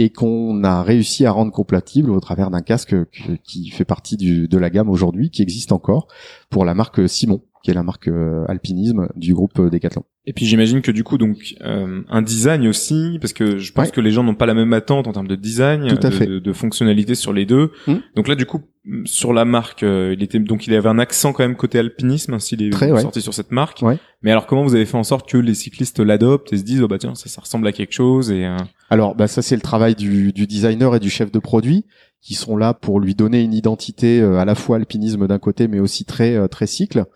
et 0.00 0.08
qu'on 0.08 0.64
a 0.64 0.82
réussi 0.82 1.26
à 1.26 1.30
rendre 1.30 1.52
compatible 1.52 2.10
au 2.10 2.20
travers 2.20 2.50
d'un 2.50 2.62
casque 2.62 2.96
qui 3.44 3.68
fait 3.68 3.84
partie 3.84 4.16
de 4.16 4.58
la 4.58 4.70
gamme 4.70 4.88
aujourd'hui, 4.88 5.28
qui 5.28 5.42
existe 5.42 5.72
encore 5.72 6.08
pour 6.48 6.64
la 6.64 6.74
marque 6.74 7.06
Simon, 7.06 7.42
qui 7.62 7.70
est 7.70 7.74
la 7.74 7.82
marque 7.82 8.08
euh, 8.08 8.44
alpinisme 8.48 9.08
du 9.16 9.34
groupe 9.34 9.60
Decathlon. 9.60 10.04
Et 10.26 10.32
puis 10.32 10.46
j'imagine 10.46 10.80
que 10.80 10.90
du 10.90 11.04
coup 11.04 11.18
donc 11.18 11.56
euh, 11.62 12.02
un 12.08 12.22
design 12.22 12.66
aussi 12.66 13.18
parce 13.20 13.32
que 13.32 13.58
je 13.58 13.72
pense 13.72 13.90
que 13.90 14.00
les 14.00 14.10
gens 14.10 14.22
n'ont 14.22 14.34
pas 14.34 14.46
la 14.46 14.54
même 14.54 14.72
attente 14.72 15.06
en 15.06 15.12
termes 15.12 15.28
de 15.28 15.34
design, 15.34 15.86
Tout 15.88 16.06
à 16.06 16.10
de, 16.10 16.14
fait. 16.14 16.26
de, 16.26 16.52
fonctionnalité 16.52 17.14
sur 17.14 17.32
les 17.32 17.44
deux. 17.46 17.72
Mmh. 17.86 17.94
Donc 18.16 18.28
là 18.28 18.34
du 18.34 18.46
coup 18.46 18.62
sur 19.04 19.34
la 19.34 19.44
marque, 19.44 19.82
euh, 19.82 20.14
il 20.16 20.22
était 20.22 20.38
donc 20.38 20.66
il 20.66 20.74
avait 20.74 20.88
un 20.88 20.98
accent 20.98 21.34
quand 21.34 21.42
même 21.42 21.56
côté 21.56 21.78
alpinisme 21.78 22.38
s'il 22.38 22.62
est 22.62 22.70
Très, 22.70 22.98
sorti 22.98 23.20
sur 23.20 23.34
cette 23.34 23.50
marque. 23.50 23.82
Ouais. 23.82 23.98
Mais 24.22 24.30
alors 24.30 24.46
comment 24.46 24.62
vous 24.62 24.74
avez 24.74 24.86
fait 24.86 24.96
en 24.96 25.04
sorte 25.04 25.28
que 25.28 25.36
les 25.36 25.54
cyclistes 25.54 26.00
l'adoptent 26.00 26.52
et 26.52 26.58
se 26.58 26.62
disent 26.62 26.82
oh 26.82 26.88
bah 26.88 26.98
tiens 26.98 27.14
ça, 27.14 27.28
ça 27.28 27.42
ressemble 27.42 27.66
à 27.66 27.72
quelque 27.72 27.92
chose 27.92 28.30
et 28.30 28.48
alors 28.88 29.14
bah 29.14 29.26
ça 29.26 29.42
c'est 29.42 29.54
le 29.54 29.62
travail 29.62 29.94
du, 29.94 30.32
du 30.32 30.46
designer 30.46 30.94
et 30.94 31.00
du 31.00 31.10
chef 31.10 31.30
de 31.30 31.38
produit 31.38 31.84
qui 32.22 32.34
sont 32.34 32.56
là 32.56 32.74
pour 32.74 33.00
lui 33.00 33.14
donner 33.14 33.42
une 33.42 33.54
identité 33.54 34.20
à 34.20 34.44
la 34.44 34.54
fois 34.54 34.76
alpinisme 34.76 35.26
d'un 35.26 35.38
côté 35.38 35.68
mais 35.68 35.80
aussi 35.80 36.04
très 36.04 36.48
très 36.48 36.66
cycle. 36.66 37.06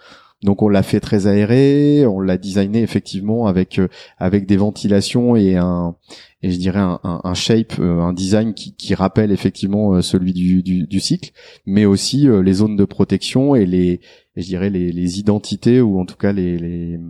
Donc 0.44 0.60
on 0.60 0.68
l'a 0.68 0.82
fait 0.82 1.00
très 1.00 1.26
aéré, 1.26 2.04
on 2.06 2.20
l'a 2.20 2.36
designé 2.36 2.82
effectivement 2.82 3.46
avec 3.46 3.78
euh, 3.78 3.88
avec 4.18 4.44
des 4.44 4.58
ventilations 4.58 5.36
et 5.36 5.56
un 5.56 5.96
et 6.42 6.50
je 6.50 6.58
dirais 6.58 6.80
un, 6.80 7.00
un, 7.02 7.22
un 7.24 7.32
shape, 7.32 7.78
euh, 7.78 8.00
un 8.00 8.12
design 8.12 8.52
qui, 8.52 8.76
qui 8.76 8.94
rappelle 8.94 9.32
effectivement 9.32 9.94
euh, 9.94 10.02
celui 10.02 10.34
du, 10.34 10.62
du, 10.62 10.86
du, 10.86 11.00
cycle, 11.00 11.30
mais 11.64 11.86
aussi 11.86 12.28
les 12.28 12.52
zones 12.52 12.76
de 12.76 12.84
protection 12.84 13.54
et 13.54 13.64
les 13.64 14.02
je 14.36 14.44
dirais 14.44 14.68
les, 14.68 14.92
les 14.92 15.18
identités 15.18 15.80
ou 15.80 15.98
en 15.98 16.04
tout 16.04 16.16
cas 16.16 16.32
les, 16.32 16.58
les, 16.58 17.00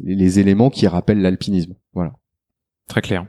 les 0.00 0.38
éléments 0.38 0.70
qui 0.70 0.86
rappellent 0.86 1.20
l'alpinisme. 1.20 1.74
Voilà. 1.94 2.12
Très 2.86 3.00
clair. 3.00 3.26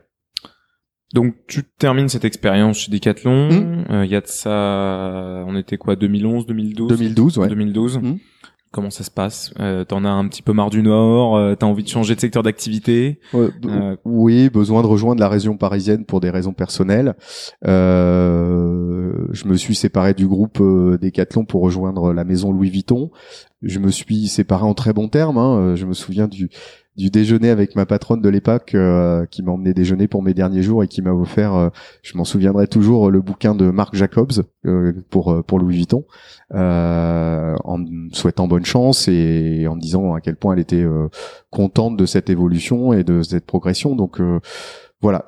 Donc 1.15 1.33
tu 1.47 1.63
termines 1.63 2.07
cette 2.07 2.23
expérience 2.23 2.81
chez 2.81 2.91
Decathlon. 2.91 3.49
Mmh. 3.49 3.85
Il 3.89 3.95
mmh. 3.95 4.05
y 4.05 4.15
a 4.15 4.21
de 4.21 4.27
ça, 4.27 5.43
on 5.47 5.55
était 5.55 5.77
quoi, 5.77 5.95
2011, 5.95 6.45
2012 6.45 6.87
2012, 6.87 7.37
ouais. 7.39 7.47
2012. 7.47 7.97
Mmh. 7.97 8.17
Comment 8.71 8.91
ça 8.91 9.03
se 9.03 9.09
passe? 9.09 9.51
Euh, 9.59 9.83
T'en 9.83 10.05
as 10.05 10.09
un 10.09 10.27
petit 10.27 10.43
peu 10.43 10.53
marre 10.53 10.69
du 10.69 10.83
Nord 10.83 11.37
euh, 11.37 11.55
T'as 11.55 11.65
envie 11.65 11.83
de 11.83 11.87
changer 11.87 12.13
de 12.13 12.19
secteur 12.19 12.43
d'activité? 12.43 13.19
Euh... 13.33 13.95
Oui, 14.05 14.49
besoin 14.51 14.83
de 14.83 14.87
rejoindre 14.87 15.19
la 15.19 15.27
région 15.27 15.57
parisienne 15.57 16.05
pour 16.05 16.19
des 16.19 16.29
raisons 16.29 16.53
personnelles. 16.53 17.15
Euh, 17.65 19.11
je 19.31 19.47
me 19.47 19.55
suis 19.55 19.73
séparé 19.73 20.13
du 20.13 20.27
groupe 20.27 20.59
euh, 20.61 20.99
Decathlon 21.01 21.45
pour 21.45 21.63
rejoindre 21.63 22.13
la 22.13 22.23
maison 22.23 22.51
Louis 22.51 22.69
Vuitton. 22.69 23.09
Je 23.61 23.79
me 23.79 23.91
suis 23.91 24.27
séparé 24.27 24.63
en 24.63 24.73
très 24.73 24.93
bons 24.93 25.09
termes. 25.09 25.37
Hein. 25.37 25.75
Je 25.75 25.85
me 25.85 25.93
souviens 25.93 26.27
du 26.27 26.49
du 26.99 27.09
déjeuner 27.09 27.49
avec 27.49 27.77
ma 27.77 27.85
patronne 27.85 28.21
de 28.21 28.27
l'époque 28.27 28.75
euh, 28.75 29.25
qui 29.25 29.41
m'a 29.41 29.53
emmené 29.53 29.73
déjeuner 29.73 30.09
pour 30.09 30.21
mes 30.21 30.33
derniers 30.33 30.61
jours 30.61 30.83
et 30.83 30.87
qui 30.89 31.01
m'a 31.01 31.13
offert, 31.13 31.55
euh, 31.55 31.69
je 32.03 32.17
m'en 32.17 32.25
souviendrai 32.25 32.67
toujours, 32.67 33.09
le 33.09 33.21
bouquin 33.21 33.55
de 33.55 33.71
Marc 33.71 33.95
Jacobs 33.95 34.43
euh, 34.65 34.91
pour 35.09 35.59
Louis 35.59 35.77
Vuitton, 35.77 36.03
en 36.53 37.77
me 37.77 38.13
souhaitant 38.13 38.49
bonne 38.49 38.65
chance 38.65 39.07
et 39.07 39.65
en 39.69 39.77
disant 39.77 40.13
à 40.13 40.19
quel 40.19 40.35
point 40.35 40.53
elle 40.53 40.59
était 40.59 40.85
contente 41.49 41.95
de 41.95 42.05
cette 42.05 42.29
évolution 42.29 42.91
et 42.91 43.05
de 43.05 43.21
cette 43.21 43.45
progression. 43.45 43.95
Donc 43.95 44.21
voilà. 45.01 45.25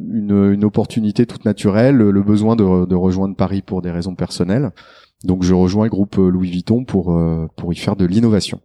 Une, 0.00 0.64
opportunité 0.64 1.26
toute 1.26 1.44
naturelle, 1.44 1.96
le 1.96 2.22
besoin 2.22 2.54
de 2.54 2.94
rejoindre 2.94 3.34
Paris 3.34 3.62
pour 3.62 3.82
des 3.82 3.90
raisons 3.90 4.14
personnelles. 4.14 4.70
Donc 5.24 5.42
je 5.42 5.54
rejoins 5.54 5.84
le 5.84 5.90
groupe 5.90 6.16
Louis 6.16 6.50
Vuitton 6.50 6.84
pour 6.84 7.18
pour 7.56 7.72
y 7.72 7.76
faire 7.76 7.96
de 7.96 8.04
l'innovation. 8.04 8.60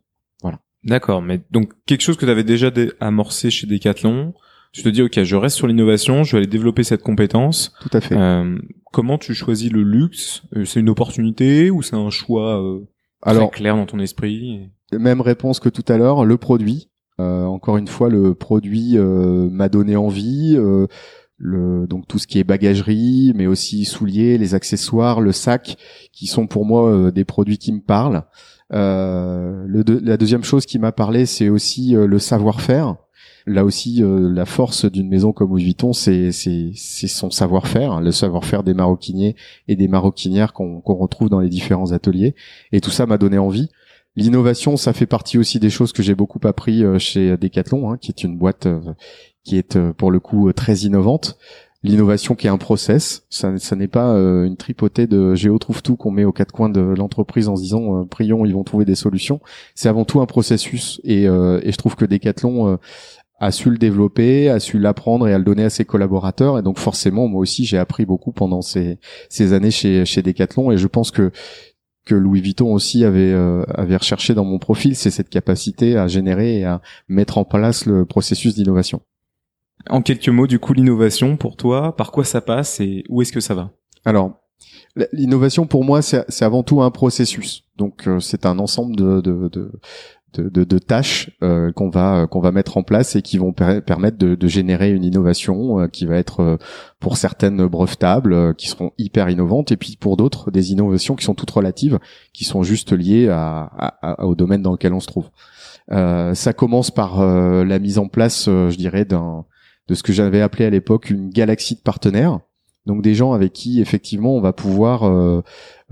D'accord, 0.85 1.21
mais 1.21 1.41
donc 1.49 1.71
quelque 1.85 2.01
chose 2.01 2.17
que 2.17 2.25
tu 2.25 2.31
avais 2.31 2.43
déjà 2.43 2.69
amorcé 2.99 3.49
chez 3.49 3.67
Decathlon, 3.67 4.33
tu 4.73 4.83
te 4.83 4.89
dis 4.89 5.01
ok, 5.01 5.23
je 5.23 5.35
reste 5.37 5.55
sur 5.55 5.67
l'innovation, 5.67 6.23
je 6.23 6.33
vais 6.33 6.39
aller 6.39 6.47
développer 6.47 6.83
cette 6.83 7.03
compétence. 7.03 7.73
Tout 7.79 7.89
à 7.93 8.01
fait. 8.01 8.17
Euh, 8.17 8.57
comment 8.91 9.17
tu 9.17 9.33
choisis 9.33 9.71
le 9.71 9.81
luxe? 9.81 10.43
Euh, 10.57 10.65
C'est 10.65 10.81
une 10.81 10.89
opportunité 10.89 11.71
ou 11.71 11.81
c'est 11.83 11.95
un 11.95 12.09
choix 12.09 12.61
euh, 12.61 12.81
très 13.21 13.49
clair 13.49 13.77
dans 13.77 13.85
ton 13.85 13.99
esprit? 13.99 14.71
Même 14.91 15.21
réponse 15.21 15.61
que 15.61 15.69
tout 15.69 15.85
à 15.87 15.97
l'heure, 15.97 16.25
le 16.25 16.37
produit. 16.37 16.89
Euh, 17.19 17.45
encore 17.45 17.77
une 17.77 17.87
fois, 17.87 18.09
le 18.09 18.33
produit 18.33 18.97
euh, 18.97 19.47
m'a 19.49 19.69
donné 19.69 19.95
envie. 19.95 20.57
Le, 21.37 21.87
donc 21.87 22.07
tout 22.07 22.19
ce 22.19 22.27
qui 22.27 22.39
est 22.39 22.43
bagagerie, 22.43 23.33
mais 23.35 23.47
aussi 23.47 23.85
souliers, 23.85 24.37
les 24.37 24.55
accessoires, 24.55 25.21
le 25.21 25.31
sac, 25.31 25.77
qui 26.11 26.27
sont 26.27 26.47
pour 26.47 26.65
moi 26.65 27.11
des 27.11 27.25
produits 27.25 27.57
qui 27.57 27.73
me 27.73 27.81
parlent. 27.81 28.23
Euh, 28.73 29.65
le 29.67 29.83
la 30.03 30.17
deuxième 30.17 30.43
chose 30.43 30.65
qui 30.65 30.79
m'a 30.79 30.91
parlé, 30.91 31.25
c'est 31.25 31.49
aussi 31.49 31.95
euh, 31.95 32.07
le 32.07 32.19
savoir-faire. 32.19 32.95
Là 33.45 33.65
aussi, 33.65 34.01
euh, 34.01 34.31
la 34.33 34.45
force 34.45 34.85
d'une 34.85 35.09
maison 35.09 35.33
comme 35.33 35.49
Louis 35.49 35.65
Vuitton, 35.65 35.91
c'est 35.91 36.31
son 36.31 37.29
savoir-faire, 37.29 37.99
le 37.99 38.11
savoir-faire 38.11 38.63
des 38.63 38.73
maroquiniers 38.73 39.35
et 39.67 39.75
des 39.75 39.89
maroquinières 39.89 40.53
qu'on 40.53 40.81
retrouve 40.85 41.29
dans 41.29 41.41
les 41.41 41.49
différents 41.49 41.91
ateliers. 41.91 42.35
Et 42.71 42.79
tout 42.79 42.91
ça 42.91 43.05
m'a 43.05 43.17
donné 43.17 43.37
envie. 43.37 43.69
L'innovation, 44.15 44.77
ça 44.77 44.93
fait 44.93 45.07
partie 45.07 45.37
aussi 45.37 45.59
des 45.59 45.69
choses 45.69 45.91
que 45.91 46.03
j'ai 46.03 46.15
beaucoup 46.15 46.39
appris 46.43 46.83
chez 46.99 47.35
Decathlon, 47.35 47.91
hein, 47.91 47.97
qui 47.97 48.11
est 48.11 48.23
une 48.23 48.37
boîte 48.37 48.67
qui 49.43 49.57
est 49.57 49.77
pour 49.93 50.11
le 50.11 50.19
coup 50.19 50.51
très 50.53 50.75
innovante 50.77 51.37
l'innovation 51.83 52.35
qui 52.35 52.47
est 52.47 52.49
un 52.49 52.57
process. 52.57 53.25
Ça, 53.29 53.57
ça 53.57 53.75
n'est 53.75 53.87
pas 53.87 54.13
euh, 54.13 54.45
une 54.45 54.55
tripotée 54.55 55.05
de 55.05 55.35
géo 55.35 55.57
trouve 55.59 55.81
tout 55.81 55.97
qu'on 55.97 56.11
met 56.11 56.23
aux 56.23 56.31
quatre 56.31 56.51
coins 56.51 56.69
de 56.69 56.79
l'entreprise 56.79 57.49
en 57.49 57.55
se 57.55 57.61
disant 57.61 58.01
euh, 58.01 58.05
prions, 58.05 58.45
ils 58.45 58.53
vont 58.53 58.63
trouver 58.63 58.85
des 58.85 58.95
solutions. 58.95 59.41
C'est 59.75 59.89
avant 59.89 60.05
tout 60.05 60.21
un 60.21 60.25
processus 60.25 61.01
et, 61.03 61.27
euh, 61.27 61.59
et 61.63 61.71
je 61.71 61.77
trouve 61.77 61.95
que 61.95 62.05
Decathlon 62.05 62.77
a 63.39 63.51
su 63.51 63.69
le 63.69 63.77
développer, 63.77 64.49
a 64.49 64.59
su 64.59 64.79
l'apprendre 64.79 65.27
et 65.27 65.33
à 65.33 65.37
le 65.37 65.43
donner 65.43 65.65
à 65.65 65.69
ses 65.69 65.83
collaborateurs. 65.83 66.57
Et 66.57 66.61
donc 66.61 66.79
forcément, 66.79 67.27
moi 67.27 67.41
aussi, 67.41 67.65
j'ai 67.65 67.77
appris 67.77 68.05
beaucoup 68.05 68.31
pendant 68.31 68.61
ces, 68.61 68.99
ces 69.27 69.51
années 69.51 69.71
chez, 69.71 70.05
chez 70.05 70.21
Decathlon. 70.21 70.71
Et 70.71 70.77
je 70.77 70.87
pense 70.87 71.11
que 71.11 71.31
que 72.05 72.15
Louis 72.15 72.41
Vuitton 72.41 72.73
aussi 72.73 73.05
avait 73.05 73.31
euh, 73.31 73.63
avait 73.73 73.95
recherché 73.95 74.33
dans 74.33 74.43
mon 74.43 74.59
profil, 74.59 74.93
c'est 74.93 75.09
cette 75.09 75.29
capacité 75.29 75.95
à 75.95 76.07
générer 76.07 76.59
et 76.59 76.65
à 76.65 76.81
mettre 77.07 77.37
en 77.37 77.45
place 77.45 77.85
le 77.85 78.03
processus 78.05 78.55
d'innovation. 78.55 79.01
En 79.89 80.01
quelques 80.01 80.29
mots, 80.29 80.47
du 80.47 80.59
coup, 80.59 80.73
l'innovation 80.73 81.37
pour 81.37 81.57
toi, 81.57 81.95
par 81.95 82.11
quoi 82.11 82.23
ça 82.23 82.41
passe 82.41 82.79
et 82.79 83.03
où 83.09 83.21
est-ce 83.21 83.33
que 83.33 83.39
ça 83.39 83.53
va? 83.53 83.71
Alors, 84.05 84.39
l'innovation 85.11 85.65
pour 85.65 85.83
moi, 85.83 86.01
c'est 86.01 86.41
avant 86.41 86.63
tout 86.63 86.81
un 86.81 86.91
processus. 86.91 87.63
Donc, 87.77 88.07
euh, 88.07 88.19
c'est 88.19 88.45
un 88.45 88.59
ensemble 88.59 88.95
de, 88.95 89.21
de, 89.21 89.49
de 89.49 89.71
de, 90.37 90.79
tâches 90.79 91.29
euh, 91.43 91.71
qu'on 91.71 91.89
va 91.89 92.27
qu'on 92.27 92.39
va 92.39 92.51
mettre 92.51 92.77
en 92.77 92.83
place 92.83 93.15
et 93.15 93.21
qui 93.21 93.37
vont 93.37 93.53
permettre 93.53 94.17
de, 94.17 94.35
de, 94.35 94.47
générer 94.47 94.91
une 94.91 95.03
innovation 95.03 95.81
euh, 95.81 95.87
qui 95.87 96.05
va 96.05 96.15
être 96.17 96.39
euh, 96.39 96.57
pour 96.99 97.17
certaines 97.17 97.65
brevetables 97.67 98.55
qui 98.55 98.67
seront 98.67 98.91
hyper 98.97 99.29
innovantes 99.29 99.71
et 99.71 99.77
puis 99.77 99.97
pour 99.99 100.17
d'autres 100.17 100.51
des 100.51 100.71
innovations 100.71 101.15
qui 101.15 101.25
sont 101.25 101.35
toutes 101.35 101.51
relatives 101.51 101.99
qui 102.33 102.45
sont 102.45 102.63
juste 102.63 102.93
liées 102.93 103.29
à, 103.29 103.69
à, 104.01 104.25
au 104.25 104.35
domaine 104.35 104.61
dans 104.61 104.71
lequel 104.71 104.93
on 104.93 104.99
se 104.99 105.07
trouve. 105.07 105.29
ça 105.89 106.53
commence 106.55 106.91
par 106.91 107.23
la 107.23 107.79
mise 107.79 107.97
en 107.99 108.07
place, 108.07 108.45
je 108.45 108.75
dirais, 108.75 109.05
d'un 109.05 109.45
de 109.87 109.95
ce 109.95 110.03
que 110.03 110.13
j'avais 110.13 110.41
appelé 110.41 110.65
à 110.65 110.69
l'époque 110.69 111.09
une 111.09 111.29
galaxie 111.29 111.75
de 111.75 111.81
partenaires. 111.81 112.39
Donc 112.85 113.01
des 113.01 113.15
gens 113.15 113.31
avec 113.33 113.53
qui 113.53 113.79
effectivement 113.79 114.35
on 114.35 114.41
va 114.41 114.51
pouvoir 114.51 115.03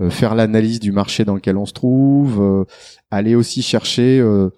euh, 0.02 0.10
faire 0.10 0.34
l'analyse 0.34 0.78
du 0.78 0.92
marché 0.92 1.24
dans 1.24 1.34
lequel 1.34 1.56
on 1.56 1.64
se 1.64 1.72
trouve, 1.72 2.40
euh, 2.40 2.64
aller 3.10 3.34
aussi 3.34 3.62
chercher 3.62 4.20
euh, 4.20 4.50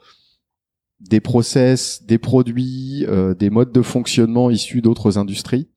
des 1.00 1.20
process, 1.20 2.04
des 2.04 2.18
produits, 2.18 3.04
des 3.38 3.50
modes 3.50 3.72
de 3.72 3.82
fonctionnement 3.82 4.50
issus 4.50 4.80
d'autres 4.80 5.18
industries 5.18 5.68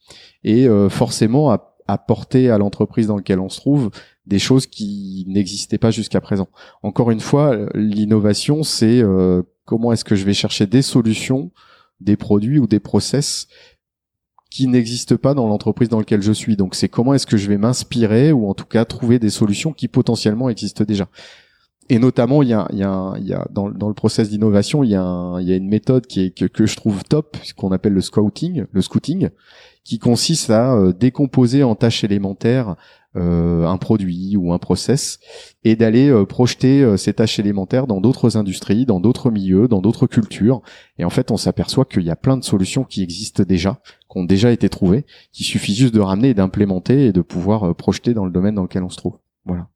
et 0.45 0.67
forcément 0.89 1.57
apporter 1.85 2.49
à 2.49 2.57
l'entreprise 2.57 3.07
dans 3.07 3.17
laquelle 3.17 3.41
on 3.41 3.49
se 3.49 3.59
trouve 3.59 3.89
des 4.25 4.39
choses 4.39 4.67
qui 4.67 5.25
n'existaient 5.27 5.79
pas 5.79 5.91
jusqu'à 5.91 6.21
présent. 6.21 6.47
Encore 6.81 7.11
une 7.11 7.19
fois, 7.19 7.57
l'innovation, 7.73 8.63
c'est 8.63 9.03
comment 9.65 9.91
est-ce 9.91 10.05
que 10.05 10.15
je 10.15 10.23
vais 10.23 10.33
chercher 10.33 10.65
des 10.65 10.81
solutions, 10.81 11.51
des 11.99 12.17
produits 12.17 12.59
ou 12.59 12.67
des 12.67 12.79
process 12.79 13.47
qui 14.49 14.67
n'existe 14.67 15.17
pas 15.17 15.33
dans 15.33 15.47
l'entreprise 15.47 15.89
dans 15.89 15.99
laquelle 15.99 16.21
je 16.21 16.31
suis. 16.31 16.55
Donc 16.55 16.75
c'est 16.75 16.89
comment 16.89 17.13
est-ce 17.13 17.27
que 17.27 17.37
je 17.37 17.47
vais 17.47 17.57
m'inspirer 17.57 18.31
ou 18.31 18.49
en 18.49 18.53
tout 18.53 18.65
cas 18.65 18.85
trouver 18.85 19.19
des 19.19 19.29
solutions 19.29 19.73
qui 19.73 19.87
potentiellement 19.87 20.49
existent 20.49 20.83
déjà. 20.83 21.07
Et 21.89 21.99
notamment, 21.99 22.43
il 22.43 22.49
y 22.49 22.53
a, 22.53 23.47
dans, 23.49 23.67
le 23.67 23.93
process 23.93 24.29
d'innovation, 24.29 24.83
il 24.83 24.89
y 24.89 24.95
a, 24.95 25.39
une 25.39 25.69
méthode 25.69 26.05
que, 26.05 26.45
que 26.47 26.65
je 26.65 26.75
trouve 26.75 27.03
top, 27.05 27.37
ce 27.43 27.53
qu'on 27.53 27.71
appelle 27.71 27.93
le 27.93 28.01
scouting, 28.01 28.65
le 28.71 28.81
scouting, 28.81 29.29
qui 29.85 29.99
consiste 29.99 30.49
à 30.49 30.73
euh, 30.73 30.91
décomposer 30.91 31.63
en 31.63 31.75
tâches 31.75 32.03
élémentaires 32.03 32.75
un 33.17 33.77
produit 33.77 34.35
ou 34.37 34.53
un 34.53 34.59
process 34.59 35.19
et 35.63 35.75
d'aller 35.75 36.09
euh, 36.09 36.25
projeter 36.25 36.81
euh, 36.81 36.97
ces 36.97 37.13
tâches 37.13 37.39
élémentaires 37.39 37.87
dans 37.87 38.01
d'autres 38.01 38.37
industries, 38.37 38.85
dans 38.85 38.99
d'autres 38.99 39.31
milieux, 39.31 39.67
dans 39.67 39.81
d'autres 39.81 40.07
cultures. 40.07 40.61
Et 40.97 41.05
en 41.05 41.09
fait, 41.09 41.31
on 41.31 41.37
s'aperçoit 41.37 41.85
qu'il 41.85 42.03
y 42.03 42.11
a 42.11 42.15
plein 42.15 42.37
de 42.37 42.43
solutions 42.43 42.83
qui 42.83 43.03
existent 43.03 43.43
déjà, 43.43 43.79
qui 44.09 44.17
ont 44.17 44.23
déjà 44.23 44.51
été 44.51 44.69
trouvées, 44.69 45.05
qui 45.31 45.43
suffit 45.43 45.75
juste 45.75 45.93
de 45.93 45.99
ramener 45.99 46.29
et 46.29 46.33
d'implémenter 46.33 47.07
et 47.07 47.11
de 47.11 47.21
pouvoir 47.21 47.75
projeter 47.75 48.13
dans 48.13 48.25
le 48.25 48.31
domaine 48.31 48.55
dans 48.55 48.63
lequel 48.63 48.83
on 48.83 48.89
se 48.89 48.97
trouve. 48.97 49.17
Voilà. 49.45 49.67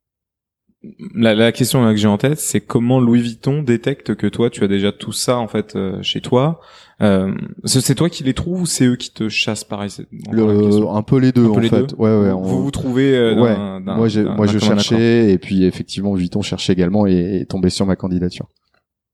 La, 1.14 1.36
la 1.36 1.52
question 1.52 1.84
que 1.92 1.96
j'ai 1.96 2.08
en 2.08 2.18
tête, 2.18 2.40
c'est 2.40 2.62
comment 2.62 3.00
Louis 3.00 3.22
Vuitton 3.22 3.62
détecte 3.62 4.16
que 4.16 4.26
toi, 4.26 4.50
tu 4.50 4.64
as 4.64 4.68
déjà 4.68 4.92
tout 4.92 5.12
ça 5.12 5.38
en 5.38 5.48
fait 5.48 5.78
chez 6.02 6.22
toi 6.22 6.60
euh, 7.02 7.34
c'est 7.66 7.96
toi 7.96 8.10
qui 8.10 8.24
les 8.24 8.34
trouves 8.34 8.62
ou 8.62 8.66
c'est 8.68 8.86
eux 8.86 8.96
qui 8.96 9.12
te 9.12 9.28
chassent 9.28 9.64
pareil 9.64 9.90
Un 10.32 11.02
peu 11.02 11.18
les 11.18 11.32
deux 11.32 11.48
en 11.48 11.56
fait. 11.56 11.94
Ouais, 11.98 12.16
ouais, 12.16 12.32
Vous 12.32 12.64
vous 12.64 12.72
trouvez 12.72 13.16
euh, 13.16 13.42
ouais. 13.42 13.58
moi, 13.80 14.08
moi 14.36 14.48
je 14.48 14.60
cherchais 14.60 15.32
et 15.32 15.38
puis 15.40 15.66
effectivement 15.66 16.14
Vuitton 16.14 16.42
cherchait 16.42 16.74
également 16.74 17.08
et 17.08 17.42
est 17.42 17.46
tombé 17.50 17.70
sur 17.70 17.88
ma 17.88 17.96
candidature. 17.96 18.48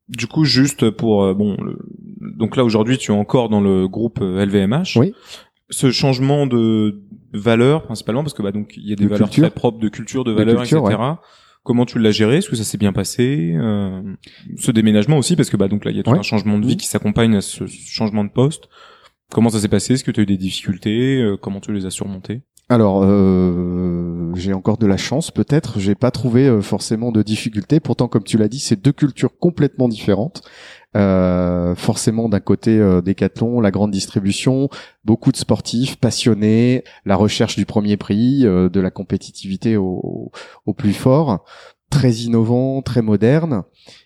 Du 0.10 0.28
coup, 0.28 0.44
juste 0.44 0.90
pour 0.90 1.24
euh, 1.24 1.34
bon, 1.34 1.58
donc 2.20 2.58
là 2.58 2.66
aujourd'hui 2.66 2.98
tu 2.98 3.14
es 3.14 3.16
encore 3.16 3.48
dans 3.48 3.62
le 3.62 3.88
groupe 3.88 4.20
LVMH. 4.20 4.98
Oui. 4.98 5.14
Ce 5.70 5.92
changement 5.92 6.46
de 6.46 7.04
valeur 7.34 7.84
principalement 7.84 8.24
parce 8.24 8.34
que 8.34 8.42
bah 8.42 8.52
donc 8.52 8.74
il 8.76 8.88
y 8.88 8.94
a 8.94 8.96
des 8.96 9.08
valeurs 9.08 9.30
très 9.30 9.50
propres 9.50 9.80
de 9.80 9.90
culture, 9.90 10.26
de 10.26 10.32
valeur, 10.32 10.62
etc. 10.62 10.82
Comment 11.68 11.86
tu 11.86 12.00
l'as 12.00 12.12
géré? 12.12 12.38
Est-ce 12.38 12.50
que 12.50 12.56
ça 12.56 12.64
s'est 12.64 12.78
bien 12.78 12.94
passé? 12.94 13.54
Euh, 13.58 14.02
Ce 14.56 14.72
déménagement 14.72 15.18
aussi, 15.18 15.36
parce 15.36 15.50
que 15.50 15.58
bah 15.58 15.68
donc 15.68 15.84
là 15.84 15.92
il 15.92 15.98
y 15.98 16.00
a 16.00 16.04
tout 16.04 16.12
un 16.12 16.22
changement 16.22 16.58
de 16.58 16.66
vie 16.66 16.78
qui 16.78 16.88
s'accompagne 16.88 17.36
à 17.36 17.42
ce 17.42 17.66
changement 17.68 18.24
de 18.24 18.30
poste. 18.30 18.70
Comment 19.34 19.50
ça 19.50 19.60
s'est 19.60 19.68
passé? 19.68 19.96
Est-ce 19.96 20.06
que 20.06 20.12
tu 20.12 20.22
as 20.22 20.24
eu 20.24 20.26
des 20.26 20.38
difficultés? 20.38 21.18
Euh, 21.22 21.36
Comment 21.36 21.60
tu 21.60 21.74
les 21.74 21.86
as 21.86 21.90
surmontées? 21.90 22.40
Alors, 22.70 23.02
euh, 23.04 24.32
j'ai 24.36 24.54
encore 24.54 24.78
de 24.78 24.88
la 24.88 24.96
chance, 24.96 25.30
peut-être. 25.30 25.78
J'ai 25.78 25.96
pas 25.96 26.12
trouvé 26.12 26.48
euh, 26.48 26.62
forcément 26.62 27.12
de 27.12 27.22
difficultés. 27.22 27.82
Pourtant, 27.82 28.08
comme 28.08 28.24
tu 28.24 28.38
l'as 28.38 28.48
dit, 28.48 28.60
c'est 28.60 28.82
deux 28.82 28.94
cultures 28.94 29.38
complètement 29.38 29.90
différentes. 29.90 30.44
Euh, 30.96 31.76
forcément 31.76 32.30
d'un 32.30 32.40
côté 32.40 32.80
euh, 32.80 33.02
Decathlon, 33.02 33.60
la 33.60 33.72
grande 33.72 33.92
distribution, 33.92 34.70
beaucoup 35.04 35.32
de 35.32 35.38
sportifs 35.38 35.98
passionnés, 35.98 36.84
la 37.06 37.16
recherche 37.16 37.56
du 37.58 37.66
premier 37.66 37.98
prix, 37.98 38.46
euh, 38.46 38.70
de 38.70 38.80
la 38.80 38.90
compétitivité 38.90 39.76
au, 39.78 40.32
au, 40.66 40.74
plus 40.74 40.94
fort, 40.94 41.46
très 41.90 42.12
innovant, 42.12 42.82
très 42.82 43.02
moderne. 43.02 43.64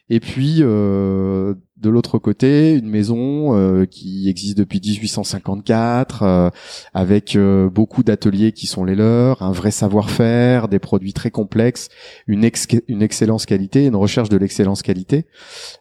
Et 0.10 0.20
puis 0.20 0.58
euh, 0.62 1.54
de 1.82 1.90
l'autre 1.90 2.20
côté, 2.20 2.74
une 2.76 2.90
maison 2.90 3.56
euh, 3.56 3.86
qui 3.86 4.30
existe 4.30 4.58
depuis 4.58 4.80
1854, 4.80 6.24
euh, 6.24 6.50
avec 6.94 7.36
euh, 7.36 7.70
beaucoup 7.70 8.04
d'ateliers 8.04 8.52
qui 8.52 8.68
sont 8.68 8.84
les 8.84 8.96
leurs, 8.96 9.42
un 9.42 9.52
vrai 9.52 9.72
savoir-faire, 9.72 10.68
des 10.68 10.80
produits 10.80 11.14
très 11.14 11.32
complexes, 11.32 11.90
une, 12.28 12.48
une 12.88 13.02
excellence 13.02 13.46
qualité, 13.46 13.88
une 13.88 13.96
recherche 13.96 14.30
de 14.30 14.38
l'excellence 14.38 14.82
qualité. 14.82 15.26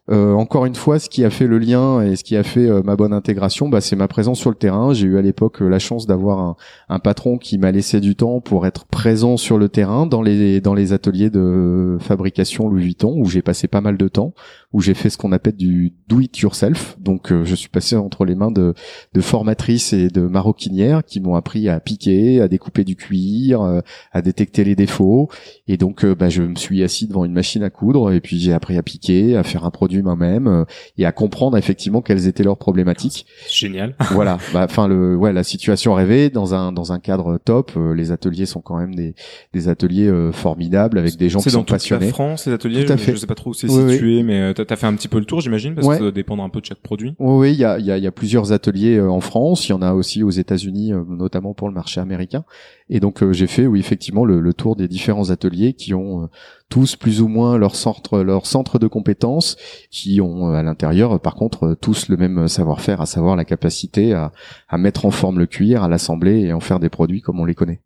encore 0.08 0.66
une 0.66 0.74
fois, 0.74 0.98
ce 0.98 1.08
qui 1.08 1.24
a 1.24 1.30
fait 1.30 1.46
le 1.46 1.58
lien 1.58 2.02
et 2.02 2.16
ce 2.16 2.24
qui 2.24 2.36
a 2.36 2.42
fait 2.42 2.68
ma 2.82 2.96
bonne 2.96 3.12
intégration, 3.12 3.68
bah, 3.68 3.80
c'est 3.80 3.96
ma 3.96 4.08
présence 4.08 4.38
sur 4.38 4.50
le 4.50 4.56
terrain. 4.56 4.92
J'ai 4.92 5.06
eu 5.06 5.18
à 5.18 5.22
l'époque 5.22 5.60
la 5.60 5.78
chance 5.78 6.06
d'avoir 6.06 6.56
un, 6.88 6.98
patron 6.98 7.38
qui 7.38 7.58
m'a 7.58 7.70
laissé 7.72 8.00
du 8.00 8.16
temps 8.16 8.40
pour 8.40 8.66
être 8.66 8.86
présent 8.86 9.36
sur 9.36 9.58
le 9.58 9.68
terrain 9.68 10.06
dans 10.06 10.22
les 10.22 10.92
ateliers 10.92 11.30
de 11.30 11.98
fabrication 12.00 12.68
Louis 12.68 12.82
Vuitton, 12.82 13.14
où 13.16 13.26
j'ai 13.26 13.42
passé 13.42 13.68
pas 13.68 13.80
mal 13.80 13.96
de 13.96 14.08
temps, 14.08 14.34
où 14.72 14.80
j'ai 14.80 14.94
fait 14.94 15.10
ce 15.10 15.18
qu'on 15.18 15.32
appelle 15.32 15.56
du 15.56 15.94
do 16.06 16.20
it 16.20 16.38
yourself. 16.38 16.96
Donc 17.00 17.32
euh, 17.32 17.44
je 17.44 17.54
suis 17.56 17.68
passé 17.68 17.96
entre 17.96 18.24
les 18.24 18.36
mains 18.36 18.52
de, 18.52 18.74
de 19.12 19.20
formatrices 19.20 19.92
et 19.92 20.08
de 20.08 20.20
maroquinières 20.20 21.02
qui 21.04 21.20
m'ont 21.20 21.34
appris 21.34 21.68
à 21.68 21.80
piquer, 21.80 22.40
à 22.40 22.46
découper 22.46 22.84
du 22.84 22.94
cuir, 22.94 23.62
euh, 23.62 23.80
à 24.12 24.22
détecter 24.22 24.62
les 24.62 24.76
défauts. 24.76 25.28
Et 25.66 25.76
donc 25.76 26.04
euh, 26.04 26.14
bah, 26.14 26.28
je 26.28 26.42
me 26.42 26.54
suis 26.54 26.84
assis 26.84 27.08
devant 27.08 27.24
une 27.24 27.32
machine 27.32 27.64
à 27.64 27.70
coudre 27.70 28.12
et 28.12 28.20
puis 28.20 28.38
j'ai 28.38 28.52
appris 28.52 28.78
à 28.78 28.82
piquer, 28.82 29.36
à 29.36 29.42
faire 29.42 29.64
un 29.64 29.70
produit 29.70 30.02
moi-même 30.02 30.64
et 30.96 31.04
à 31.04 31.10
comprendre 31.10 31.56
effectivement 31.56 32.00
quelles 32.00 32.28
étaient 32.28 32.44
leurs 32.44 32.58
problématiques. 32.58 33.26
Génial. 33.50 33.96
voilà. 34.12 34.38
Bah, 34.52 34.66
enfin 34.68 34.86
le 34.86 35.16
ouais 35.16 35.32
la 35.32 35.42
situation 35.42 35.94
rêvée 35.94 36.30
dans 36.30 36.54
un 36.54 36.70
dans 36.70 36.92
un 36.92 37.00
cadre 37.00 37.38
top. 37.38 37.72
les 37.94 38.12
ateliers 38.12 38.46
sont 38.46 38.60
quand 38.60 38.78
même 38.78 38.94
des 38.94 39.14
des 39.52 39.68
ateliers 39.68 40.30
formidables 40.32 40.98
avec 40.98 41.16
des 41.16 41.28
gens 41.28 41.40
qui 41.40 41.50
sont 41.50 41.64
passionnés. 41.64 42.06
C'est 42.06 42.10
dans 42.10 42.14
France 42.14 42.46
les 42.46 42.52
ateliers. 42.52 42.84
Tout 42.84 42.92
à 42.92 42.96
fait. 42.96 43.12
Je, 43.12 43.16
sais 43.16 43.26
pas 43.26 43.34
trop 43.34 43.50
où 43.50 43.54
c'est 43.54 43.68
situé, 43.68 44.22
mais 44.22 44.54
t'as 44.64 44.74
as 44.74 44.76
fait 44.76 44.86
un 44.86 44.94
petit 44.94 45.08
peu 45.08 45.18
le 45.18 45.24
tour, 45.24 45.40
j'imagine 45.40 45.74
parce 45.74 45.86
que 45.88 46.04
ça 46.06 46.10
dépendre 46.10 46.42
un 46.42 46.48
peu 46.48 46.60
de 46.60 46.66
chaque 46.66 46.80
produit. 46.80 47.14
Oui, 47.18 47.52
il 47.52 47.58
y 47.58 47.64
a, 47.64 47.78
y, 47.78 47.90
a, 47.90 47.98
y 47.98 48.06
a, 48.06 48.12
plusieurs 48.12 48.52
ateliers 48.52 48.96
euh, 48.96 49.10
en 49.10 49.20
France, 49.20 49.68
il 49.68 49.70
y 49.70 49.72
en 49.72 49.82
a 49.82 49.92
aussi 49.92 50.22
aux 50.22 50.30
États-Unis, 50.30 50.92
euh, 50.92 51.02
notamment 51.08 51.54
pour 51.54 51.68
le 51.68 51.74
marché 51.74 52.00
américain. 52.00 52.44
Et 52.88 53.00
donc 53.00 53.22
euh, 53.22 53.32
j'ai 53.32 53.46
fait, 53.46 53.66
oui, 53.66 53.80
effectivement, 53.80 54.24
le, 54.24 54.40
le, 54.40 54.54
tour 54.54 54.76
des 54.76 54.88
différents 54.88 55.30
ateliers 55.30 55.72
qui 55.74 55.94
ont 55.94 56.28
tous 56.68 56.96
plus 56.96 57.20
ou 57.20 57.28
moins 57.28 57.58
leur 57.58 57.74
centre, 57.74 58.20
leur 58.20 58.46
centre 58.46 58.78
de 58.78 58.86
compétences, 58.86 59.56
qui 59.90 60.20
ont 60.20 60.50
à 60.50 60.62
l'intérieur, 60.62 61.18
par 61.20 61.34
contre, 61.34 61.76
tous 61.80 62.08
le 62.08 62.16
même 62.16 62.48
savoir-faire, 62.48 63.00
à 63.00 63.06
savoir 63.06 63.36
la 63.36 63.44
capacité 63.44 64.12
à, 64.12 64.32
à 64.68 64.78
mettre 64.78 65.06
en 65.06 65.10
forme 65.10 65.38
le 65.38 65.46
cuir, 65.46 65.82
à 65.82 65.88
l'assembler 65.88 66.40
et 66.40 66.52
en 66.52 66.60
faire 66.60 66.80
des 66.80 66.88
produits 66.88 67.20
comme 67.20 67.40
on 67.40 67.44
les 67.44 67.54
connaît. 67.54 67.80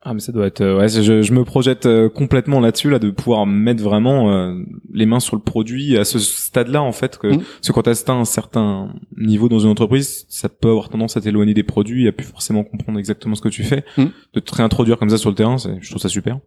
Ah 0.00 0.14
mais 0.14 0.20
ça 0.20 0.30
doit 0.30 0.46
être 0.46 0.60
euh, 0.60 0.78
ouais 0.78 0.88
je, 0.88 1.22
je 1.22 1.32
me 1.32 1.42
projette 1.44 1.86
euh, 1.86 2.08
complètement 2.08 2.60
là-dessus 2.60 2.88
là 2.88 3.00
de 3.00 3.10
pouvoir 3.10 3.46
mettre 3.46 3.82
vraiment 3.82 4.32
euh, 4.32 4.54
les 4.92 5.06
mains 5.06 5.18
sur 5.18 5.34
le 5.34 5.42
produit 5.42 5.98
à 5.98 6.04
ce 6.04 6.20
stade-là 6.20 6.80
en 6.82 6.92
fait 6.92 7.18
que 7.18 7.26
mmh. 7.26 7.38
parce 7.38 7.66
que 7.66 7.72
quand 7.72 7.82
tu 7.82 7.90
atteint 7.90 8.20
un 8.20 8.24
certain 8.24 8.92
niveau 9.16 9.48
dans 9.48 9.58
une 9.58 9.70
entreprise 9.70 10.24
ça 10.28 10.48
peut 10.48 10.68
avoir 10.68 10.88
tendance 10.88 11.16
à 11.16 11.20
t'éloigner 11.20 11.52
des 11.52 11.64
produits 11.64 12.06
à 12.06 12.12
plus 12.12 12.26
forcément 12.26 12.62
comprendre 12.62 13.00
exactement 13.00 13.34
ce 13.34 13.42
que 13.42 13.48
tu 13.48 13.64
fais 13.64 13.84
mmh. 13.96 14.04
de 14.34 14.40
te 14.40 14.54
réintroduire 14.54 14.98
comme 14.98 15.10
ça 15.10 15.18
sur 15.18 15.30
le 15.30 15.34
terrain 15.34 15.56
je 15.58 15.90
trouve 15.90 16.00
ça 16.00 16.08
super 16.08 16.38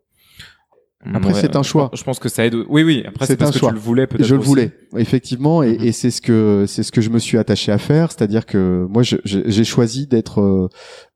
après, 1.14 1.34
c'est 1.34 1.56
un 1.56 1.64
choix. 1.64 1.90
Je 1.94 2.04
pense 2.04 2.20
que 2.20 2.30
ça 2.30 2.46
aide. 2.46 2.56
Oui, 2.70 2.84
oui. 2.84 3.04
Après, 3.08 3.26
c'est 3.26 3.38
parce 3.38 3.60
que 3.60 3.66
tu 3.66 3.74
le 3.74 3.80
voulais 3.80 4.08
peut-être. 4.08 4.26
Je 4.26 4.36
le 4.36 4.42
voulais, 4.42 4.72
effectivement, 4.98 5.64
et, 5.64 5.78
mmh. 5.78 5.84
et 5.84 5.92
c'est 5.92 6.12
ce 6.12 6.22
que 6.22 6.66
c'est 6.68 6.84
ce 6.84 6.92
que 6.92 7.02
je 7.02 7.10
me 7.10 7.20
suis 7.20 7.38
attaché 7.38 7.72
à 7.72 7.78
faire, 7.78 8.12
c'est-à-dire 8.12 8.46
que 8.46 8.86
moi, 8.90 9.04
j'ai 9.04 9.64
choisi 9.64 10.08
d'être 10.08 10.70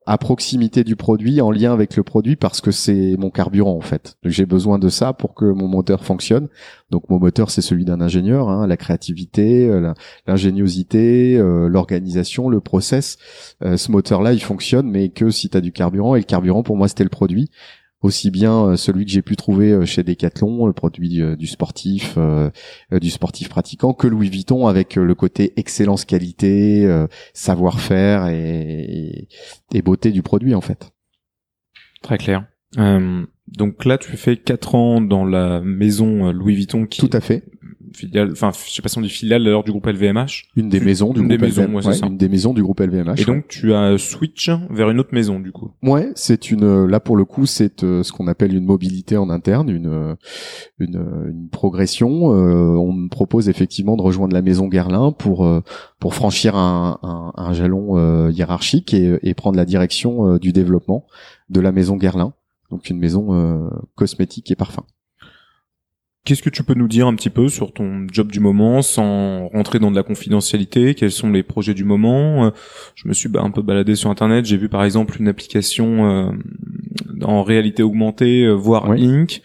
à 0.06 0.18
proximité 0.18 0.84
du 0.84 0.94
produit, 0.94 1.40
en 1.40 1.50
lien 1.50 1.72
avec 1.72 1.96
le 1.96 2.04
produit, 2.04 2.36
parce 2.36 2.60
que 2.60 2.70
c'est 2.70 3.16
mon 3.18 3.28
carburant 3.28 3.76
en 3.76 3.80
fait. 3.80 4.16
J'ai 4.24 4.46
besoin 4.46 4.78
de 4.78 4.88
ça 4.88 5.12
pour 5.12 5.34
que 5.34 5.44
mon 5.44 5.66
moteur 5.66 6.04
fonctionne. 6.04 6.48
Donc 6.90 7.10
mon 7.10 7.18
moteur, 7.18 7.50
c'est 7.50 7.60
celui 7.60 7.84
d'un 7.84 8.00
ingénieur, 8.00 8.48
hein, 8.48 8.68
la 8.68 8.76
créativité, 8.76 9.68
euh, 9.68 9.92
l'ingéniosité, 10.28 11.36
euh, 11.36 11.68
l'organisation, 11.68 12.48
le 12.48 12.60
process. 12.60 13.18
Euh, 13.64 13.76
ce 13.76 13.90
moteur-là, 13.90 14.32
il 14.32 14.42
fonctionne, 14.42 14.88
mais 14.88 15.08
que 15.08 15.30
si 15.30 15.50
tu 15.50 15.56
as 15.56 15.60
du 15.60 15.72
carburant. 15.72 16.14
Et 16.14 16.20
le 16.20 16.24
carburant, 16.24 16.62
pour 16.62 16.76
moi, 16.76 16.86
c'était 16.86 17.04
le 17.04 17.10
produit 17.10 17.50
aussi 18.06 18.30
bien 18.30 18.76
celui 18.76 19.04
que 19.04 19.10
j'ai 19.10 19.22
pu 19.22 19.36
trouver 19.36 19.84
chez 19.84 20.02
Decathlon, 20.02 20.66
le 20.66 20.72
produit 20.72 21.20
du 21.36 21.46
sportif, 21.46 22.18
du 22.90 23.10
sportif 23.10 23.48
pratiquant, 23.48 23.92
que 23.92 24.06
Louis 24.06 24.30
Vuitton 24.30 24.66
avec 24.66 24.94
le 24.96 25.14
côté 25.14 25.52
excellence 25.56 26.04
qualité, 26.04 26.88
savoir-faire 27.34 28.28
et, 28.28 29.28
et, 29.74 29.82
beauté 29.82 30.10
du 30.10 30.22
produit 30.22 30.54
en 30.54 30.60
fait. 30.60 30.90
Très 32.02 32.18
clair. 32.18 32.46
donc 32.76 33.84
là, 33.84 33.98
tu 33.98 34.16
fais 34.16 34.36
quatre 34.36 34.74
ans 34.74 35.00
dans 35.00 35.24
la 35.24 35.60
maison 35.60 36.32
Louis 36.32 36.54
Vuitton 36.54 36.86
qui 36.86 37.00
tout 37.00 37.10
à 37.12 37.20
fait 37.20 37.44
filiale, 37.96 38.30
enfin, 38.32 38.50
je 38.66 38.72
sais 38.72 38.82
pas 38.82 38.88
si 38.88 38.98
on 38.98 39.00
dit 39.00 39.08
filiale 39.08 39.46
alors 39.46 39.64
du 39.64 39.70
groupe 39.70 39.86
LVMH. 39.86 40.44
Une 40.56 40.68
des 40.68 40.80
maisons 40.80 41.12
du 41.12 41.20
une 41.20 41.28
groupe 41.28 41.40
des 41.40 41.46
maisons, 41.46 41.62
LVMH. 41.64 41.86
ouais. 41.86 41.98
Une 42.06 42.16
des 42.16 42.28
maisons 42.28 42.54
du 42.54 42.62
groupe 42.62 42.80
LVMH. 42.80 43.20
Et 43.20 43.24
donc 43.24 43.48
tu 43.48 43.72
as 43.74 43.96
switch 43.98 44.50
vers 44.70 44.90
une 44.90 45.00
autre 45.00 45.12
maison 45.12 45.40
du 45.40 45.52
coup. 45.52 45.72
Ouais, 45.82 46.10
c'est 46.14 46.50
une 46.50 46.86
là 46.86 47.00
pour 47.00 47.16
le 47.16 47.24
coup 47.24 47.46
c'est 47.46 47.82
euh, 47.82 48.02
ce 48.02 48.12
qu'on 48.12 48.26
appelle 48.26 48.54
une 48.54 48.64
mobilité 48.64 49.16
en 49.16 49.30
interne, 49.30 49.70
une 49.70 49.86
euh, 49.86 50.14
une, 50.78 50.96
une 51.28 51.48
progression. 51.48 52.34
Euh, 52.34 52.76
on 52.76 52.92
me 52.92 53.08
propose 53.08 53.48
effectivement 53.48 53.96
de 53.96 54.02
rejoindre 54.02 54.34
la 54.34 54.42
maison 54.42 54.68
Guerlain 54.68 55.12
pour 55.12 55.48
pour 55.98 56.14
franchir 56.14 56.56
un, 56.56 56.98
un, 57.02 57.32
un 57.34 57.52
jalon 57.52 58.28
hiérarchique 58.30 58.92
et, 58.94 59.18
et, 59.22 59.34
prendre 59.34 59.56
la 59.56 59.64
direction 59.64 60.36
du 60.36 60.52
développement 60.52 61.06
de 61.48 61.60
la 61.60 61.72
maison 61.72 61.96
Guerlain. 61.96 62.34
Donc 62.70 62.90
une 62.90 62.98
maison 62.98 63.70
cosmétique 63.94 64.50
et 64.50 64.56
parfum. 64.56 64.84
Qu'est-ce 66.26 66.42
que 66.42 66.50
tu 66.50 66.64
peux 66.64 66.74
nous 66.74 66.88
dire 66.88 67.06
un 67.06 67.14
petit 67.14 67.30
peu 67.30 67.48
sur 67.48 67.72
ton 67.72 68.04
job 68.10 68.32
du 68.32 68.40
moment 68.40 68.82
sans 68.82 69.46
rentrer 69.46 69.78
dans 69.78 69.92
de 69.92 69.96
la 69.96 70.02
confidentialité? 70.02 70.96
Quels 70.96 71.12
sont 71.12 71.30
les 71.30 71.44
projets 71.44 71.72
du 71.72 71.84
moment? 71.84 72.46
Euh, 72.46 72.50
Je 72.96 73.06
me 73.06 73.14
suis 73.14 73.28
bah, 73.28 73.42
un 73.44 73.52
peu 73.52 73.62
baladé 73.62 73.94
sur 73.94 74.10
internet, 74.10 74.44
j'ai 74.44 74.56
vu 74.56 74.68
par 74.68 74.82
exemple 74.82 75.18
une 75.20 75.28
application 75.28 76.10
euh, 76.10 76.32
en 77.22 77.44
réalité 77.44 77.84
augmentée, 77.84 78.42
euh, 78.42 78.54
voire 78.54 78.90
Inc, 78.90 79.40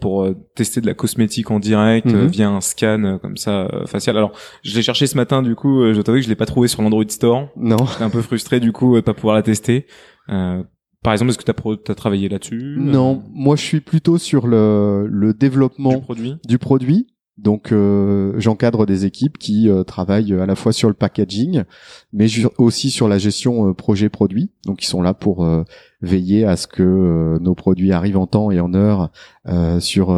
pour 0.00 0.26
tester 0.54 0.80
de 0.80 0.86
la 0.86 0.94
cosmétique 0.94 1.50
en 1.50 1.60
direct 1.60 2.06
mhm. 2.06 2.26
via 2.26 2.48
un 2.48 2.62
scan 2.62 3.18
comme 3.20 3.36
ça 3.36 3.68
facial. 3.84 4.16
Alors, 4.16 4.32
je 4.62 4.74
l'ai 4.74 4.82
cherché 4.82 5.06
ce 5.06 5.16
matin 5.18 5.42
du 5.42 5.54
coup, 5.54 5.92
je 5.92 6.00
t'avoue 6.00 6.18
que 6.18 6.24
je 6.24 6.30
l'ai 6.30 6.36
pas 6.36 6.46
trouvé 6.46 6.68
sur 6.68 6.80
l'Android 6.80 7.04
Store. 7.08 7.48
Non. 7.56 7.76
J'étais 7.84 8.04
un 8.04 8.10
peu 8.10 8.22
frustré 8.22 8.60
du 8.60 8.72
coup 8.72 8.96
de 8.96 9.02
pas 9.02 9.12
pouvoir 9.12 9.34
la 9.34 9.42
tester. 9.42 9.86
Euh, 10.28 10.62
par 11.02 11.12
exemple, 11.12 11.30
est-ce 11.30 11.38
que 11.38 11.44
tu 11.44 11.90
as, 11.90 11.94
travaillé 11.94 12.28
là-dessus 12.28 12.76
Non, 12.78 13.16
euh, 13.16 13.28
moi 13.32 13.56
je 13.56 13.62
suis 13.62 13.80
plutôt 13.80 14.18
sur 14.18 14.46
le, 14.46 15.06
le 15.08 15.34
développement 15.34 15.94
du 15.94 16.00
produit? 16.00 16.36
Du 16.46 16.58
produit. 16.58 17.06
Donc 17.38 17.72
euh, 17.72 18.34
j'encadre 18.36 18.86
des 18.86 19.04
équipes 19.04 19.38
qui 19.38 19.68
euh, 19.68 19.84
travaillent 19.84 20.34
à 20.34 20.46
la 20.46 20.54
fois 20.54 20.72
sur 20.72 20.88
le 20.88 20.94
packaging, 20.94 21.64
mais 22.12 22.26
aussi 22.58 22.90
sur 22.90 23.08
la 23.08 23.18
gestion 23.18 23.74
projet 23.74 24.10
produit. 24.10 24.52
Donc 24.64 24.84
ils 24.84 24.86
sont 24.86 25.02
là 25.02 25.12
pour 25.12 25.44
veiller 26.02 26.44
à 26.44 26.56
ce 26.56 26.68
que 26.68 27.38
nos 27.40 27.54
produits 27.56 27.90
arrivent 27.90 28.18
en 28.18 28.28
temps 28.28 28.52
et 28.52 28.60
en 28.60 28.72
heure 28.74 29.10
sur 29.80 30.16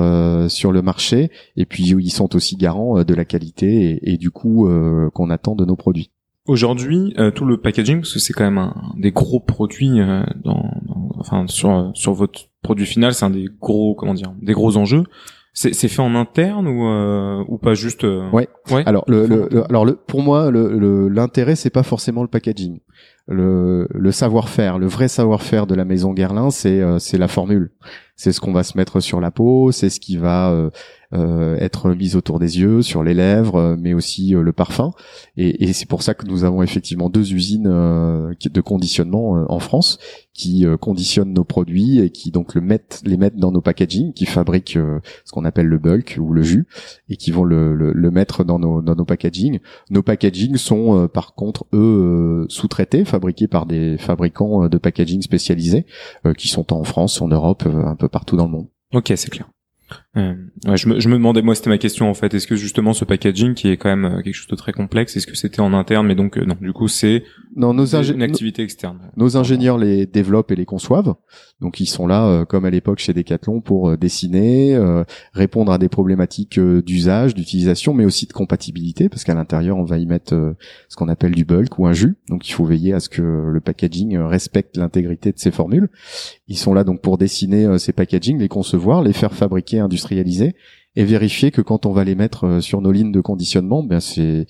sur 0.50 0.72
le 0.72 0.82
marché. 0.82 1.30
Et 1.56 1.64
puis 1.64 1.84
ils 1.84 2.10
sont 2.10 2.36
aussi 2.36 2.56
garants 2.56 3.04
de 3.04 3.14
la 3.14 3.24
qualité 3.24 3.90
et, 4.02 4.12
et 4.12 4.16
du 4.18 4.30
coût 4.30 4.68
qu'on 5.14 5.30
attend 5.30 5.54
de 5.54 5.64
nos 5.64 5.76
produits. 5.76 6.10
Aujourd'hui, 6.46 7.14
euh, 7.18 7.30
tout 7.30 7.46
le 7.46 7.58
packaging, 7.58 8.00
parce 8.00 8.12
que 8.12 8.18
c'est 8.18 8.34
quand 8.34 8.44
même 8.44 8.58
un, 8.58 8.74
des 8.98 9.12
gros 9.12 9.40
produits 9.40 9.98
euh, 9.98 10.22
dans, 10.44 10.70
enfin 11.18 11.46
sur 11.46 11.90
sur 11.94 12.12
votre 12.12 12.50
produit 12.62 12.84
final, 12.84 13.14
c'est 13.14 13.24
un 13.24 13.30
des 13.30 13.48
gros 13.60 13.94
comment 13.94 14.12
dire, 14.12 14.34
des 14.42 14.52
gros 14.52 14.76
enjeux. 14.76 15.04
C'est, 15.56 15.72
fait 15.72 16.02
en 16.02 16.16
interne 16.16 16.66
ou 16.66 16.84
euh, 16.88 17.44
ou 17.46 17.58
pas 17.58 17.74
juste 17.74 18.02
ouais. 18.02 18.48
ouais. 18.72 18.82
Alors 18.86 19.04
le, 19.06 19.24
le, 19.28 19.64
alors 19.68 19.84
le 19.84 19.94
pour 19.94 20.20
moi 20.20 20.50
le, 20.50 21.08
l'intérêt 21.08 21.54
c'est 21.54 21.70
pas 21.70 21.84
forcément 21.84 22.22
le 22.22 22.28
packaging. 22.28 22.80
Le, 23.28 23.86
le 23.94 24.10
savoir-faire, 24.10 24.78
le 24.78 24.88
vrai 24.88 25.06
savoir-faire 25.06 25.68
de 25.68 25.76
la 25.76 25.84
maison 25.84 26.12
Guerlain, 26.12 26.50
c'est 26.50 26.82
c'est 26.98 27.18
la 27.18 27.28
formule. 27.28 27.70
C'est 28.16 28.32
ce 28.32 28.40
qu'on 28.40 28.52
va 28.52 28.64
se 28.64 28.76
mettre 28.76 29.00
sur 29.00 29.20
la 29.20 29.30
peau, 29.30 29.72
c'est 29.72 29.90
ce 29.90 30.00
qui 30.00 30.16
va 30.16 30.50
euh, 30.50 30.70
être 31.14 31.90
mise 31.90 32.16
autour 32.16 32.38
des 32.38 32.58
yeux, 32.58 32.82
sur 32.82 33.02
les 33.02 33.14
lèvres, 33.14 33.56
euh, 33.56 33.76
mais 33.78 33.94
aussi 33.94 34.34
euh, 34.34 34.42
le 34.42 34.52
parfum. 34.52 34.90
Et, 35.36 35.64
et 35.64 35.72
c'est 35.72 35.88
pour 35.88 36.02
ça 36.02 36.14
que 36.14 36.26
nous 36.26 36.44
avons 36.44 36.62
effectivement 36.62 37.10
deux 37.10 37.32
usines 37.32 37.64
de 37.64 38.60
conditionnement 38.60 39.46
en 39.48 39.58
France 39.58 39.98
qui 40.32 40.66
conditionnent 40.80 41.32
nos 41.32 41.44
produits 41.44 42.00
et 42.00 42.10
qui 42.10 42.30
donc 42.30 42.54
le 42.54 42.60
mettent, 42.60 43.02
les 43.04 43.16
mettent 43.16 43.36
dans 43.36 43.52
nos 43.52 43.60
packaging, 43.60 44.12
qui 44.12 44.26
fabriquent 44.26 44.78
ce 45.24 45.32
qu'on 45.32 45.44
appelle 45.44 45.66
le 45.66 45.78
bulk 45.78 46.18
ou 46.20 46.32
le 46.32 46.42
jus 46.42 46.66
et 47.08 47.16
qui 47.16 47.30
vont 47.30 47.44
le, 47.44 47.74
le, 47.74 47.92
le 47.92 48.10
mettre 48.10 48.44
dans 48.44 48.58
nos, 48.58 48.82
dans 48.82 48.94
nos 48.94 49.04
packaging. 49.04 49.60
Nos 49.90 50.02
packaging 50.02 50.56
sont 50.56 51.08
par 51.08 51.34
contre 51.34 51.66
eux 51.72 52.46
sous-traités, 52.48 53.04
fabriqués 53.04 53.48
par 53.48 53.66
des 53.66 53.96
fabricants 53.98 54.68
de 54.68 54.78
packaging 54.78 55.22
spécialisés 55.22 55.86
qui 56.36 56.48
sont 56.48 56.72
en 56.72 56.84
France, 56.84 57.20
en 57.20 57.28
Europe, 57.28 57.64
un 57.66 57.96
peu 57.96 58.08
partout 58.08 58.36
dans 58.36 58.46
le 58.46 58.52
monde. 58.52 58.66
Ok, 58.92 59.12
c'est 59.16 59.30
clair. 59.30 59.48
Euh, 60.16 60.34
ouais, 60.66 60.76
je, 60.76 60.88
me, 60.88 61.00
je 61.00 61.08
me 61.08 61.14
demandais, 61.14 61.42
moi 61.42 61.56
c'était 61.56 61.70
ma 61.70 61.78
question 61.78 62.08
en 62.08 62.14
fait, 62.14 62.32
est-ce 62.34 62.46
que 62.46 62.54
justement 62.54 62.92
ce 62.92 63.04
packaging 63.04 63.54
qui 63.54 63.68
est 63.68 63.76
quand 63.76 63.88
même 63.88 64.04
euh, 64.04 64.22
quelque 64.22 64.34
chose 64.34 64.46
de 64.46 64.54
très 64.54 64.72
complexe, 64.72 65.16
est-ce 65.16 65.26
que 65.26 65.34
c'était 65.34 65.60
en 65.60 65.74
interne, 65.74 66.06
mais 66.06 66.14
donc 66.14 66.38
euh, 66.38 66.44
non, 66.44 66.56
du 66.60 66.72
coup 66.72 66.86
c'est 66.86 67.24
non, 67.56 67.74
nos 67.74 67.84
une 67.84 68.22
activité 68.22 68.62
externe. 68.62 68.98
Nos 69.16 69.36
ingénieurs 69.36 69.76
les 69.76 70.06
développent 70.06 70.52
et 70.52 70.56
les 70.56 70.66
conçoivent, 70.66 71.14
donc 71.60 71.80
ils 71.80 71.86
sont 71.86 72.06
là 72.06 72.44
comme 72.44 72.64
à 72.64 72.70
l'époque 72.70 73.00
chez 73.00 73.12
Decathlon 73.12 73.60
pour 73.60 73.96
dessiner, 73.96 74.76
répondre 75.32 75.70
à 75.70 75.78
des 75.78 75.88
problématiques 75.88 76.58
d'usage, 76.58 77.34
d'utilisation, 77.34 77.94
mais 77.94 78.04
aussi 78.04 78.26
de 78.26 78.32
compatibilité, 78.32 79.08
parce 79.08 79.24
qu'à 79.24 79.34
l'intérieur 79.34 79.76
on 79.76 79.84
va 79.84 79.98
y 79.98 80.06
mettre 80.06 80.54
ce 80.88 80.96
qu'on 80.96 81.08
appelle 81.08 81.32
du 81.32 81.44
bulk 81.44 81.78
ou 81.78 81.86
un 81.86 81.92
jus, 81.92 82.16
donc 82.28 82.48
il 82.48 82.52
faut 82.52 82.64
veiller 82.64 82.92
à 82.92 83.00
ce 83.00 83.08
que 83.08 83.22
le 83.22 83.60
packaging 83.60 84.18
respecte 84.18 84.76
l'intégrité 84.76 85.30
de 85.30 85.38
ces 85.38 85.50
formules. 85.52 85.88
Ils 86.48 86.58
sont 86.58 86.74
là 86.74 86.82
donc 86.82 87.02
pour 87.02 87.18
dessiner 87.18 87.78
ces 87.78 87.92
packaging, 87.92 88.38
les 88.38 88.48
concevoir, 88.48 89.02
les 89.02 89.12
faire 89.12 89.32
fabriquer 89.32 89.78
et 90.12 91.04
vérifier 91.04 91.50
que 91.50 91.60
quand 91.60 91.86
on 91.86 91.92
va 91.92 92.04
les 92.04 92.14
mettre 92.14 92.44
euh, 92.44 92.60
sur 92.60 92.80
nos 92.80 92.92
lignes 92.92 93.12
de 93.12 93.20
conditionnement, 93.20 93.82
ben 93.82 94.00
c'est 94.00 94.46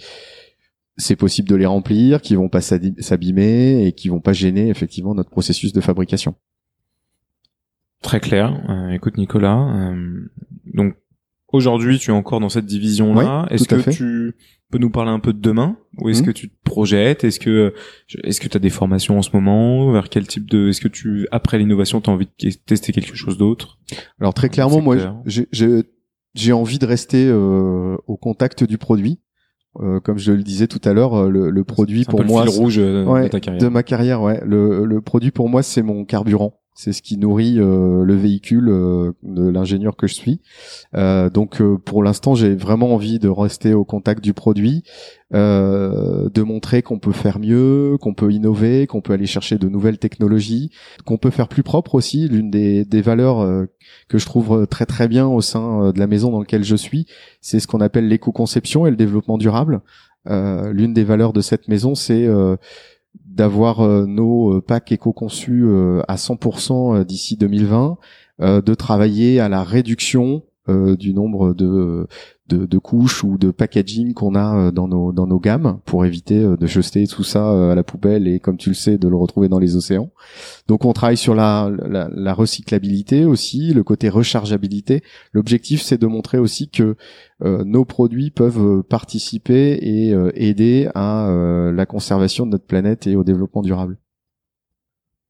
c'est 0.97 1.17
possible 1.17 1.49
de 1.49 1.57
les 1.57 1.67
remplir, 1.67 2.23
qui 2.23 2.37
vont 2.37 2.49
pas 2.49 2.61
s'abîmer 2.61 3.85
et 3.85 3.93
qui 3.93 4.09
vont 4.09 4.21
pas 4.21 4.33
gêner 4.33 4.69
effectivement 4.69 5.15
notre 5.15 5.31
processus 5.31 5.73
de 5.73 5.81
fabrication. 5.81 6.37
Très 8.01 8.21
clair. 8.21 8.63
Euh, 8.69 8.91
écoute 8.91 9.17
Nicolas, 9.17 9.91
euh, 9.91 10.31
donc 10.73 10.95
aujourd'hui 11.55 11.99
tu 11.99 12.11
es 12.11 12.15
encore 12.15 12.41
dans 12.41 12.49
cette 12.49 12.67
division 12.67 13.15
là. 13.15 13.47
est-ce 13.51 13.69
que 13.69 13.91
tu 13.91 14.35
peux 14.71 14.79
nous 14.79 14.91
parler 14.91 15.11
un 15.11 15.21
peu 15.21 15.33
de 15.33 15.41
demain 15.41 15.77
ou 15.99 16.09
est-ce 16.09 16.23
mmh. 16.23 16.27
que 16.27 16.31
tu 16.33 16.49
te 16.51 16.55
projettes? 16.65 17.23
Est-ce 17.23 17.39
que 17.39 17.75
est-ce 18.25 18.41
que 18.41 18.49
tu 18.49 18.57
as 18.57 18.61
des 18.61 18.71
formations 18.71 19.19
en 19.19 19.23
ce 19.23 19.31
moment? 19.33 19.93
Vers 19.93 20.09
quel 20.09 20.27
type 20.27 20.51
de 20.51 20.69
Est-ce 20.69 20.81
que 20.81 20.89
tu 20.89 21.29
après 21.31 21.59
l'innovation 21.59 22.01
tu 22.01 22.11
as 22.11 22.13
envie 22.13 22.27
de 22.27 22.51
tester 22.67 22.93
quelque 22.93 23.15
chose 23.15 23.39
d'autre? 23.39 23.79
Alors 24.21 24.35
très 24.35 24.49
clairement 24.49 24.81
moi 24.81 24.97
j'ai 25.27 25.47
j'ai 26.35 26.53
envie 26.53 26.81
de 26.81 26.87
rester 26.87 27.29
euh, 27.29 27.97
au 28.09 28.17
contact 28.17 28.65
du 28.65 28.77
produit. 28.77 29.21
Euh, 29.81 30.01
comme 30.01 30.19
je 30.19 30.33
le 30.33 30.43
disais 30.43 30.69
tout 30.69 30.81
à 30.85 30.93
l'heure, 30.93 31.15
euh, 31.15 31.29
le, 31.29 31.51
le 31.51 31.65
produit 31.65 32.05
pour 32.05 32.25
moi, 32.25 32.45
le 32.45 32.51
fil 32.51 32.61
rouge 32.61 32.77
de, 32.77 33.29
ta 33.29 33.41
carrière. 33.41 33.63
de 33.63 33.69
ma 33.69 33.83
carrière, 33.83 34.23
ouais. 34.23 34.41
Le, 34.45 34.85
le 34.85 35.01
produit 35.01 35.33
pour 35.33 35.49
moi, 35.49 35.65
c'est 35.65 35.83
mon 35.83 36.05
carburant 36.05 36.61
c'est 36.75 36.93
ce 36.93 37.03
qui 37.03 37.17
nourrit 37.17 37.59
euh, 37.59 38.05
le 38.05 38.15
véhicule 38.15 38.69
euh, 38.69 39.13
de 39.23 39.49
l'ingénieur 39.49 39.97
que 39.97 40.09
je 40.09 40.15
suis. 40.15 40.41
Euh, 40.97 41.31
donc 41.31 41.63
pour 41.85 42.03
l'instant, 42.03 42.35
j'ai 42.35 42.57
vraiment 42.57 42.93
envie 42.95 43.21
de 43.21 43.29
rester 43.29 43.75
au 43.75 43.85
contact 43.85 44.23
du 44.23 44.35
produit, 44.35 44.83
de 45.33 46.43
montrer 46.43 46.83
qu'on 46.83 47.01
peut 47.01 47.11
faire 47.11 47.41
mieux, 47.41 47.97
qu'on 48.01 48.15
peut 48.15 48.31
innover, 48.31 48.87
qu'on 48.87 49.01
peut 49.01 49.13
aller 49.13 49.27
chercher 49.27 49.59
de 49.59 49.69
nouvelles 49.69 49.99
technologies, 49.99 50.71
qu'on 51.05 51.17
peut 51.17 51.31
faire 51.31 51.49
plus 51.49 51.65
propre 51.65 51.97
aussi. 51.97 52.29
L'une 52.29 52.51
des, 52.51 52.85
des 52.85 53.03
valeurs 53.03 53.67
que 54.09 54.19
je 54.19 54.27
trouve 54.27 54.69
très 54.69 54.87
très 54.87 55.09
bien 55.09 55.27
au 55.27 55.41
sein 55.41 55.91
de 55.91 55.99
la 55.99 56.07
maison 56.07 56.31
dans 56.31 56.39
laquelle 56.39 56.63
je 56.63 56.77
suis, 56.77 57.07
c'est 57.41 57.59
ce 57.59 57.67
qu'on 57.67 57.81
appelle 57.81 58.07
l'éco-conception 58.07 58.87
et 58.87 58.91
le 58.91 58.97
développement 58.97 59.37
durable. 59.37 59.81
L'une 60.27 60.95
des 60.95 61.05
valeurs 61.05 61.33
de 61.33 61.41
cette 61.41 61.67
maison, 61.67 61.97
c'est 61.97 62.29
d'avoir 63.35 63.81
euh, 63.81 64.07
nos 64.07 64.55
euh, 64.55 64.61
packs 64.63 64.93
éco-conçus 64.93 65.65
euh, 65.65 66.03
à 66.07 66.15
100% 66.15 67.05
d'ici 67.05 67.37
2020, 67.37 67.99
de 68.41 68.75
travailler 68.75 69.39
à 69.39 69.49
la 69.49 69.63
réduction 69.63 70.43
du 70.69 71.13
nombre 71.13 71.53
de, 71.53 72.07
de, 72.49 72.79
couches 72.79 73.23
ou 73.23 73.37
de 73.37 73.51
packaging 73.51 74.15
qu'on 74.15 74.35
a 74.35 74.71
dans 74.71 74.89
nos, 74.89 75.13
dans 75.13 75.27
nos 75.27 75.39
gammes 75.39 75.79
pour 75.85 76.07
éviter 76.07 76.43
de 76.43 76.67
jeter 76.67 77.07
tout 77.07 77.23
ça 77.23 77.73
à 77.73 77.75
la 77.75 77.83
poubelle 77.83 78.27
et 78.27 78.41
comme 78.41 78.57
tu 78.57 78.71
le 78.71 78.75
sais 78.75 78.97
de 78.97 79.09
le 79.09 79.17
retrouver 79.17 79.49
dans 79.49 79.59
les 79.59 79.77
océans. 79.77 80.11
Donc 80.67 80.85
on 80.87 80.93
travaille 80.95 81.19
sur 81.19 81.35
la, 81.35 81.71
la, 81.87 82.09
la 82.11 82.35
recyclabilité 82.35 83.27
aussi, 83.27 83.75
le 83.75 83.83
côté 83.83 84.09
rechargeabilité. 84.09 85.03
L'objectif 85.33 85.83
c'est 85.83 86.01
de 86.01 86.07
montrer 86.07 86.39
aussi 86.39 86.71
que 86.71 86.97
euh, 87.43 87.65
nos 87.65 87.85
produits 87.85 88.31
peuvent 88.31 88.79
euh, 88.79 88.83
participer 88.83 89.79
et 89.83 90.13
euh, 90.13 90.31
aider 90.35 90.89
à 90.95 91.31
la 91.73 91.87
conservation 91.87 92.47
de 92.47 92.53
notre 92.53 92.67
planète 92.67 93.07
et 93.07 93.17
au 93.17 93.25
développement 93.25 93.63
durable. 93.63 93.99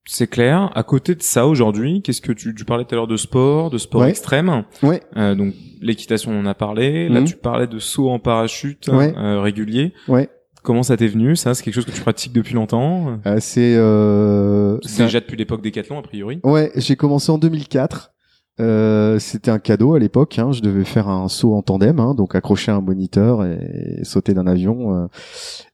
C'est 0.07 0.27
clair. 0.27 0.71
À 0.75 0.83
côté 0.83 1.15
de 1.15 1.23
ça, 1.23 1.47
aujourd'hui, 1.47 2.03
qu'est-ce 2.03 2.21
que 2.21 2.33
tu, 2.33 2.55
tu 2.55 2.65
parlais 2.65 2.85
tout 2.85 2.95
à 2.95 2.97
l'heure 2.97 3.07
de 3.07 3.17
sport, 3.17 3.71
de 3.71 3.79
sport 3.79 4.05
extrême. 4.05 4.65
Ouais. 4.83 5.03
Euh, 5.17 5.35
donc 5.35 5.55
l'équitation, 5.81 6.33
on 6.33 6.41
en 6.41 6.47
a 6.47 6.55
parlé. 6.55 7.09
Là, 7.09 7.21
mhm. 7.21 7.27
tu 7.27 7.37
parlais 7.37 7.67
de 7.67 7.79
saut 7.79 8.11
en 8.11 8.19
parachute 8.19 8.91
régulier. 8.91 9.95
Ouais. 10.09 10.29
Comment 10.63 10.83
ça 10.83 10.97
t'est 10.97 11.09
venu 11.09 11.37
Ça, 11.37 11.55
c'est 11.55 11.63
quelque 11.63 11.75
chose 11.75 11.85
que 11.85 11.91
tu 11.91 12.01
pratiques 12.01 12.33
depuis 12.33 12.55
longtemps? 12.55 13.19
Euh, 13.27 13.37
C'est 13.39 13.75
euh, 13.77 14.79
déjà 14.97 15.21
depuis 15.21 15.37
l'époque 15.37 15.63
Decathlon 15.63 15.99
a 15.99 16.03
priori. 16.03 16.41
Ouais, 16.43 16.73
j'ai 16.77 16.97
commencé 16.97 17.31
en 17.31 17.37
2004. 17.37 18.15
Euh, 18.61 19.19
c'était 19.19 19.51
un 19.51 19.59
cadeau 19.59 19.95
à 19.95 19.99
l'époque. 19.99 20.39
Hein. 20.39 20.53
Je 20.53 20.61
devais 20.61 20.85
faire 20.85 21.09
un 21.09 21.29
saut 21.29 21.55
en 21.55 21.63
tandem, 21.63 21.99
hein, 21.99 22.15
donc 22.15 22.35
accrocher 22.35 22.71
un 22.71 22.81
moniteur 22.81 23.45
et, 23.45 24.01
sauter 24.05 24.35
d'un 24.35 24.47
avion. 24.47 24.95
Euh, 24.95 25.07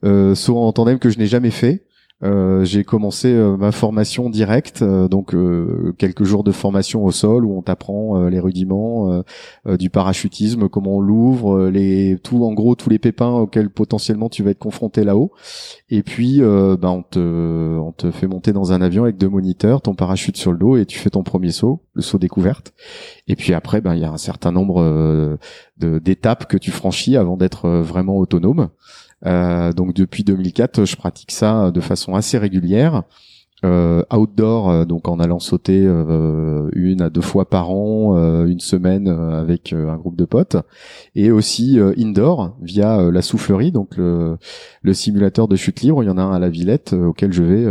euh, 0.04 0.34
saut 0.34 0.58
en 0.58 0.72
tandem 0.72 0.98
que 0.98 1.10
je 1.10 1.18
n'ai 1.18 1.26
jamais 1.26 1.50
fait. 1.50 1.84
Euh, 2.22 2.64
j'ai 2.64 2.84
commencé 2.84 3.32
euh, 3.32 3.56
ma 3.56 3.72
formation 3.72 4.28
directe, 4.28 4.82
euh, 4.82 5.08
donc 5.08 5.34
quelques 5.96 6.24
jours 6.24 6.44
de 6.44 6.52
formation 6.52 7.04
au 7.04 7.10
sol 7.12 7.44
où 7.44 7.56
on 7.56 7.62
t'apprend 7.62 8.28
les 8.28 8.40
rudiments 8.40 9.22
du 9.66 9.90
parachutisme, 9.90 10.68
comment 10.68 10.96
on 10.96 11.00
l'ouvre, 11.00 11.70
tout 12.22 12.44
en 12.44 12.52
gros 12.52 12.74
tous 12.74 12.90
les 12.90 12.98
pépins 12.98 13.30
auxquels 13.30 13.70
potentiellement 13.70 14.28
tu 14.28 14.42
vas 14.42 14.50
être 14.50 14.58
confronté 14.58 15.04
là-haut. 15.04 15.32
Et 15.88 16.02
puis 16.02 16.40
bah, 16.40 16.90
on 16.90 17.02
te 17.02 17.18
on 17.78 17.92
te 17.92 18.10
fait 18.10 18.26
monter 18.26 18.52
dans 18.52 18.72
un 18.72 18.80
avion 18.80 19.04
avec 19.04 19.16
deux 19.16 19.28
moniteurs, 19.28 19.82
ton 19.82 19.94
parachute 19.94 20.36
sur 20.36 20.52
le 20.52 20.58
dos 20.58 20.76
et 20.76 20.86
tu 20.86 20.98
fais 20.98 21.10
ton 21.10 21.22
premier 21.22 21.52
saut, 21.52 21.80
le 21.94 22.02
saut 22.02 22.18
découverte. 22.18 22.72
Et 23.28 23.36
puis 23.36 23.54
après 23.54 23.80
ben 23.80 23.94
il 23.94 24.00
y 24.00 24.04
a 24.04 24.10
un 24.10 24.18
certain 24.18 24.52
nombre 24.52 25.38
d'étapes 25.78 26.46
que 26.46 26.56
tu 26.56 26.70
franchis 26.70 27.16
avant 27.16 27.36
d'être 27.36 27.68
vraiment 27.68 28.16
autonome. 28.16 28.70
Euh, 29.26 29.72
donc 29.72 29.94
depuis 29.94 30.24
2004, 30.24 30.84
je 30.84 30.96
pratique 30.96 31.30
ça 31.30 31.70
de 31.70 31.80
façon 31.80 32.14
assez 32.14 32.38
régulière 32.38 33.02
euh, 33.64 34.02
outdoor, 34.12 34.70
euh, 34.70 34.84
donc 34.84 35.08
en 35.08 35.20
allant 35.20 35.38
sauter 35.38 35.84
euh, 35.84 36.68
une 36.72 37.02
à 37.02 37.10
deux 37.10 37.20
fois 37.20 37.48
par 37.48 37.70
an, 37.70 38.16
euh, 38.16 38.46
une 38.46 38.60
semaine 38.60 39.08
avec 39.08 39.72
un 39.72 39.96
groupe 39.96 40.16
de 40.16 40.24
potes, 40.24 40.56
et 41.14 41.30
aussi 41.30 41.78
indoor 41.98 42.56
via 42.62 43.10
la 43.10 43.22
soufflerie, 43.22 43.72
donc 43.72 43.96
le, 43.96 44.36
le, 44.82 44.94
simulateur 44.94 45.48
de 45.48 45.56
chute 45.56 45.80
libre. 45.80 46.02
Il 46.02 46.06
y 46.06 46.10
en 46.10 46.18
a 46.18 46.22
un 46.22 46.32
à 46.32 46.38
la 46.38 46.48
Villette 46.48 46.92
auquel 46.92 47.32
je 47.32 47.42
vais 47.42 47.62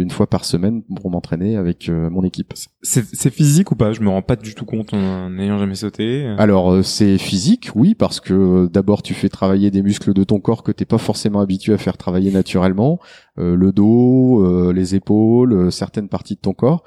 une 0.00 0.10
fois 0.10 0.26
par 0.26 0.44
semaine 0.44 0.82
pour 0.82 1.10
m'entraîner 1.10 1.56
avec 1.56 1.88
mon 1.88 2.22
équipe. 2.22 2.52
C'est 2.82 3.30
physique 3.30 3.70
ou 3.72 3.76
pas? 3.76 3.92
Je 3.92 4.00
me 4.00 4.08
rends 4.08 4.22
pas 4.22 4.36
du 4.36 4.54
tout 4.54 4.64
compte 4.64 4.92
en 4.94 5.30
n'ayant 5.30 5.58
jamais 5.58 5.74
sauté. 5.74 6.26
Alors 6.38 6.84
c'est 6.84 7.18
physique, 7.18 7.70
oui, 7.74 7.94
parce 7.94 8.20
que 8.20 8.66
d'abord 8.68 9.02
tu 9.02 9.14
fais 9.14 9.28
travailler 9.28 9.70
des 9.70 9.82
muscles 9.82 10.12
de 10.12 10.24
ton 10.24 10.40
corps 10.40 10.62
que 10.62 10.72
t'es 10.72 10.84
pas 10.84 10.98
forcément 10.98 11.40
habitué 11.40 11.72
à 11.72 11.78
faire 11.78 11.96
travailler 11.96 12.30
naturellement. 12.30 12.98
Euh, 13.38 13.56
le 13.56 13.72
dos, 13.72 14.44
euh, 14.44 14.72
les 14.72 14.94
épaules, 14.94 15.52
euh, 15.52 15.70
certaines 15.70 16.08
parties 16.08 16.36
de 16.36 16.40
ton 16.40 16.52
corps. 16.52 16.84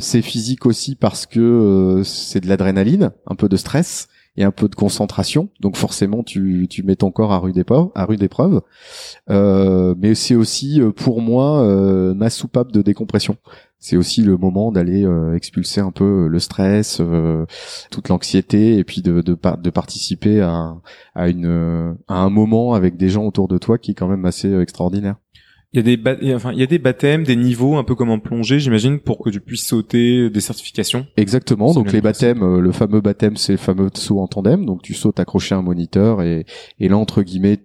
c'est 0.00 0.22
physique 0.22 0.64
aussi 0.66 0.94
parce 0.94 1.26
que 1.26 2.02
c'est 2.04 2.40
de 2.40 2.48
l'adrénaline, 2.48 3.10
un 3.26 3.34
peu 3.34 3.48
de 3.48 3.56
stress 3.56 4.08
et 4.36 4.44
un 4.44 4.50
peu 4.50 4.68
de 4.68 4.74
concentration. 4.74 5.50
Donc 5.60 5.76
forcément, 5.76 6.22
tu, 6.22 6.66
tu 6.70 6.82
mets 6.82 6.96
ton 6.96 7.10
corps 7.10 7.32
à 7.32 7.38
rude 7.38 7.58
épreuve. 7.58 7.88
À 7.94 8.04
rude 8.04 8.22
épreuve. 8.22 8.62
mais 9.28 10.14
c'est 10.14 10.34
aussi 10.34 10.80
pour 10.96 11.20
moi 11.20 11.62
ma 12.14 12.30
soupape 12.30 12.72
de 12.72 12.82
décompression 12.82 13.36
c'est 13.78 13.96
aussi 13.96 14.22
le 14.22 14.36
moment 14.36 14.72
d'aller 14.72 15.04
euh, 15.04 15.34
expulser 15.34 15.80
un 15.80 15.92
peu 15.92 16.26
le 16.26 16.38
stress, 16.38 16.98
euh, 17.00 17.46
toute 17.90 18.08
l'anxiété, 18.08 18.76
et 18.76 18.84
puis 18.84 19.02
de, 19.02 19.20
de, 19.20 19.36
de 19.62 19.70
participer 19.70 20.40
à, 20.40 20.74
à, 21.14 21.28
une, 21.28 21.96
à 22.08 22.16
un 22.20 22.30
moment 22.30 22.74
avec 22.74 22.96
des 22.96 23.08
gens 23.08 23.24
autour 23.24 23.46
de 23.48 23.56
toi 23.58 23.78
qui 23.78 23.92
est 23.92 23.94
quand 23.94 24.08
même 24.08 24.24
assez 24.24 24.48
euh, 24.48 24.62
extraordinaire. 24.62 25.16
Il 25.74 25.76
y 25.76 25.92
a 25.92 25.96
des 25.96 26.34
enfin 26.34 26.52
il 26.52 26.58
y 26.58 26.62
a 26.62 26.66
des 26.66 26.78
baptêmes, 26.78 27.24
des 27.24 27.36
niveaux 27.36 27.76
un 27.76 27.84
peu 27.84 27.94
comme 27.94 28.08
en 28.08 28.18
plongée, 28.18 28.58
j'imagine, 28.58 29.00
pour 29.00 29.18
que 29.18 29.28
tu 29.28 29.38
puisses 29.38 29.66
sauter 29.66 30.30
des 30.30 30.40
certifications. 30.40 31.06
Exactement. 31.18 31.74
Donc 31.74 31.92
les 31.92 32.00
baptêmes, 32.00 32.58
le 32.58 32.72
fameux 32.72 33.02
baptême, 33.02 33.36
c'est 33.36 33.52
le 33.52 33.58
fameux 33.58 33.90
saut 33.92 34.18
en 34.18 34.28
tandem. 34.28 34.64
Donc 34.64 34.80
tu 34.80 34.94
sautes 34.94 35.20
accroché 35.20 35.54
à 35.54 35.58
un 35.58 35.62
moniteur 35.62 36.22
et, 36.22 36.46
et 36.78 36.88
là 36.88 36.96
entre 36.96 37.22
guillemets 37.22 37.58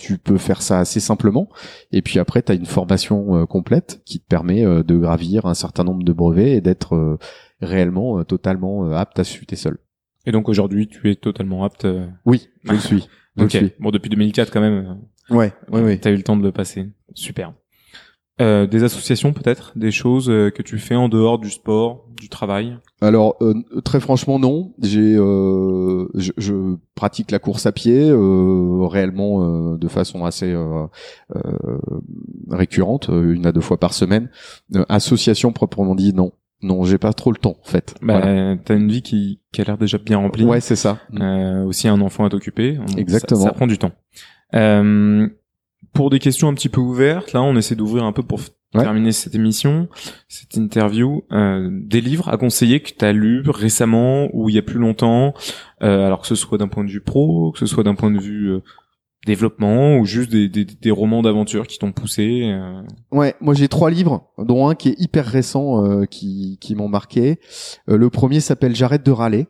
tu 0.00 0.16
peux 0.16 0.38
faire 0.38 0.62
ça 0.62 0.78
assez 0.78 0.98
simplement. 0.98 1.50
Et 1.92 2.00
puis 2.00 2.18
après, 2.18 2.40
tu 2.42 2.50
as 2.52 2.54
une 2.54 2.64
formation 2.64 3.36
euh, 3.36 3.44
complète 3.44 4.00
qui 4.06 4.18
te 4.18 4.26
permet 4.26 4.64
euh, 4.64 4.82
de 4.82 4.96
gravir 4.96 5.44
un 5.44 5.52
certain 5.52 5.84
nombre 5.84 6.04
de 6.04 6.12
brevets 6.14 6.56
et 6.56 6.60
d'être 6.62 6.94
euh, 6.94 7.18
réellement 7.60 8.24
totalement 8.24 8.90
apte 8.92 9.18
à 9.18 9.24
chuter 9.24 9.56
seul. 9.56 9.76
Et 10.24 10.32
donc 10.32 10.48
aujourd'hui, 10.48 10.88
tu 10.88 11.10
es 11.10 11.16
totalement 11.16 11.64
apte 11.64 11.86
Oui, 12.24 12.48
je 12.64 12.72
le 12.72 12.78
suis. 12.78 13.08
ok. 13.38 13.62
Bon, 13.78 13.90
depuis 13.90 14.08
2004 14.08 14.50
quand 14.50 14.62
même. 14.62 15.00
Ouais, 15.28 15.52
ouais, 15.70 15.82
ouais. 15.82 15.98
T'as 15.98 16.10
eu 16.10 16.16
le 16.16 16.22
temps 16.22 16.36
de 16.36 16.42
le 16.42 16.50
passer. 16.50 16.88
Super. 17.14 17.52
Euh, 18.40 18.66
des 18.66 18.84
associations 18.84 19.32
peut-être, 19.32 19.72
des 19.76 19.90
choses 19.90 20.30
euh, 20.30 20.50
que 20.50 20.62
tu 20.62 20.78
fais 20.78 20.94
en 20.94 21.08
dehors 21.08 21.38
du 21.38 21.50
sport, 21.50 22.06
du 22.18 22.28
travail? 22.28 22.78
Alors 23.00 23.36
euh, 23.42 23.54
très 23.84 24.00
franchement 24.00 24.38
non. 24.38 24.72
J'ai, 24.80 25.14
je, 25.14 26.32
je, 26.36 26.76
pratique 26.94 27.30
la 27.30 27.38
course 27.38 27.66
à 27.66 27.72
pied 27.72 28.10
réellement 28.12 29.74
de 29.76 29.88
façon 29.88 30.24
assez 30.24 30.54
récurrente, 32.50 33.08
une 33.08 33.46
à 33.46 33.52
deux 33.52 33.60
fois 33.60 33.78
par 33.78 33.94
semaine. 33.94 34.30
association 34.88 35.52
proprement 35.52 35.94
dit 35.94 36.12
non. 36.12 36.32
Non, 36.62 36.84
j'ai 36.84 36.98
pas 36.98 37.14
trop 37.14 37.32
le 37.32 37.38
temps 37.38 37.56
en 37.58 37.66
fait. 37.66 37.94
Bah, 38.02 38.20
T'as 38.64 38.76
une 38.76 38.90
vie 38.90 39.00
qui, 39.00 39.40
qui 39.50 39.62
a 39.62 39.64
l'air 39.64 39.78
déjà 39.78 39.96
bien 39.96 40.18
remplie. 40.18 40.44
Ouais, 40.44 40.60
c'est 40.60 40.76
ça. 40.76 40.98
aussi 41.66 41.88
un 41.88 42.00
enfant 42.02 42.24
à 42.24 42.28
t'occuper. 42.28 42.78
Exactement. 42.98 43.40
Ça, 43.40 43.46
ça, 43.48 43.52
prend 43.52 43.66
du 43.66 43.78
temps. 43.78 43.92
Euh, 44.54 45.28
pour 45.92 46.10
des 46.10 46.18
questions 46.18 46.48
un 46.48 46.54
petit 46.54 46.68
peu 46.68 46.80
ouvertes, 46.80 47.32
là, 47.32 47.42
on 47.42 47.56
essaie 47.56 47.74
d'ouvrir 47.74 48.04
un 48.04 48.12
peu 48.12 48.22
pour 48.22 48.40
terminer 48.72 49.10
cette 49.12 49.34
émission, 49.34 49.88
cette 50.28 50.56
interview, 50.56 51.24
euh, 51.32 51.68
des 51.72 52.00
livres 52.00 52.28
à 52.28 52.36
conseiller 52.36 52.80
que 52.80 52.90
tu 52.96 53.04
as 53.04 53.12
lus 53.12 53.42
récemment 53.48 54.28
ou 54.32 54.48
il 54.48 54.54
y 54.54 54.58
a 54.58 54.62
plus 54.62 54.78
longtemps, 54.78 55.34
euh, 55.82 56.06
alors 56.06 56.20
que 56.20 56.26
ce 56.28 56.36
soit 56.36 56.58
d'un 56.58 56.68
point 56.68 56.84
de 56.84 56.90
vue 56.90 57.00
pro, 57.00 57.50
que 57.52 57.58
ce 57.58 57.66
soit 57.66 57.82
d'un 57.82 57.96
point 57.96 58.12
de 58.12 58.20
vue 58.20 58.52
euh, 58.52 58.60
développement 59.26 59.98
ou 59.98 60.04
juste 60.04 60.30
des, 60.30 60.48
des, 60.48 60.64
des 60.64 60.90
romans 60.90 61.22
d'aventure 61.22 61.66
qui 61.66 61.78
t'ont 61.78 61.92
poussé. 61.92 62.42
Euh. 62.44 62.82
Ouais, 63.10 63.34
moi 63.40 63.54
j'ai 63.54 63.68
trois 63.68 63.90
livres, 63.90 64.30
dont 64.38 64.68
un 64.68 64.74
qui 64.74 64.90
est 64.90 65.00
hyper 65.00 65.26
récent, 65.26 65.84
euh, 65.84 66.04
qui, 66.04 66.58
qui 66.60 66.74
m'ont 66.74 66.88
marqué. 66.88 67.40
le 67.86 68.08
premier 68.08 68.40
s'appelle 68.40 68.76
J'arrête 68.76 69.04
de 69.04 69.10
râler 69.10 69.46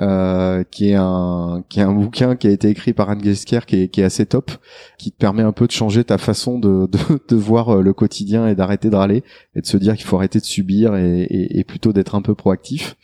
euh, 0.00 0.64
qui 0.70 0.88
est 0.88 0.94
un 0.94 1.64
qui 1.68 1.80
est 1.80 1.82
un 1.82 1.92
bouquin 1.92 2.34
qui 2.34 2.46
a 2.46 2.50
été 2.50 2.70
écrit 2.70 2.94
par 2.94 3.10
Anne 3.10 3.22
Gesker 3.22 3.60
qui 3.66 3.82
est, 3.82 3.88
qui 3.88 4.00
est 4.00 4.04
assez 4.04 4.24
top, 4.24 4.50
qui 4.96 5.12
te 5.12 5.16
permet 5.18 5.42
un 5.42 5.52
peu 5.52 5.66
de 5.66 5.72
changer 5.72 6.02
ta 6.02 6.16
façon 6.16 6.58
de, 6.58 6.86
de, 6.86 7.20
de 7.28 7.36
voir 7.36 7.68
euh, 7.68 7.82
le 7.82 7.92
quotidien 7.92 8.48
et 8.48 8.54
d'arrêter 8.54 8.88
de 8.88 8.96
râler 8.96 9.22
et 9.54 9.60
de 9.60 9.66
se 9.66 9.76
dire 9.76 9.94
qu'il 9.94 10.06
faut 10.06 10.16
arrêter 10.16 10.38
de 10.38 10.44
subir 10.44 10.96
et, 10.96 11.26
et, 11.30 11.62
plutôt 11.64 11.92
d'être 11.92 12.14
un 12.14 12.22
peu 12.22 12.34
proactif. 12.34 12.96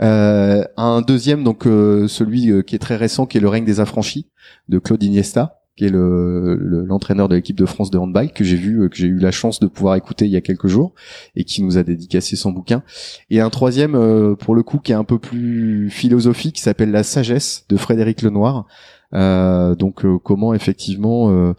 Euh, 0.00 0.62
un 0.76 1.02
deuxième 1.02 1.42
donc 1.42 1.64
celui 1.64 2.64
qui 2.64 2.74
est 2.76 2.78
très 2.78 2.96
récent 2.96 3.26
qui 3.26 3.38
est 3.38 3.40
Le 3.40 3.48
règne 3.48 3.64
des 3.64 3.80
affranchis 3.80 4.30
de 4.68 4.78
Claude 4.78 5.02
Iniesta 5.02 5.57
qui 5.78 5.84
est 5.84 5.90
le, 5.90 6.56
l'entraîneur 6.86 7.28
de 7.28 7.36
l'équipe 7.36 7.56
de 7.56 7.64
France 7.64 7.92
de 7.92 7.98
handball 7.98 8.32
que 8.32 8.42
j'ai 8.42 8.56
vu 8.56 8.82
euh, 8.82 8.88
que 8.88 8.96
j'ai 8.96 9.06
eu 9.06 9.18
la 9.18 9.30
chance 9.30 9.60
de 9.60 9.68
pouvoir 9.68 9.94
écouter 9.94 10.24
il 10.24 10.32
y 10.32 10.36
a 10.36 10.40
quelques 10.40 10.66
jours 10.66 10.92
et 11.36 11.44
qui 11.44 11.62
nous 11.62 11.78
a 11.78 11.84
dédicacé 11.84 12.34
son 12.34 12.50
bouquin. 12.50 12.82
Et 13.30 13.40
un 13.40 13.48
troisième 13.48 13.94
euh, 13.94 14.34
pour 14.34 14.56
le 14.56 14.64
coup 14.64 14.78
qui 14.80 14.90
est 14.90 14.96
un 14.96 15.04
peu 15.04 15.20
plus 15.20 15.88
philosophique 15.88 16.56
qui 16.56 16.62
s'appelle 16.62 16.90
La 16.90 17.04
sagesse 17.04 17.64
de 17.68 17.76
Frédéric 17.76 18.22
Lenoir. 18.22 18.66
Euh, 19.14 19.74
donc 19.74 20.04
comment 20.22 20.52
effectivement 20.52 21.54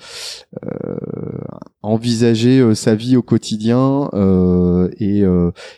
envisager 1.81 2.75
sa 2.75 2.93
vie 2.93 3.15
au 3.15 3.23
quotidien 3.23 4.09
et, 4.99 5.23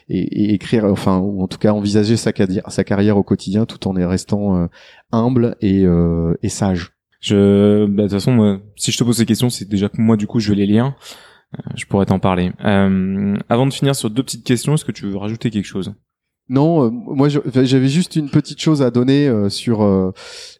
et, 0.09 0.53
écrire 0.53 0.85
enfin 0.85 1.19
ou 1.19 1.41
en 1.41 1.47
tout 1.47 1.59
cas 1.59 1.71
envisager 1.71 2.17
sa, 2.17 2.31
sa 2.67 2.83
carrière 2.83 3.17
au 3.17 3.23
quotidien 3.23 3.65
tout 3.65 3.87
en 3.87 3.93
restant 3.93 4.67
humble 5.11 5.55
et, 5.61 5.85
et 6.41 6.49
sage 6.49 6.91
je, 7.21 7.85
bah, 7.85 8.03
de 8.03 8.07
toute 8.07 8.11
façon, 8.11 8.59
si 8.75 8.91
je 8.91 8.97
te 8.97 9.03
pose 9.03 9.17
ces 9.17 9.25
questions, 9.25 9.49
c'est 9.49 9.69
déjà 9.69 9.87
que 9.87 10.01
moi, 10.01 10.17
du 10.17 10.27
coup, 10.27 10.39
je 10.39 10.49
vais 10.49 10.55
les 10.55 10.65
lire. 10.65 10.93
Euh, 11.57 11.71
je 11.75 11.85
pourrais 11.85 12.05
t'en 12.05 12.19
parler. 12.19 12.51
Euh, 12.63 13.35
avant 13.49 13.65
de 13.65 13.73
finir 13.73 13.95
sur 13.95 14.09
deux 14.09 14.23
petites 14.23 14.43
questions, 14.43 14.73
est-ce 14.73 14.85
que 14.85 14.91
tu 14.91 15.05
veux 15.05 15.17
rajouter 15.17 15.49
quelque 15.49 15.65
chose? 15.65 15.93
Non, 16.49 16.85
euh, 16.85 16.89
moi 16.89 17.29
j'avais 17.29 17.87
juste 17.87 18.15
une 18.15 18.29
petite 18.29 18.59
chose 18.59 18.81
à 18.81 18.91
donner 18.91 19.27
euh, 19.27 19.47
sur 19.49 19.81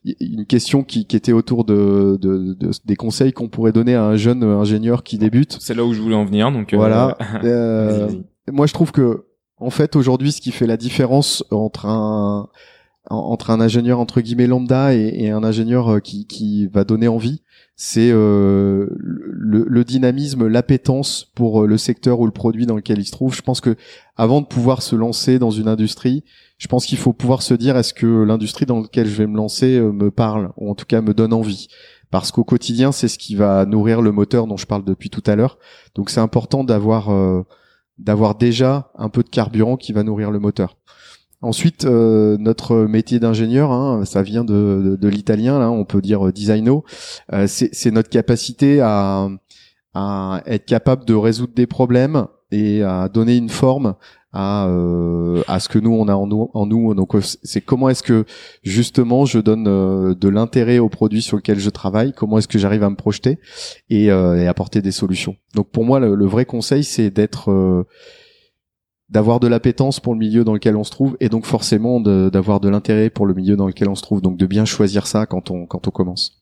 une 0.06 0.46
question 0.46 0.84
qui, 0.84 1.06
qui, 1.06 1.18
était 1.18 1.34
autour 1.34 1.66
de, 1.66 2.18
de, 2.22 2.54
de 2.54 2.72
des 2.86 2.96
conseils 2.96 3.34
qu'on 3.34 3.50
pourrait 3.50 3.74
donner 3.74 3.96
à 3.96 4.06
un 4.06 4.16
jeune 4.16 4.44
ingénieur 4.44 5.04
qui 5.04 5.18
débute. 5.18 5.58
C'est 5.60 5.74
là 5.74 5.84
où 5.84 5.94
je 5.94 6.02
voulais 6.02 6.16
en 6.16 6.24
venir, 6.24 6.52
donc 6.52 6.74
voilà. 6.74 7.18
moi 8.52 8.68
je 8.68 8.74
trouve 8.74 8.92
que 8.92 9.26
en 9.58 9.70
fait 9.70 9.96
aujourd'hui, 9.96 10.32
ce 10.32 10.40
qui 10.40 10.52
fait 10.52 10.68
la 10.68 10.78
différence 10.78 11.44
entre 11.52 11.86
un 11.88 12.50
entre 13.10 13.50
un 13.50 13.60
ingénieur 13.60 14.00
entre 14.00 14.22
guillemets 14.22 14.48
lambda 14.48 14.94
et, 14.94 15.30
un 15.30 15.44
ingénieur 15.44 15.90
euh, 15.90 16.00
qui, 16.00 16.28
qui, 16.28 16.68
va 16.68 16.84
donner 16.84 17.08
envie, 17.08 17.42
c'est 17.76 18.12
euh, 18.12 18.88
le, 18.92 19.66
le, 19.68 19.84
dynamisme, 19.84 20.48
l'appétence 20.48 21.26
pour 21.36 21.64
euh, 21.64 21.68
le 21.68 21.78
secteur 21.78 22.20
ou 22.20 22.26
le 22.26 22.32
produit 22.32 22.68
dans 22.68 22.76
lequel 22.76 23.00
il 23.00 23.06
se 23.06 23.12
trouve. 23.12 23.34
Je 23.34 23.42
pense 23.42 23.60
que 23.60 23.76
avant 24.18 24.42
de 24.42 24.46
pouvoir 24.46 24.84
se 24.84 24.96
lancer 24.96 25.40
dans 25.40 25.50
une 25.50 25.68
industrie, 25.68 26.24
je 26.60 26.68
pense 26.68 26.86
qu'il 26.86 27.00
faut 27.00 27.14
pouvoir 27.14 27.42
se 27.42 27.56
dire 27.56 27.76
est-ce 27.76 27.94
que 27.94 28.24
l'industrie 28.24 28.68
dans 28.68 28.82
laquelle 28.82 29.08
je 29.08 29.16
vais 29.16 29.28
me 29.28 29.38
lancer 29.38 29.80
me 29.80 30.12
parle 30.12 30.52
ou 30.58 30.70
en 30.70 30.76
tout 30.76 30.86
cas 30.86 31.02
me 31.02 31.16
donne 31.16 31.34
envie? 31.34 31.70
Parce 32.12 32.32
qu'au 32.32 32.44
quotidien, 32.44 32.92
c'est 32.92 33.08
ce 33.08 33.18
qui 33.18 33.36
va 33.36 33.66
nourrir 33.66 34.02
le 34.02 34.12
moteur 34.12 34.46
dont 34.46 34.58
je 34.58 34.68
parle 34.68 34.84
depuis 34.84 35.10
tout 35.10 35.24
à 35.26 35.36
l'heure. 35.36 35.58
Donc 35.96 36.12
c'est 36.12 36.20
important 36.20 36.64
d'avoir 36.64 37.10
d'avoir 37.98 38.36
déjà 38.36 38.92
un 38.96 39.10
peu 39.10 39.24
de 39.24 39.30
carburant 39.30 39.78
qui 39.78 39.92
va 39.92 40.04
nourrir 40.04 40.30
le 40.30 40.40
moteur. 40.40 40.78
Ensuite, 41.42 41.86
euh, 41.86 42.38
notre 42.40 42.76
métier 42.76 43.20
d'ingénieur, 43.20 43.72
hein, 43.72 44.06
ça 44.06 44.22
vient 44.22 44.44
de, 44.44 44.82
de, 44.84 44.96
de 44.96 45.08
l'italien, 45.08 45.58
là, 45.60 45.72
on 45.72 45.86
peut 45.86 46.02
dire 46.02 46.32
designo. 46.32 46.84
Euh, 47.34 47.48
c'est 47.48 47.92
notre 47.92 48.10
capacité 48.10 48.80
à, 48.82 49.28
à 49.94 50.44
être 50.46 50.66
capable 50.66 51.06
de 51.06 51.14
résoudre 51.14 51.54
des 51.54 51.68
problèmes 51.68 52.28
et 52.52 52.84
à 52.84 53.10
donner 53.10 53.38
une 53.38 53.50
forme 53.50 53.96
à 54.34 54.68
euh, 54.68 55.42
à 55.48 55.60
ce 55.60 55.68
que 55.68 55.78
nous 55.78 55.92
on 55.92 56.08
a 56.08 56.16
en 56.16 56.28
nous, 56.28 56.50
en 56.54 56.66
nous. 56.66 56.94
donc 56.94 57.12
c'est 57.22 57.62
comment 57.62 57.90
est-ce 57.90 58.04
que 58.04 58.26
justement 58.64 59.26
je 59.26 59.40
donne 59.40 59.68
euh, 59.68 60.16
de 60.16 60.30
l'intérêt 60.30 60.80
au 60.80 60.88
produit 60.88 61.22
sur 61.22 61.38
lequel 61.38 61.60
je 61.60 61.70
travaille 61.70 62.14
comment 62.14 62.38
est-ce 62.38 62.48
que 62.48 62.58
j'arrive 62.58 62.84
à 62.84 62.90
me 62.90 62.96
projeter 62.96 63.40
et, 63.90 64.10
euh, 64.10 64.42
et, 64.42 64.48
apporter 64.48 64.82
des 64.82 64.92
solutions 64.92 65.36
donc 65.54 65.70
pour 65.72 65.84
moi 65.84 66.00
le, 66.00 66.16
le 66.16 66.26
vrai 66.26 66.46
conseil 66.46 66.84
c'est 66.86 67.10
d'être 67.10 67.52
euh, 67.52 67.84
d'avoir 69.12 69.40
de 69.40 69.48
l'appétence 69.48 70.00
pour 70.00 70.14
le 70.14 70.20
milieu 70.20 70.44
dans 70.44 70.54
lequel 70.54 70.76
on 70.76 70.84
se 70.84 70.92
trouve 70.92 71.18
et 71.20 71.30
donc 71.30 71.46
forcément 71.46 72.00
d'avoir 72.00 72.60
de, 72.60 72.68
de 72.68 72.72
l'intérêt 72.72 73.10
pour 73.10 73.26
le 73.26 73.34
milieu 73.34 73.56
dans 73.56 73.68
lequel 73.68 73.90
on 73.90 73.96
se 73.96 74.02
trouve 74.02 74.22
donc 74.22 74.38
de 74.38 74.46
bien 74.46 74.66
choisir 74.66 75.06
ça 75.06 75.26
quand 75.26 75.52
on 75.52 75.66
quand 75.66 75.88
on 75.88 75.92
commence 75.92 76.42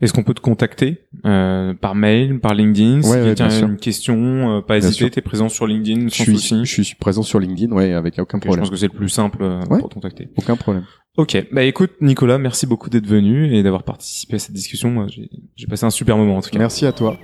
est-ce 0.00 0.12
qu'on 0.12 0.24
peut 0.24 0.34
te 0.34 0.40
contacter 0.40 1.06
euh, 1.24 1.72
par 1.72 1.94
mail, 1.94 2.40
par 2.40 2.54
LinkedIn 2.54 3.02
Si 3.02 3.10
ouais, 3.10 3.34
tu 3.34 3.42
as 3.42 3.60
une 3.60 3.76
question, 3.76 4.58
euh, 4.58 4.60
pas 4.60 4.76
hésiter, 4.76 5.08
tu 5.08 5.18
es 5.20 5.22
présent 5.22 5.48
sur 5.48 5.66
LinkedIn 5.68 6.08
sans 6.08 6.24
je 6.24 6.32
suis, 6.34 6.64
Je 6.64 6.82
suis 6.82 6.96
présent 6.96 7.22
sur 7.22 7.38
LinkedIn, 7.38 7.72
ouais, 7.72 7.92
avec 7.92 8.18
aucun 8.18 8.40
problème. 8.40 8.64
Je 8.64 8.70
pense 8.70 8.70
que 8.70 8.76
c'est 8.76 8.92
le 8.92 8.98
plus 8.98 9.08
simple 9.08 9.38
euh, 9.42 9.60
pour 9.60 9.88
te 9.88 9.94
contacter. 9.94 10.28
Aucun 10.36 10.56
problème. 10.56 10.84
Ok, 11.16 11.46
bah 11.52 11.62
écoute 11.62 11.92
Nicolas, 12.00 12.38
merci 12.38 12.66
beaucoup 12.66 12.90
d'être 12.90 13.06
venu 13.06 13.54
et 13.54 13.62
d'avoir 13.62 13.84
participé 13.84 14.34
à 14.34 14.38
cette 14.40 14.54
discussion. 14.54 15.06
J'ai 15.54 15.66
passé 15.68 15.84
un 15.84 15.90
super 15.90 16.16
moment 16.16 16.38
en 16.38 16.42
tout 16.42 16.50
cas. 16.50 16.58
Merci 16.58 16.86
à 16.86 16.92
toi. 16.92 17.16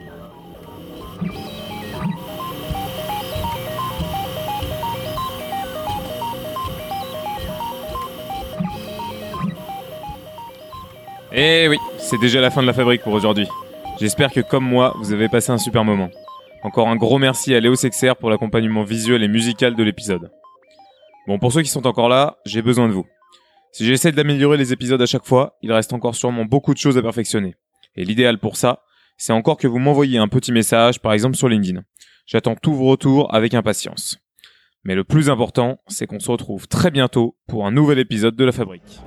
Eh 11.32 11.68
oui, 11.68 11.78
c'est 11.98 12.18
déjà 12.18 12.40
la 12.40 12.50
fin 12.50 12.60
de 12.60 12.66
la 12.66 12.72
fabrique 12.72 13.02
pour 13.02 13.12
aujourd'hui. 13.12 13.46
J'espère 14.00 14.32
que 14.32 14.40
comme 14.40 14.64
moi, 14.64 14.94
vous 14.98 15.12
avez 15.12 15.28
passé 15.28 15.52
un 15.52 15.58
super 15.58 15.84
moment. 15.84 16.10
Encore 16.64 16.88
un 16.88 16.96
gros 16.96 17.18
merci 17.18 17.54
à 17.54 17.60
Léo 17.60 17.76
Sexer 17.76 18.14
pour 18.18 18.30
l'accompagnement 18.30 18.82
visuel 18.82 19.22
et 19.22 19.28
musical 19.28 19.76
de 19.76 19.82
l'épisode. 19.84 20.32
Bon, 21.28 21.38
pour 21.38 21.52
ceux 21.52 21.62
qui 21.62 21.68
sont 21.68 21.86
encore 21.86 22.08
là, 22.08 22.38
j'ai 22.46 22.62
besoin 22.62 22.88
de 22.88 22.92
vous. 22.92 23.06
Si 23.70 23.86
j'essaie 23.86 24.10
d'améliorer 24.10 24.56
les 24.56 24.72
épisodes 24.72 25.00
à 25.00 25.06
chaque 25.06 25.24
fois, 25.24 25.56
il 25.62 25.72
reste 25.72 25.92
encore 25.92 26.16
sûrement 26.16 26.44
beaucoup 26.44 26.74
de 26.74 26.78
choses 26.78 26.98
à 26.98 27.02
perfectionner. 27.02 27.54
Et 27.94 28.04
l'idéal 28.04 28.38
pour 28.38 28.56
ça, 28.56 28.82
c'est 29.16 29.32
encore 29.32 29.56
que 29.56 29.68
vous 29.68 29.78
m'envoyiez 29.78 30.18
un 30.18 30.28
petit 30.28 30.50
message, 30.50 30.98
par 30.98 31.12
exemple 31.12 31.36
sur 31.36 31.48
LinkedIn. 31.48 31.82
J'attends 32.26 32.56
tous 32.56 32.74
vos 32.74 32.86
retours 32.86 33.32
avec 33.32 33.54
impatience. 33.54 34.18
Mais 34.82 34.96
le 34.96 35.04
plus 35.04 35.30
important, 35.30 35.78
c'est 35.86 36.06
qu'on 36.06 36.18
se 36.18 36.30
retrouve 36.30 36.66
très 36.66 36.90
bientôt 36.90 37.36
pour 37.46 37.66
un 37.66 37.70
nouvel 37.70 38.00
épisode 38.00 38.34
de 38.34 38.44
La 38.44 38.52
Fabrique. 38.52 39.00